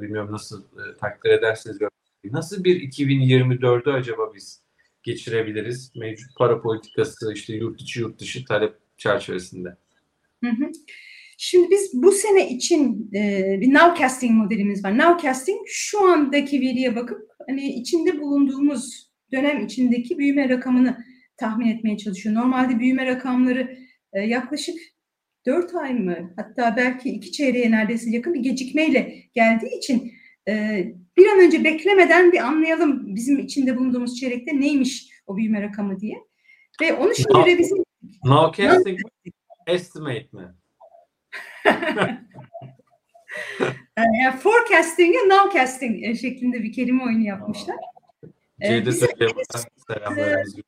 bilmiyorum 0.02 0.32
nasıl 0.32 0.64
e, 0.64 0.98
takdir 0.98 1.30
edersiniz. 1.30 1.78
Nasıl 2.24 2.64
bir 2.64 2.82
2024'ü 2.82 3.92
acaba 3.92 4.32
biz 4.36 4.64
geçirebiliriz? 5.04 5.92
Mevcut 5.96 6.36
para 6.38 6.62
politikası 6.62 7.34
işte 7.34 7.54
yurt 7.54 7.82
içi 7.82 8.00
yurt 8.00 8.20
dışı 8.20 8.46
talep 8.46 8.74
çerçevesinde. 8.98 9.70
Hı 10.44 10.50
hı. 10.50 10.72
Şimdi 11.38 11.72
biz 11.72 11.92
bu 11.94 12.12
sene 12.12 12.50
için 12.50 13.12
e, 13.14 13.58
bir 13.62 13.74
nowcasting 13.74 14.32
modelimiz 14.32 14.84
var. 14.84 14.98
Nowcasting 14.98 15.60
şu 15.68 16.10
andaki 16.10 16.62
veriye 16.62 16.96
bakıp 16.96 17.30
hani 17.48 17.74
içinde 17.74 18.20
bulunduğumuz 18.22 19.10
dönem 19.32 19.66
içindeki 19.66 20.18
büyüme 20.18 20.50
rakamını 20.50 21.06
tahmin 21.38 21.68
etmeye 21.68 21.98
çalışıyor. 21.98 22.36
Normalde 22.36 22.80
büyüme 22.80 23.06
rakamları 23.06 23.78
e, 24.14 24.22
yaklaşık 24.22 24.76
4 25.50 25.76
ay 25.76 25.94
mı 25.94 26.34
hatta 26.36 26.74
belki 26.78 27.10
iki 27.10 27.32
çeyreğe 27.32 27.72
neredeyse 27.72 28.10
yakın 28.10 28.34
bir 28.34 28.40
gecikmeyle 28.40 29.16
geldiği 29.34 29.78
için 29.78 30.14
e, 30.48 30.84
bir 31.18 31.28
an 31.28 31.40
önce 31.40 31.64
beklemeden 31.64 32.32
bir 32.32 32.38
anlayalım 32.40 33.16
bizim 33.16 33.40
içinde 33.40 33.78
bulunduğumuz 33.78 34.20
çeyrekte 34.20 34.60
neymiş 34.60 35.10
o 35.28 35.38
büyüme 35.38 35.62
rakamı 35.62 36.00
diye. 36.00 36.16
Ve 36.82 36.94
onu 36.94 37.16
şimdi 37.16 37.30
Now- 37.30 37.46
revize 37.52 37.76
Nowcasting 38.26 39.00
estimate 39.68 40.28
mi? 40.34 40.54
E, 43.98 44.02
Yani 44.24 44.38
forecasting 44.38 45.16
ve 45.16 45.30
nowcasting 45.36 46.04
e, 46.04 46.16
şeklinde 46.16 46.64
bir 46.64 46.74
kelime 46.74 47.04
oyunu 47.04 47.24
yapmışlar. 47.24 47.76
Cevdet 48.68 49.02
Hoca'ya 49.02 49.30
buradan 49.36 49.64
selamlarımızı. 49.88 50.62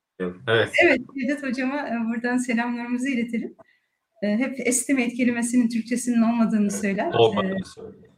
Evet. 0.48 0.70
Evet, 0.84 1.02
Cevdet 1.20 1.44
Hocama 1.44 1.88
buradan 2.10 2.38
selamlarımızı 2.38 3.10
iletelim. 3.10 3.56
E, 4.22 4.38
Hep 4.38 4.68
estimate 4.68 5.14
kelimesinin 5.14 5.70
Türkçesinin 5.70 6.22
olmadığını 6.22 6.72
söyler. 6.72 7.14
E, 7.14 7.18
Olmadığını 7.18 7.66
söylüyor. 7.66 8.12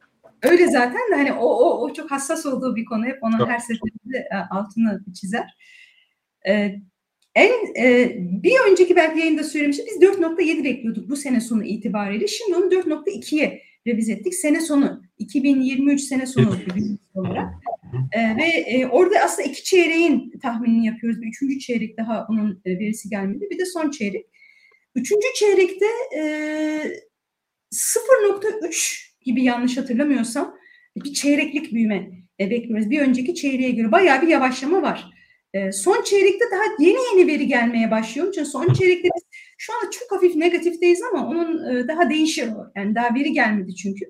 Öyle 0.43 0.67
zaten 0.67 1.11
de 1.11 1.15
hani 1.15 1.33
o, 1.33 1.45
o, 1.45 1.81
o 1.81 1.93
çok 1.93 2.11
hassas 2.11 2.45
olduğu 2.45 2.75
bir 2.75 2.85
konu. 2.85 3.05
Hep 3.05 3.23
onun 3.23 3.37
Çok. 3.37 3.49
her 3.49 3.59
seferinde 3.59 4.17
e, 4.31 4.35
altını 4.51 5.03
çizer. 5.21 5.55
E, 6.47 6.75
en 7.35 7.51
e, 7.83 8.15
bir 8.19 8.71
önceki 8.71 8.95
belki 8.95 9.19
yayında 9.19 9.43
söylemiştim. 9.43 9.85
Biz 9.87 10.09
4.7 10.09 10.63
bekliyorduk 10.63 11.09
bu 11.09 11.15
sene 11.15 11.41
sonu 11.41 11.63
itibariyle. 11.63 12.27
Şimdi 12.27 12.57
onu 12.57 12.65
4.2'ye 12.65 13.61
revize 13.87 14.13
ettik. 14.13 14.35
Sene 14.35 14.61
sonu 14.61 15.01
2023 15.17 16.01
sene 16.01 16.25
sonu 16.25 16.55
olarak. 17.13 17.53
E, 18.11 18.37
ve 18.37 18.43
e, 18.43 18.87
orada 18.87 19.15
aslında 19.25 19.49
iki 19.49 19.63
çeyreğin 19.63 20.33
tahminini 20.41 20.85
yapıyoruz. 20.85 21.21
Bir 21.21 21.27
üçüncü 21.27 21.59
çeyrek 21.59 21.97
daha 21.97 22.27
onun 22.29 22.61
e, 22.65 22.79
verisi 22.79 23.09
gelmedi. 23.09 23.47
Bir 23.51 23.59
de 23.59 23.65
son 23.65 23.89
çeyrek. 23.91 24.25
Üçüncü 24.95 25.27
çeyrekte 25.35 25.85
e, 26.15 26.21
0.3 27.71 29.03
gibi 29.21 29.43
yanlış 29.43 29.77
hatırlamıyorsam 29.77 30.57
bir 30.95 31.13
çeyreklik 31.13 31.73
büyüme 31.73 32.09
e, 32.39 32.49
bekliyoruz. 32.49 32.89
Bir 32.89 32.99
önceki 33.01 33.35
çeyreğe 33.35 33.71
göre 33.71 33.91
bayağı 33.91 34.21
bir 34.21 34.27
yavaşlama 34.27 34.81
var. 34.81 35.05
E, 35.53 35.71
son 35.71 36.03
çeyrekte 36.03 36.45
daha 36.51 36.63
yeni 36.79 36.97
yeni 37.13 37.27
veri 37.27 37.47
gelmeye 37.47 37.91
başlıyor. 37.91 38.31
Çünkü 38.35 38.49
son 38.49 38.73
çeyrekte 38.73 39.09
biz 39.15 39.23
şu 39.57 39.73
anda 39.73 39.91
çok 39.91 40.11
hafif 40.11 40.35
negatifteyiz 40.35 41.01
ama 41.01 41.27
onun 41.27 41.75
e, 41.75 41.87
daha 41.87 42.09
değişir 42.09 42.47
o. 42.47 42.71
Yani 42.75 42.95
daha 42.95 43.15
veri 43.15 43.33
gelmedi 43.33 43.75
çünkü. 43.75 44.05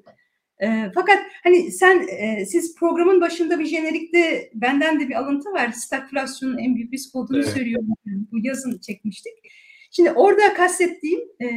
Fakat 0.96 1.20
hani 1.44 1.72
sen 1.72 2.08
siz 2.46 2.76
programın 2.76 3.22
başında 3.22 3.60
bir 3.60 3.66
jenerikte 3.66 4.52
benden 4.54 5.00
de 5.00 5.10
bir 5.10 5.16
alıntı 5.16 5.52
var. 5.52 5.72
Stagflasyonun 5.72 6.58
en 6.58 6.76
büyük 6.76 6.94
risk 6.94 7.16
olduğunu 7.16 7.38
Evet. 7.38 7.50
söylüyorum. 7.50 7.88
Bu 8.06 8.38
yazın 8.44 8.80
çekmiştik. 8.80 9.34
Şimdi 9.96 10.12
orada 10.12 10.54
kastettiğim 10.54 11.20
e, 11.42 11.48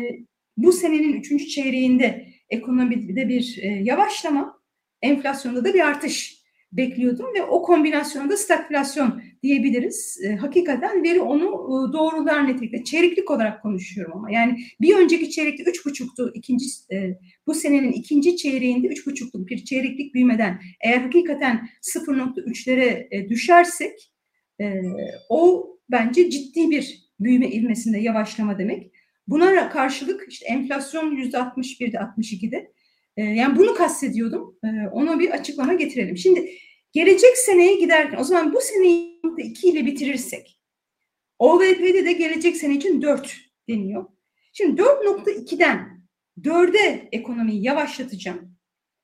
bu 0.56 0.72
senenin 0.72 1.12
üçüncü 1.12 1.46
çeyreğinde 1.46 2.28
ekonomide 2.50 3.28
bir 3.28 3.58
e, 3.62 3.66
yavaşlama, 3.68 4.60
enflasyonda 5.02 5.64
da 5.64 5.74
bir 5.74 5.80
artış 5.80 6.36
bekliyordum 6.72 7.26
ve 7.34 7.42
o 7.42 7.62
kombinasyonda 7.62 8.36
stagflasyon 8.36 9.22
diyebiliriz. 9.42 10.20
E, 10.24 10.36
hakikaten 10.36 11.02
veri 11.02 11.20
onu 11.20 11.44
e, 11.44 11.92
doğrular 11.92 12.48
nitelikte. 12.48 12.84
Çeyreklik 12.84 13.30
olarak 13.30 13.62
konuşuyorum 13.62 14.16
ama. 14.16 14.30
Yani 14.30 14.58
bir 14.80 14.96
önceki 14.96 15.30
çeyrekte 15.30 15.62
üç 15.70 15.86
buçuktu. 15.86 16.32
ikinci 16.34 16.66
e, 16.92 17.18
bu 17.46 17.54
senenin 17.54 17.92
ikinci 17.92 18.36
çeyreğinde 18.36 18.88
üç 18.88 19.06
buçukluk 19.06 19.48
bir 19.48 19.64
çeyreklik 19.64 20.14
büyümeden 20.14 20.60
eğer 20.80 20.98
hakikaten 20.98 21.68
0.3'lere 21.82 23.08
e, 23.10 23.28
düşersek 23.28 24.12
e, 24.60 24.82
o 25.28 25.70
bence 25.90 26.30
ciddi 26.30 26.70
bir 26.70 27.05
büyüme 27.20 27.50
ivmesinde 27.50 27.98
yavaşlama 27.98 28.58
demek. 28.58 28.92
Buna 29.28 29.70
karşılık 29.70 30.24
işte 30.28 30.46
enflasyon 30.46 31.16
yüzde 31.16 31.36
61'de 31.36 31.96
62'de. 31.96 32.72
E, 33.16 33.22
yani 33.22 33.58
bunu 33.58 33.74
kastediyordum. 33.74 34.58
E, 34.64 34.88
ona 34.92 35.18
bir 35.18 35.30
açıklama 35.30 35.74
getirelim. 35.74 36.16
Şimdi 36.16 36.50
gelecek 36.92 37.36
seneye 37.36 37.74
giderken 37.74 38.18
o 38.18 38.24
zaman 38.24 38.54
bu 38.54 38.60
seneyi 38.60 39.20
2 39.38 39.68
ile 39.68 39.86
bitirirsek 39.86 40.60
OVP'de 41.38 42.04
de 42.04 42.12
gelecek 42.12 42.56
sene 42.56 42.74
için 42.74 43.02
4 43.02 43.36
deniyor. 43.68 44.06
Şimdi 44.52 44.82
4.2'den 44.82 46.06
4'e 46.42 47.08
ekonomiyi 47.12 47.62
yavaşlatacağım. 47.62 48.56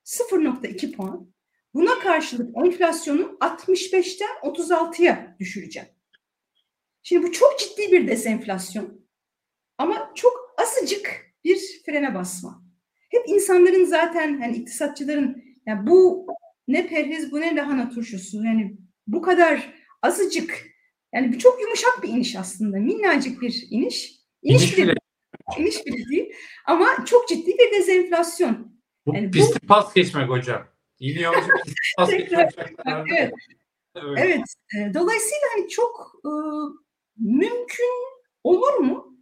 0.2 0.05 0.93
puan. 0.93 1.33
Buna 1.75 1.99
karşılık 1.99 2.57
enflasyonu 2.57 3.37
65'ten 3.41 4.29
36'ya 4.43 5.37
düşüreceğim. 5.41 5.89
Şimdi 7.03 7.27
bu 7.27 7.33
çok 7.33 7.59
ciddi 7.59 7.93
bir 7.93 8.09
desenflasyon. 8.09 9.07
Ama 9.79 10.13
çok 10.15 10.55
azıcık 10.59 11.27
bir 11.45 11.83
frene 11.87 12.15
basma. 12.15 12.63
Hep 13.11 13.29
insanların 13.29 13.85
zaten 13.85 14.41
hani 14.41 14.57
iktisatçıların 14.57 15.43
yani 15.67 15.87
bu 15.87 16.27
ne 16.69 16.87
perhiz 16.87 17.33
bu 17.33 17.41
ne 17.41 17.57
lahana 17.57 17.91
turşusu 17.91 18.45
yani 18.45 18.77
bu 19.07 19.23
kadar 19.23 19.75
azıcık 20.03 20.67
yani 21.15 21.33
bu 21.35 21.39
çok 21.39 21.63
yumuşak 21.63 22.03
bir 22.03 22.09
iniş 22.09 22.37
aslında 22.37 22.77
minnacık 22.79 23.41
bir 23.43 23.67
iniş. 23.71 24.13
İniş, 24.43 24.63
İniş 24.63 24.77
bile, 24.79 24.87
bile. 24.87 24.95
iniş 25.59 25.87
bile 25.87 26.09
değil 26.11 26.33
ama 26.67 27.05
çok 27.07 27.29
ciddi 27.29 27.51
bir 27.59 27.73
dezenflasyon. 27.79 28.73
Bu 29.07 29.15
Yani 29.15 29.27
bu- 29.29 29.31
pisti 29.31 29.59
pas 29.67 29.95
geçmek 29.95 30.29
hocam. 30.29 30.69
İniyor? 31.01 31.35
Pisti 31.35 31.81
pas 31.99 32.11
geçmek. 32.19 32.51
Evet. 32.87 33.33
Evet. 33.97 34.41
Evet. 34.77 34.95
Dolayısıyla 34.95 35.47
hani 35.57 35.69
çok 35.69 36.13
e, 36.25 36.31
mümkün 37.23 37.93
olur 38.45 38.75
mu? 38.75 39.19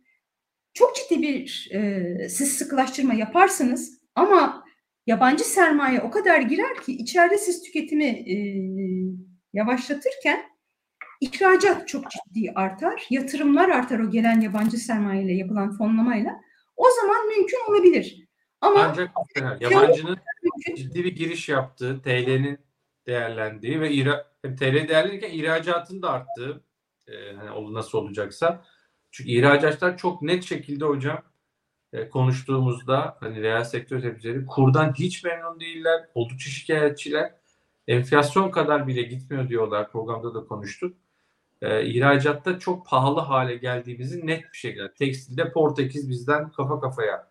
Çok 0.74 0.96
ciddi 0.96 1.22
bir 1.22 1.68
e, 1.72 2.28
siz 2.28 2.58
sıkılaştırma 2.58 3.14
yaparsınız 3.14 4.00
ama 4.14 4.64
yabancı 5.06 5.44
sermaye 5.44 6.00
o 6.00 6.10
kadar 6.10 6.40
girer 6.40 6.82
ki 6.82 6.92
içeride 6.92 7.38
siz 7.38 7.62
tüketimi 7.62 8.04
e, 8.04 8.36
yavaşlatırken 9.52 10.42
ihracat 11.20 11.88
çok 11.88 12.04
ciddi 12.10 12.52
artar, 12.54 13.06
yatırımlar 13.10 13.68
artar 13.68 13.98
o 13.98 14.10
gelen 14.10 14.40
yabancı 14.40 14.76
sermayeyle 14.76 15.32
yapılan 15.32 15.76
fonlamayla. 15.76 16.40
O 16.76 16.86
zaman 17.00 17.28
mümkün 17.28 17.58
olabilir. 17.68 18.28
Ama 18.60 18.80
Ancak 18.80 19.10
yabancının 19.60 20.18
mümkün 20.42 20.74
ciddi 20.74 21.04
bir 21.04 21.16
giriş 21.16 21.48
yaptığı, 21.48 22.02
TL'nin 22.02 22.58
değerlendiği 23.06 23.80
ve 23.80 23.92
ira, 23.92 24.32
TL 24.42 24.88
değerlenirken 24.88 25.30
ihracatın 25.30 26.02
da 26.02 26.10
arttığı 26.10 26.64
e, 27.10 27.36
hani 27.36 27.74
nasıl 27.74 27.98
olacaksa. 27.98 28.64
Çünkü 29.10 29.30
ihracatçılar 29.30 29.96
çok 29.96 30.22
net 30.22 30.44
şekilde 30.44 30.84
hocam 30.84 31.22
e, 31.92 32.08
konuştuğumuzda 32.08 33.16
hani 33.20 33.42
reel 33.42 33.64
sektör 33.64 34.02
temsilcileri 34.02 34.46
kurdan 34.46 34.94
hiç 34.98 35.24
memnun 35.24 35.60
değiller. 35.60 36.08
Oldukça 36.14 36.50
şikayetçiler. 36.50 37.34
Enflasyon 37.88 38.50
kadar 38.50 38.86
bile 38.86 39.02
gitmiyor 39.02 39.48
diyorlar. 39.48 39.90
Programda 39.92 40.34
da 40.34 40.44
konuştuk. 40.44 40.96
E, 41.62 41.86
ihracatta 41.86 42.58
çok 42.58 42.86
pahalı 42.86 43.20
hale 43.20 43.56
geldiğimizi 43.56 44.26
net 44.26 44.42
bir 44.52 44.58
şekilde. 44.58 44.94
Tekstilde 44.94 45.52
Portekiz 45.52 46.10
bizden 46.10 46.52
kafa 46.52 46.80
kafaya 46.80 47.30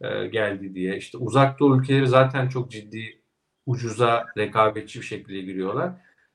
e, 0.00 0.26
geldi 0.26 0.74
diye. 0.74 0.96
İşte 0.96 1.18
uzak 1.18 1.58
doğu 1.58 1.80
ülkeleri 1.80 2.06
zaten 2.06 2.48
çok 2.48 2.70
ciddi 2.70 3.22
ucuza 3.66 4.26
rekabetçi 4.38 5.00
bir 5.00 5.04
şekilde 5.04 5.40
giriyorlar. 5.40 5.92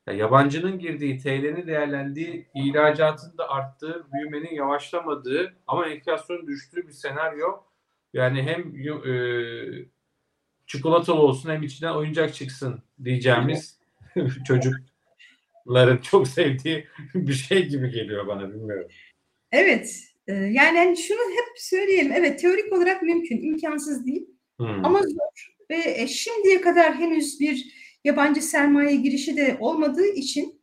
Ya 0.07 0.13
yabancının 0.13 0.79
girdiği, 0.79 1.17
TL'nin 1.17 1.67
değerlendiği, 1.67 2.47
ihracatın 2.55 3.37
da 3.37 3.49
arttığı, 3.49 4.07
büyümenin 4.13 4.55
yavaşlamadığı 4.55 5.55
ama 5.67 5.87
enflasyonun 5.87 6.47
düştüğü 6.47 6.87
bir 6.87 6.93
senaryo. 6.93 7.47
Yani 8.13 8.43
hem 8.43 8.75
e, 8.87 9.13
çikolatalı 10.67 11.19
olsun 11.19 11.49
hem 11.49 11.63
içinden 11.63 11.93
oyuncak 11.93 12.33
çıksın 12.33 12.83
diyeceğimiz 13.03 13.79
çocukların 14.47 15.97
çok 16.01 16.27
sevdiği 16.27 16.87
bir 17.15 17.33
şey 17.33 17.67
gibi 17.67 17.91
geliyor 17.91 18.27
bana 18.27 18.53
bilmiyorum. 18.53 18.87
Evet. 19.51 19.99
e, 20.27 20.33
Yani 20.33 20.77
hani 20.77 20.97
şunu 20.97 21.19
hep 21.19 21.57
söyleyelim. 21.57 22.11
Evet 22.11 22.39
teorik 22.39 22.73
olarak 22.73 23.01
mümkün, 23.01 23.41
imkansız 23.41 24.05
değil. 24.05 24.29
Hmm. 24.57 24.85
Ama 24.85 25.01
zor 25.01 25.53
ve 25.69 26.01
e, 26.01 26.07
şimdiye 26.07 26.61
kadar 26.61 26.95
henüz 26.95 27.39
bir 27.39 27.82
yabancı 28.03 28.41
sermaye 28.41 28.95
girişi 28.95 29.37
de 29.37 29.57
olmadığı 29.59 30.07
için 30.07 30.61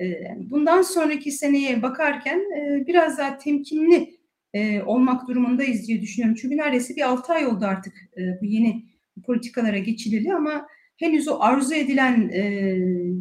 e, 0.00 0.06
bundan 0.36 0.82
sonraki 0.82 1.32
seneye 1.32 1.82
bakarken 1.82 2.38
e, 2.38 2.86
biraz 2.86 3.18
daha 3.18 3.38
temkinli 3.38 4.14
e, 4.54 4.82
olmak 4.82 5.28
durumundayız 5.28 5.88
diye 5.88 6.00
düşünüyorum. 6.00 6.38
Çünkü 6.40 6.56
neredeyse 6.56 6.96
bir 6.96 7.02
6 7.02 7.32
ay 7.32 7.46
oldu 7.46 7.64
artık 7.64 7.94
bu 8.42 8.44
yeni 8.44 8.84
politikalara 9.26 9.78
geçileli 9.78 10.34
ama 10.34 10.66
henüz 10.96 11.28
o 11.28 11.40
arzu 11.40 11.74
edilen 11.74 12.28
e, 12.28 12.74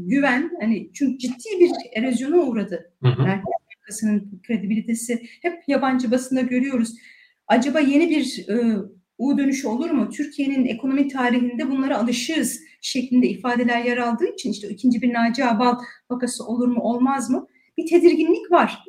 güven 0.07 0.51
hani 0.59 0.89
çünkü 0.93 1.17
ciddi 1.17 1.59
bir 1.59 1.71
erozyona 2.01 2.37
uğradı 2.37 2.93
Hı 3.03 3.09
hı. 3.09 3.23
Merkez 3.23 3.45
Bankası'nın 3.79 4.41
kredibilitesi 4.47 5.21
hep 5.41 5.63
yabancı 5.67 6.11
basında 6.11 6.41
görüyoruz. 6.41 6.97
Acaba 7.47 7.79
yeni 7.79 8.09
bir 8.09 8.49
e, 8.49 8.75
U 9.21 9.37
dönüşü 9.37 9.67
olur 9.67 9.89
mu? 9.89 10.09
Türkiye'nin 10.09 10.65
ekonomi 10.65 11.07
tarihinde 11.07 11.69
bunlara 11.69 11.97
alışığız 11.97 12.61
şeklinde 12.81 13.27
ifadeler 13.27 13.83
yer 13.83 13.97
aldığı 13.97 14.33
için 14.33 14.51
işte 14.51 14.67
ikinci 14.69 15.01
bir 15.01 15.13
Naci 15.13 15.45
Abal 15.45 15.75
vakası 16.09 16.45
olur 16.45 16.67
mu 16.67 16.81
olmaz 16.81 17.29
mı? 17.29 17.47
Bir 17.77 17.87
tedirginlik 17.87 18.51
var. 18.51 18.83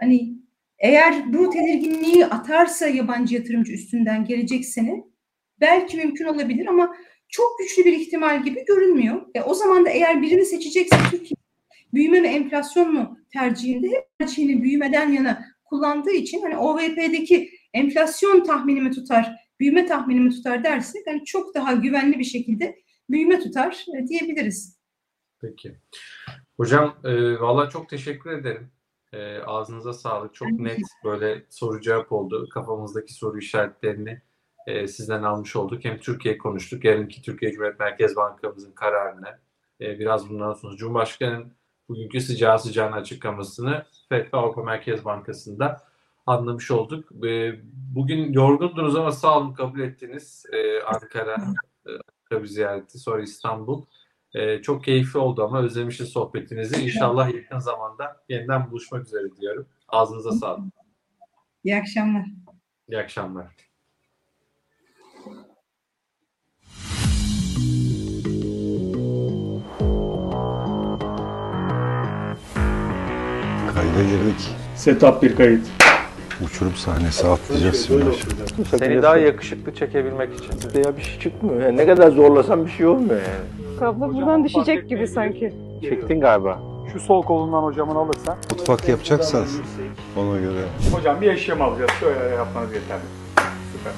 Hani 0.00 0.34
eğer 0.78 1.32
bu 1.32 1.50
tedirginliği 1.50 2.26
atarsa 2.26 2.88
yabancı 2.88 3.34
yatırımcı 3.34 3.72
üstünden 3.72 4.24
gelecek 4.24 4.64
sene 4.64 5.04
belki 5.60 5.96
mümkün 5.96 6.24
olabilir 6.24 6.66
ama 6.66 6.96
çok 7.28 7.58
güçlü 7.58 7.84
bir 7.84 7.92
ihtimal 7.92 8.44
gibi 8.44 8.64
görünmüyor. 8.64 9.22
E, 9.34 9.42
o 9.42 9.54
zaman 9.54 9.84
da 9.84 9.90
eğer 9.90 10.22
birini 10.22 10.44
seçecekse 10.44 10.96
Türkiye 11.10 11.36
büyüme 11.94 12.20
mi 12.20 12.28
enflasyon 12.28 12.94
mu 12.94 13.18
tercihinde 13.32 13.88
hep 13.88 14.18
tercihini 14.18 14.62
büyümeden 14.62 15.12
yana 15.12 15.44
kullandığı 15.64 16.12
için 16.12 16.42
hani 16.42 16.56
OVP'deki 16.56 17.50
enflasyon 17.74 18.44
tahminimi 18.44 18.90
tutar, 18.90 19.45
büyüme 19.60 19.86
tahminimi 19.86 20.30
tutar 20.30 20.64
dersek 20.64 21.06
hani 21.06 21.24
çok 21.24 21.54
daha 21.54 21.72
güvenli 21.72 22.18
bir 22.18 22.24
şekilde 22.24 22.78
büyüme 23.10 23.40
tutar 23.40 23.84
e, 23.98 24.06
diyebiliriz. 24.06 24.78
Peki. 25.40 25.76
Hocam 26.56 26.98
e, 27.04 27.40
valla 27.40 27.68
çok 27.68 27.88
teşekkür 27.88 28.30
ederim. 28.30 28.70
E, 29.12 29.38
ağzınıza 29.38 29.92
sağlık. 29.92 30.34
Çok 30.34 30.48
Ben 30.48 30.64
net 30.64 30.78
böyle 31.04 31.46
soru 31.50 31.80
cevap 31.80 32.12
oldu. 32.12 32.48
Kafamızdaki 32.48 33.14
soru 33.14 33.38
işaretlerini 33.38 34.22
e, 34.66 34.86
sizden 34.86 35.22
almış 35.22 35.56
olduk. 35.56 35.84
Hem 35.84 35.98
Türkiye 35.98 36.38
konuştuk. 36.38 36.84
Yarınki 36.84 37.22
Türkiye 37.22 37.52
Cumhuriyet 37.52 37.80
Merkez 37.80 38.16
Bankamızın 38.16 38.72
kararını 38.72 39.38
e, 39.80 39.98
biraz 39.98 40.30
bundan 40.30 40.52
sonra 40.52 40.76
Cumhurbaşkanı'nın 40.76 41.52
bugünkü 41.88 42.20
sıcağı 42.20 42.58
sıcağına 42.58 42.96
açıklamasını 42.96 43.86
FED 44.08 44.24
ve 44.24 44.28
Avrupa 44.32 44.62
Merkez 44.62 45.04
Bankası'nda 45.04 45.82
anlamış 46.26 46.70
olduk. 46.70 47.26
E, 47.26 47.60
bugün 47.94 48.32
yorgundunuz 48.32 48.96
ama 48.96 49.12
sağ 49.12 49.38
olun 49.38 49.54
kabul 49.54 49.80
ettiniz. 49.80 50.46
E, 50.52 50.82
Ankara, 50.82 51.36
e, 51.86 51.90
Ankara 51.90 52.42
bir 52.42 52.48
ziyareti 52.48 52.98
sonra 52.98 53.22
İstanbul. 53.22 53.82
Ee, 54.36 54.62
çok 54.62 54.84
keyifli 54.84 55.18
oldu 55.18 55.44
ama 55.44 55.62
özlemişiz 55.62 56.08
sohbetinizi. 56.08 56.84
İnşallah 56.84 57.34
yakın 57.34 57.58
zamanda 57.58 58.16
yeniden 58.28 58.70
buluşmak 58.70 59.06
üzere 59.06 59.36
diyorum. 59.40 59.66
Ağzınıza 59.88 60.32
sağlık. 60.32 60.74
İyi 61.64 61.76
akşamlar. 61.76 62.24
İyi 62.88 62.98
akşamlar. 62.98 63.46
Kayda 73.74 74.02
girdik. 74.02 74.40
Setup 74.76 75.22
bir 75.22 75.36
kayıt. 75.36 75.85
Uçurum 76.44 76.74
sahnesi 76.74 77.26
atlayacağız 77.28 77.86
şimdi. 77.86 78.04
Seni 78.78 79.02
daha 79.02 79.16
yakışıklı 79.16 79.74
çekebilmek 79.74 80.30
için. 80.34 80.80
Ya 80.84 80.96
bir 80.96 81.02
şey 81.02 81.18
çıkmıyor. 81.20 81.60
Yani 81.60 81.76
ne 81.76 81.86
kadar 81.86 82.10
zorlasam 82.10 82.66
bir 82.66 82.70
şey 82.70 82.86
olmuyor 82.86 83.20
yani. 83.20 83.78
Kablo 83.78 84.14
buradan 84.14 84.44
düşecek 84.44 84.88
gibi 84.88 85.08
sanki. 85.08 85.54
Çektin 85.82 86.20
galiba. 86.20 86.60
Şu 86.92 87.00
sol 87.00 87.22
kolundan 87.22 87.62
hocamın 87.62 87.94
alırsan. 87.94 88.36
Mutfak 88.50 88.88
yapacaksanız 88.88 89.60
ona 90.16 90.38
göre. 90.38 90.60
Hocam 90.92 91.20
bir 91.20 91.30
eşyamı 91.30 91.64
alacağız. 91.64 91.90
Şöyle 92.00 92.34
yapmanız 92.34 92.72
yeterli. 92.74 93.00
Süper. 93.72 93.92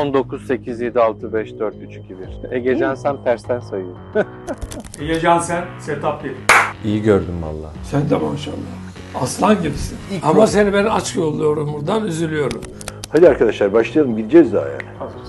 19, 0.00 0.46
8, 0.46 0.80
7, 0.80 1.00
6, 1.00 1.32
5, 1.32 1.58
4, 1.58 1.74
3, 1.76 1.96
2, 1.96 2.16
1. 2.50 2.52
Egecan 2.56 2.94
sen 2.94 3.24
tersten 3.24 3.60
sayıyor. 3.60 3.96
Ege 5.00 5.20
Cansen, 5.20 5.64
setup 5.80 6.24
1. 6.24 6.30
İyi 6.84 7.02
gördüm 7.02 7.42
valla. 7.42 7.72
Sen 7.82 8.10
de 8.10 8.16
maşallah. 8.16 8.56
Aslan 9.22 9.62
gibisin. 9.62 9.98
Ama 10.22 10.46
seni 10.46 10.72
ben 10.72 10.84
aç 10.84 11.16
yolluyorum 11.16 11.72
buradan 11.72 12.06
üzülüyorum. 12.06 12.60
Hadi 13.08 13.28
arkadaşlar 13.28 13.72
başlayalım. 13.72 14.16
Gideceğiz 14.16 14.52
daha 14.52 14.68
yani. 14.68 14.82
Hazırız. 14.98 15.28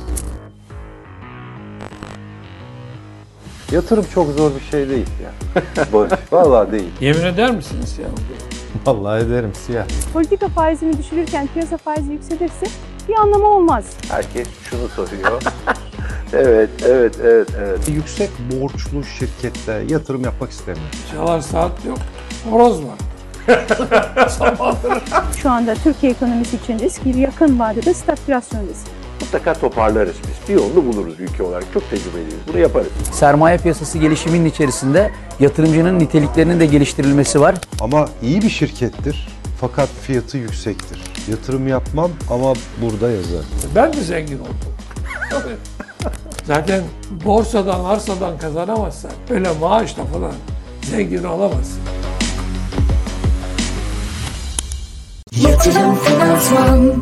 Yatırım 3.71 4.05
çok 4.13 4.27
zor 4.31 4.51
bir 4.55 4.71
şey 4.71 4.89
değil 4.89 5.07
ya. 5.23 5.31
Barış. 5.93 6.13
Vallahi 6.31 6.71
değil. 6.71 6.89
Yemin 7.01 7.25
eder 7.25 7.51
misiniz 7.51 7.99
ya? 7.99 8.07
Vallahi 8.85 9.23
ederim 9.23 9.51
siyah. 9.53 9.85
Politika 10.13 10.47
faizini 10.47 10.97
düşürürken 10.97 11.47
piyasa 11.53 11.77
faizi 11.77 12.11
yükselirse 12.11 12.65
bir 13.07 13.13
anlamı 13.13 13.47
olmaz. 13.47 13.85
Herkes 14.09 14.47
şunu 14.69 14.87
soruyor. 14.87 15.41
evet, 16.33 16.69
evet, 16.85 17.15
evet, 17.23 17.47
evet. 17.59 17.89
Yüksek 17.89 18.29
borçlu 18.51 19.03
şirkette 19.03 19.83
yatırım 19.89 20.23
yapmak 20.23 20.51
istemiyorum. 20.51 20.91
Çalar 21.11 21.41
saat 21.41 21.85
yok. 21.85 21.97
Horoz 22.49 22.83
var. 22.83 23.08
Şu 25.41 25.49
anda 25.51 25.75
Türkiye 25.75 26.11
ekonomisi 26.11 26.55
için 26.55 26.79
risk 26.79 27.05
bir 27.05 27.15
yakın 27.15 27.59
vadede 27.59 27.93
stagflasyon 27.93 28.61
riski. 28.67 28.89
Mutlaka 29.21 29.53
toparlarız 29.53 30.15
biz. 30.23 30.49
Bir 30.49 30.53
yolunu 30.61 30.85
buluruz 30.85 31.19
ülke 31.19 31.43
olarak. 31.43 31.63
Çok 31.73 31.89
tecrübeliyiz. 31.89 32.33
Bunu 32.47 32.59
yaparız. 32.59 32.87
Sermaye 33.11 33.57
piyasası 33.57 33.97
gelişiminin 33.97 34.45
içerisinde 34.45 35.11
yatırımcının 35.39 35.99
niteliklerinin 35.99 36.59
de 36.59 36.65
geliştirilmesi 36.65 37.41
var. 37.41 37.55
Ama 37.81 38.09
iyi 38.21 38.41
bir 38.41 38.49
şirkettir. 38.49 39.27
Fakat 39.61 39.89
fiyatı 40.01 40.37
yüksektir. 40.37 41.01
Yatırım 41.29 41.67
yapmam 41.67 42.11
ama 42.29 42.53
burada 42.81 43.11
yazar. 43.11 43.45
ben 43.75 43.93
de 43.93 44.01
zengin 44.01 44.39
oldum. 44.39 44.55
Zaten 46.45 46.83
borsadan, 47.25 47.85
arsadan 47.85 48.37
kazanamazsan 48.37 49.11
öyle 49.29 49.49
maaşla 49.61 50.05
falan 50.05 50.33
zengin 50.83 51.23
olamazsın. 51.23 51.79
Yatırım 55.31 55.95
Finansman 55.95 56.93